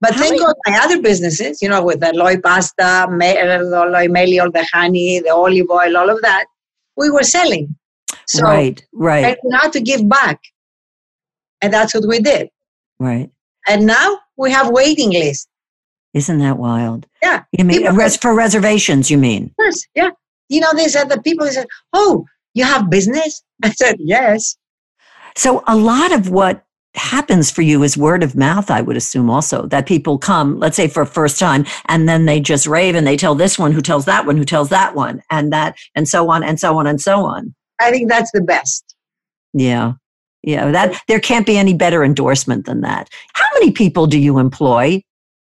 But 0.00 0.14
How 0.14 0.22
thank 0.22 0.40
God 0.40 0.54
my 0.66 0.78
other 0.82 1.00
businesses, 1.00 1.62
you 1.62 1.68
know, 1.68 1.84
with 1.84 2.00
the 2.00 2.12
Loi 2.14 2.36
pasta, 2.40 3.06
me- 3.10 3.38
uh, 3.38 3.62
Loi 3.62 4.08
meli, 4.08 4.40
all 4.40 4.50
the 4.50 4.66
honey, 4.72 5.20
the 5.20 5.30
olive 5.30 5.70
oil, 5.70 5.96
all 5.96 6.10
of 6.10 6.20
that, 6.22 6.46
we 6.96 7.10
were 7.10 7.22
selling. 7.22 7.76
So 8.26 8.42
right, 8.42 8.82
right, 8.92 9.24
and 9.24 9.36
we 9.44 9.56
had 9.60 9.72
to 9.72 9.80
give 9.80 10.08
back. 10.08 10.40
And 11.60 11.72
that's 11.72 11.94
what 11.94 12.06
we 12.08 12.18
did. 12.20 12.48
right. 12.98 13.30
And 13.68 13.86
now 13.86 14.18
we 14.36 14.50
have 14.50 14.70
waiting 14.70 15.10
lists. 15.10 15.46
Isn't 16.14 16.38
that 16.38 16.58
wild? 16.58 17.06
Yeah. 17.22 17.44
You 17.52 17.64
mean 17.64 17.94
res- 17.94 18.16
for 18.16 18.34
reservations, 18.34 19.08
you 19.10 19.18
mean? 19.18 19.54
Yes, 19.58 19.86
yeah. 19.94 20.10
You 20.52 20.60
know, 20.60 20.72
these 20.74 20.92
said 20.92 21.08
the 21.08 21.20
people 21.22 21.46
they 21.46 21.52
said, 21.52 21.66
Oh, 21.94 22.26
you 22.52 22.64
have 22.64 22.90
business? 22.90 23.42
I 23.64 23.70
said, 23.70 23.96
Yes. 23.98 24.56
So 25.34 25.64
a 25.66 25.76
lot 25.76 26.12
of 26.12 26.28
what 26.28 26.62
happens 26.94 27.50
for 27.50 27.62
you 27.62 27.82
is 27.82 27.96
word 27.96 28.22
of 28.22 28.36
mouth, 28.36 28.70
I 28.70 28.82
would 28.82 28.98
assume 28.98 29.30
also 29.30 29.66
that 29.68 29.86
people 29.86 30.18
come, 30.18 30.58
let's 30.58 30.76
say 30.76 30.88
for 30.88 31.02
a 31.02 31.06
first 31.06 31.38
time, 31.38 31.64
and 31.86 32.06
then 32.06 32.26
they 32.26 32.38
just 32.38 32.66
rave 32.66 32.94
and 32.94 33.06
they 33.06 33.16
tell 33.16 33.34
this 33.34 33.58
one 33.58 33.72
who 33.72 33.80
tells 33.80 34.04
that 34.04 34.26
one 34.26 34.36
who 34.36 34.44
tells 34.44 34.68
that 34.68 34.94
one 34.94 35.22
and 35.30 35.50
that 35.54 35.74
and 35.94 36.06
so 36.06 36.30
on 36.30 36.42
and 36.42 36.60
so 36.60 36.76
on 36.76 36.86
and 36.86 37.00
so 37.00 37.24
on. 37.24 37.54
I 37.80 37.90
think 37.90 38.10
that's 38.10 38.30
the 38.32 38.42
best. 38.42 38.94
Yeah. 39.54 39.94
Yeah. 40.42 40.70
That 40.70 41.00
there 41.08 41.20
can't 41.20 41.46
be 41.46 41.56
any 41.56 41.72
better 41.72 42.04
endorsement 42.04 42.66
than 42.66 42.82
that. 42.82 43.08
How 43.32 43.46
many 43.54 43.70
people 43.72 44.06
do 44.06 44.18
you 44.18 44.38
employ? 44.38 45.02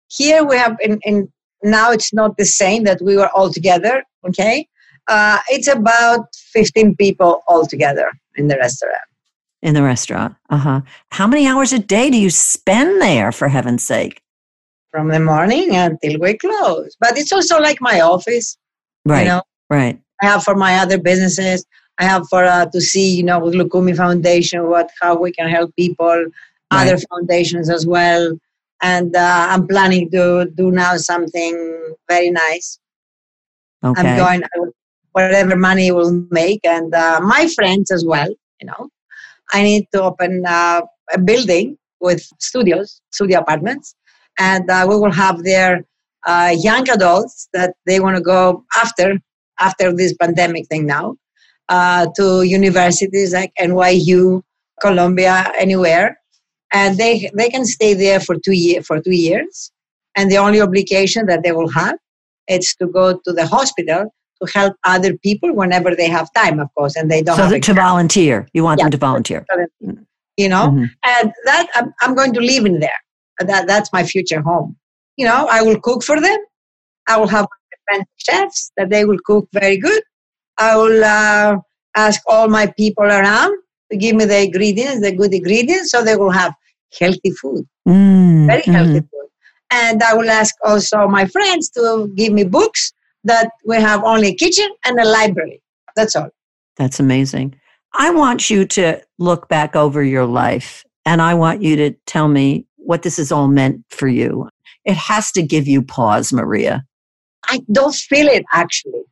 Here 0.09 0.43
we 0.43 0.57
have 0.57 0.75
in, 0.81 0.99
in 1.03 1.31
now 1.61 1.91
it's 1.91 2.13
not 2.13 2.37
the 2.37 2.45
same 2.45 2.83
that 2.85 2.99
we 2.99 3.15
were 3.15 3.29
all 3.29 3.51
together, 3.53 4.03
okay? 4.27 4.67
Uh, 5.07 5.39
it's 5.49 5.67
about 5.67 6.27
15 6.35 6.95
people 6.95 7.41
all 7.47 7.65
together 7.65 8.11
in 8.35 8.47
the 8.47 8.57
restaurant. 8.57 8.95
In 9.61 9.73
the 9.73 9.83
restaurant. 9.83 10.35
Uh-huh. 10.49 10.81
How 11.11 11.27
many 11.27 11.47
hours 11.47 11.73
a 11.73 11.79
day 11.79 12.09
do 12.09 12.17
you 12.17 12.29
spend 12.29 13.01
there 13.01 13.31
for 13.31 13.47
heaven's 13.47 13.83
sake? 13.83 14.21
from 14.91 15.09
the 15.09 15.19
morning 15.19 15.75
until 15.75 16.19
we 16.19 16.35
close. 16.37 16.95
But 16.99 17.17
it's 17.17 17.31
also 17.31 17.59
like 17.59 17.79
my 17.81 18.01
office. 18.01 18.57
Right. 19.05 19.21
You 19.21 19.27
know, 19.27 19.41
Right. 19.69 19.99
I 20.21 20.25
have 20.25 20.43
for 20.43 20.55
my 20.55 20.77
other 20.79 20.97
businesses. 20.97 21.65
I 21.99 22.05
have 22.05 22.27
for 22.29 22.43
uh, 22.43 22.65
to 22.67 22.81
see, 22.81 23.15
you 23.15 23.23
know, 23.23 23.39
with 23.39 23.53
Loukoumi 23.53 23.95
Foundation, 23.95 24.69
what 24.69 24.89
how 25.01 25.15
we 25.15 25.31
can 25.31 25.49
help 25.49 25.75
people, 25.75 26.25
other 26.71 26.97
foundations 26.97 27.69
as 27.69 27.85
well. 27.85 28.37
And 28.81 29.15
uh, 29.15 29.47
I'm 29.49 29.67
planning 29.67 30.09
to 30.11 30.49
do 30.55 30.71
now 30.71 30.97
something 30.97 31.55
very 32.09 32.31
nice. 32.31 32.79
Okay. 33.83 34.01
I'm 34.01 34.17
going 34.17 34.41
whatever 35.17 35.55
money 35.55 35.91
will 35.91 36.13
make, 36.29 36.61
and 36.63 36.93
uh, 36.93 37.19
my 37.23 37.47
friends 37.55 37.89
as 37.89 38.05
well. 38.05 38.29
You 38.61 38.67
know, 38.69 38.89
I 39.51 39.63
need 39.63 39.85
to 39.93 40.03
open 40.03 40.43
uh, 40.45 40.81
a 41.13 41.19
building 41.29 41.77
with 41.99 42.21
studios, 42.39 43.01
studio 43.11 43.39
apartments, 43.39 43.95
and 44.37 44.69
uh, 44.69 44.85
we 44.89 44.95
will 44.95 45.15
have 45.25 45.43
there 45.43 45.75
uh, 46.25 46.53
young 46.69 46.87
adults 46.89 47.49
that 47.53 47.73
they 47.87 47.99
want 47.99 48.15
to 48.17 48.21
go 48.21 48.63
after 48.83 49.17
after 49.59 49.91
this 49.99 50.13
pandemic 50.21 50.67
thing 50.67 50.85
now 50.85 51.15
uh, 51.69 52.05
to 52.17 52.43
universities 52.43 53.33
like 53.33 53.51
NYU, 53.59 54.43
Columbia, 54.81 55.51
anywhere, 55.57 56.19
and 56.73 56.97
they 56.97 57.31
they 57.39 57.49
can 57.49 57.65
stay 57.65 57.93
there 57.95 58.19
for 58.19 58.35
two 58.45 58.57
year 58.65 58.83
for 58.83 59.01
two 59.01 59.17
years, 59.29 59.71
and 60.15 60.29
the 60.29 60.37
only 60.45 60.61
obligation 60.61 61.25
that 61.25 61.41
they 61.43 61.53
will 61.59 61.71
have 61.81 61.97
is 62.47 62.75
to 62.79 62.85
go 62.99 63.05
to 63.25 63.33
the 63.39 63.47
hospital 63.55 64.13
to 64.41 64.51
help 64.53 64.73
other 64.83 65.17
people 65.17 65.53
whenever 65.53 65.95
they 65.95 66.07
have 66.09 66.31
time, 66.33 66.59
of 66.59 66.69
course, 66.77 66.95
and 66.95 67.09
they 67.11 67.21
don't 67.21 67.37
so 67.37 67.43
have 67.43 67.61
to 67.61 67.73
volunteer. 67.73 68.47
You 68.53 68.63
want 68.63 68.79
Yeah. 68.79 68.85
them 68.85 68.91
to 68.91 68.97
volunteer. 68.97 69.45
you 70.37 70.47
know. 70.49 70.67
Mhm. 70.69 70.87
And 71.03 71.31
that 71.45 71.67
I'm, 71.75 71.93
I'm 72.01 72.13
going 72.13 72.33
to 72.33 72.41
live 72.41 72.65
in 72.65 72.79
there. 72.79 72.99
That 73.39 73.65
that's 73.67 73.91
my 73.91 74.03
future 74.03 74.41
home. 74.41 74.75
You 75.17 75.25
know, 75.25 75.47
I 75.49 75.61
will 75.63 75.79
cook 75.81 76.03
for 76.03 76.19
them. 76.21 76.37
I 77.07 77.17
will 77.17 77.27
have 77.27 77.47
chefs 78.17 78.71
that 78.77 78.89
they 78.89 79.03
will 79.05 79.17
cook 79.25 79.47
very 79.53 79.77
good. 79.77 80.01
I 80.59 80.75
will 80.75 81.03
uh, 81.03 81.57
ask 81.95 82.21
all 82.27 82.47
my 82.49 82.67
people 82.77 83.05
around 83.05 83.53
to 83.91 83.97
give 83.97 84.15
me 84.15 84.25
the 84.25 84.43
ingredients, 84.43 85.01
the 85.01 85.11
good 85.15 85.33
ingredients, 85.33 85.91
so 85.91 86.03
they 86.03 86.15
will 86.15 86.31
have 86.31 86.53
healthy 86.99 87.31
food, 87.41 87.65
Mm, 87.87 88.45
very 88.47 88.63
healthy 88.63 88.99
food. 88.99 89.27
And 89.71 90.01
I 90.03 90.13
will 90.13 90.29
ask 90.29 90.53
also 90.63 91.07
my 91.07 91.25
friends 91.25 91.69
to 91.71 92.11
give 92.15 92.31
me 92.33 92.43
books 92.43 92.93
that 93.23 93.51
we 93.65 93.77
have 93.77 94.03
only 94.03 94.29
a 94.29 94.35
kitchen 94.35 94.69
and 94.85 94.99
a 94.99 95.05
library. 95.05 95.61
That's 95.95 96.15
all. 96.15 96.29
That's 96.77 96.99
amazing. 96.99 97.55
I 97.93 98.11
want 98.11 98.49
you 98.49 98.65
to 98.65 99.01
look 99.17 99.47
back 99.49 99.75
over 99.75 100.03
your 100.03 100.25
life 100.25 100.85
and 101.05 101.21
I 101.21 101.33
want 101.33 101.61
you 101.61 101.75
to 101.77 101.91
tell 102.05 102.27
me 102.27 102.65
what 102.75 103.01
this 103.01 103.17
has 103.17 103.31
all 103.31 103.47
meant 103.47 103.83
for 103.89 104.07
you. 104.07 104.49
It 104.85 104.95
has 104.95 105.31
to 105.33 105.41
give 105.41 105.67
you 105.67 105.81
pause, 105.81 106.31
Maria. 106.31 106.85
I 107.45 107.61
don't 107.71 107.95
feel 107.95 108.27
it 108.27 108.45
actually 108.53 109.03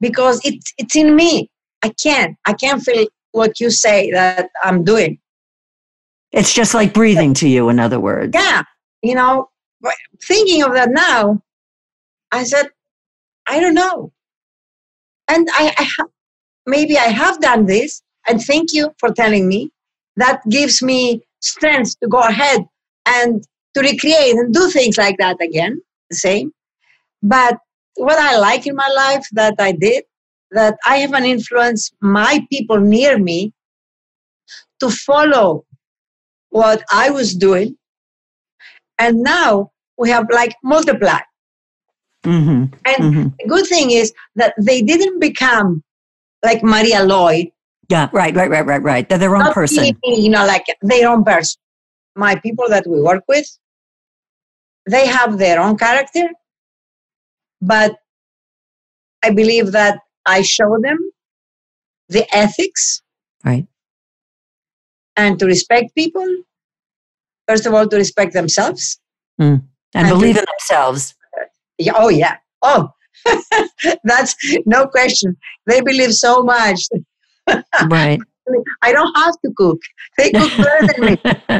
because 0.00 0.40
it's 0.44 0.72
it's 0.78 0.96
in 0.96 1.16
me. 1.16 1.50
I 1.82 1.90
can't. 2.02 2.36
I 2.46 2.52
can't 2.52 2.82
feel 2.82 3.06
what 3.32 3.60
you 3.60 3.70
say 3.70 4.10
that 4.12 4.50
I'm 4.62 4.84
doing. 4.84 5.18
It's 6.32 6.52
just 6.52 6.74
like 6.74 6.92
breathing 6.92 7.34
to 7.34 7.48
you, 7.48 7.68
in 7.68 7.78
other 7.78 8.00
words. 8.00 8.32
Yeah, 8.34 8.62
you 9.02 9.14
know, 9.14 9.50
thinking 10.22 10.62
of 10.62 10.72
that 10.72 10.90
now, 10.90 11.42
I 12.32 12.44
said, 12.44 12.70
I 13.46 13.60
don't 13.60 13.74
know, 13.74 14.12
and 15.28 15.48
I, 15.52 15.74
I 15.78 15.84
ha- 15.84 16.08
maybe 16.66 16.98
I 16.98 17.08
have 17.08 17.40
done 17.40 17.66
this, 17.66 18.02
and 18.26 18.42
thank 18.42 18.72
you 18.72 18.92
for 18.98 19.10
telling 19.12 19.48
me. 19.48 19.70
That 20.16 20.40
gives 20.48 20.80
me 20.80 21.22
strength 21.40 21.98
to 22.00 22.08
go 22.08 22.20
ahead 22.20 22.60
and 23.06 23.44
to 23.74 23.80
recreate 23.80 24.36
and 24.36 24.54
do 24.54 24.70
things 24.70 24.96
like 24.96 25.16
that 25.18 25.40
again. 25.42 25.80
The 26.10 26.16
same, 26.16 26.52
but 27.22 27.58
what 27.96 28.18
I 28.18 28.38
like 28.38 28.66
in 28.66 28.76
my 28.76 28.88
life 28.88 29.26
that 29.32 29.54
I 29.58 29.72
did 29.72 30.04
that 30.50 30.76
I 30.86 30.98
have 30.98 31.12
an 31.12 31.24
influence 31.24 31.90
my 32.00 32.46
people 32.50 32.78
near 32.80 33.18
me 33.18 33.52
to 34.80 34.90
follow 34.90 35.64
what 36.50 36.84
I 36.92 37.10
was 37.10 37.34
doing. 37.34 37.76
And 38.98 39.22
now 39.22 39.72
we 39.98 40.10
have 40.10 40.26
like 40.30 40.54
multiplied. 40.62 41.24
Hmm 42.24 42.64
And 42.86 42.98
hmm 43.14 43.28
the 43.38 43.46
good 43.48 43.66
thing 43.66 43.90
is 43.90 44.12
that 44.36 44.54
they 44.60 44.80
didn't 44.82 45.18
become 45.20 45.82
like 46.42 46.62
Maria 46.62 47.02
Loi, 47.04 47.50
Yeah, 47.88 48.08
right, 48.12 48.34
right, 48.34 48.50
right, 48.50 48.66
right, 48.66 48.82
right. 48.82 49.08
They're 49.08 49.18
their 49.18 49.36
own 49.36 49.44
not 49.44 49.54
person. 49.54 49.84
being, 50.02 50.22
you 50.24 50.30
know, 50.30 50.46
like 50.46 50.64
their 50.82 51.08
own 51.08 51.22
person. 51.24 51.60
My 52.16 52.34
people 52.36 52.66
that 52.68 52.86
we 52.86 53.00
work 53.00 53.24
with, 53.28 53.46
they 54.88 55.06
have 55.06 55.38
their 55.38 55.60
own 55.60 55.76
character, 55.76 56.26
but 57.60 57.96
I 59.22 59.30
believe 59.30 59.72
that 59.72 59.98
I 60.26 60.42
show 60.42 60.78
them 60.82 60.98
the 62.08 62.24
ethics 62.34 63.02
Right. 63.44 63.66
and 65.16 65.38
to 65.38 65.46
respect 65.46 65.94
people. 65.94 66.26
First 67.48 67.66
of 67.66 67.74
all, 67.74 67.86
to 67.88 67.96
respect 67.96 68.32
themselves. 68.32 68.98
And 69.38 69.62
And 69.94 70.08
believe 70.08 70.34
to- 70.36 70.40
in 70.40 70.46
themselves. 70.54 71.14
Yeah, 71.78 71.92
oh, 71.96 72.08
yeah. 72.08 72.36
Oh, 72.62 72.88
that's 74.04 74.34
no 74.66 74.86
question. 74.86 75.36
They 75.66 75.80
believe 75.80 76.12
so 76.12 76.42
much. 76.42 76.80
Right. 77.88 78.20
I 78.82 78.92
don't 78.92 79.14
have 79.16 79.34
to 79.44 79.52
cook. 79.56 79.80
They 80.18 80.30
cook 80.30 80.52
better 80.56 80.86
than 80.86 81.04
me. 81.04 81.18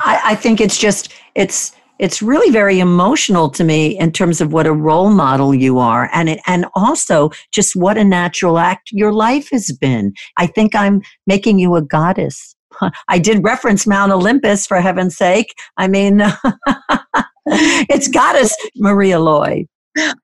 I, 0.00 0.20
I 0.24 0.34
think 0.34 0.60
it's 0.60 0.78
just 0.78 1.12
it's 1.34 1.72
it's 1.98 2.22
really 2.22 2.50
very 2.50 2.80
emotional 2.80 3.50
to 3.50 3.62
me 3.62 3.98
in 3.98 4.10
terms 4.10 4.40
of 4.40 4.52
what 4.52 4.66
a 4.66 4.72
role 4.72 5.10
model 5.10 5.54
you 5.54 5.78
are 5.78 6.08
and 6.12 6.30
it 6.30 6.40
and 6.46 6.66
also 6.74 7.30
just 7.52 7.76
what 7.76 7.98
a 7.98 8.04
natural 8.04 8.58
act 8.58 8.90
your 8.90 9.12
life 9.12 9.50
has 9.52 9.70
been. 9.70 10.14
I 10.38 10.46
think 10.46 10.74
I'm 10.74 11.02
making 11.26 11.58
you 11.58 11.74
a 11.74 11.82
goddess. 11.82 12.56
I 13.08 13.18
did 13.18 13.44
reference 13.44 13.86
Mount 13.86 14.12
Olympus 14.12 14.66
for 14.66 14.80
heaven's 14.80 15.16
sake. 15.16 15.54
I 15.76 15.88
mean 15.88 16.22
it's 17.90 18.08
goddess 18.08 18.56
Maria 18.76 19.18
Loi. 19.18 19.66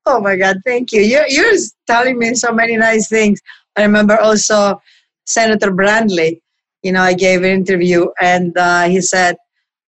oh 0.06 0.20
my 0.20 0.36
God, 0.36 0.56
thank 0.64 0.92
you. 0.92 1.00
You're, 1.00 1.26
you're 1.28 1.56
telling 1.86 2.18
me 2.18 2.34
so 2.34 2.52
many 2.52 2.76
nice 2.76 3.08
things. 3.08 3.40
I 3.76 3.82
remember 3.82 4.18
also 4.18 4.80
Senator 5.26 5.70
Bradley. 5.72 6.42
You 6.82 6.92
know, 6.92 7.02
I 7.02 7.14
gave 7.14 7.42
an 7.42 7.50
interview 7.50 8.06
and 8.20 8.56
uh, 8.56 8.84
he 8.84 9.00
said 9.00 9.36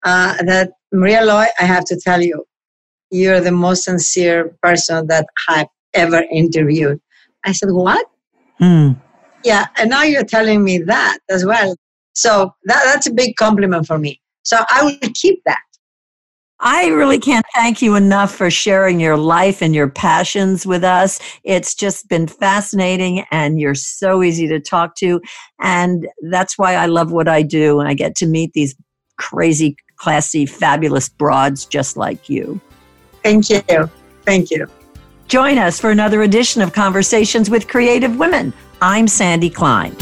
uh, 0.04 0.42
that 0.44 0.72
Maria 0.92 1.24
Loy, 1.24 1.46
I 1.60 1.64
have 1.66 1.86
to 1.86 2.00
tell 2.00 2.22
you, 2.22 2.46
you're 3.12 3.42
the 3.42 3.52
most 3.52 3.84
sincere 3.84 4.56
person 4.62 5.08
that 5.08 5.28
I've 5.48 5.68
ever 5.94 6.24
interviewed. 6.32 7.00
I 7.46 7.52
said, 7.52 7.70
What? 7.72 8.06
Hmm. 8.58 8.94
Yeah, 9.44 9.68
and 9.78 9.90
now 9.90 10.04
you're 10.04 10.26
telling 10.26 10.64
me 10.64 10.80
that 10.80 11.20
as 11.30 11.46
well. 11.46 11.76
So 12.14 12.54
that, 12.66 12.82
that's 12.86 13.08
a 13.08 13.14
big 13.14 13.36
compliment 13.38 13.88
for 13.88 13.98
me. 13.98 14.20
So 14.44 14.58
I 14.70 14.84
will 14.84 14.98
keep 15.14 15.42
that. 15.46 15.62
I 16.62 16.88
really 16.88 17.20
can't 17.20 17.46
thank 17.56 17.82
you 17.82 17.96
enough 17.96 18.36
for 18.36 18.52
sharing 18.52 19.00
your 19.00 19.16
life 19.16 19.62
and 19.62 19.74
your 19.74 19.88
passions 19.88 20.66
with 20.66 20.84
us. 20.84 21.20
It's 21.44 21.74
just 21.74 22.10
been 22.10 22.28
fascinating 22.28 23.26
and 23.32 23.62
you're 23.62 23.76
so 23.76 24.24
easy 24.24 24.48
to 24.50 24.60
talk 24.60 24.96
to. 24.96 25.22
And 25.62 26.08
that's 26.30 26.58
why 26.58 26.76
I 26.76 26.88
love 26.88 27.12
what 27.12 27.30
I 27.30 27.44
do. 27.44 27.80
And 27.80 27.88
I 27.88 27.94
get 27.94 28.16
to 28.18 28.26
meet 28.26 28.52
these 28.54 28.76
crazy, 29.18 29.78
classy, 29.96 30.46
fabulous 30.46 31.08
broads 31.08 31.66
just 31.66 31.96
like 31.96 32.28
you. 32.28 32.60
Thank 33.24 33.50
you. 33.50 33.62
Thank 34.26 34.52
you. 34.52 34.68
Join 35.30 35.58
us 35.58 35.80
for 35.80 35.92
another 35.92 36.24
edition 36.24 36.62
of 36.62 36.74
Conversations 36.74 37.50
with 37.50 37.68
Creative 37.68 38.18
Women. 38.18 38.52
I'm 38.82 39.08
Sandy 39.08 39.50
Klein. 39.50 39.96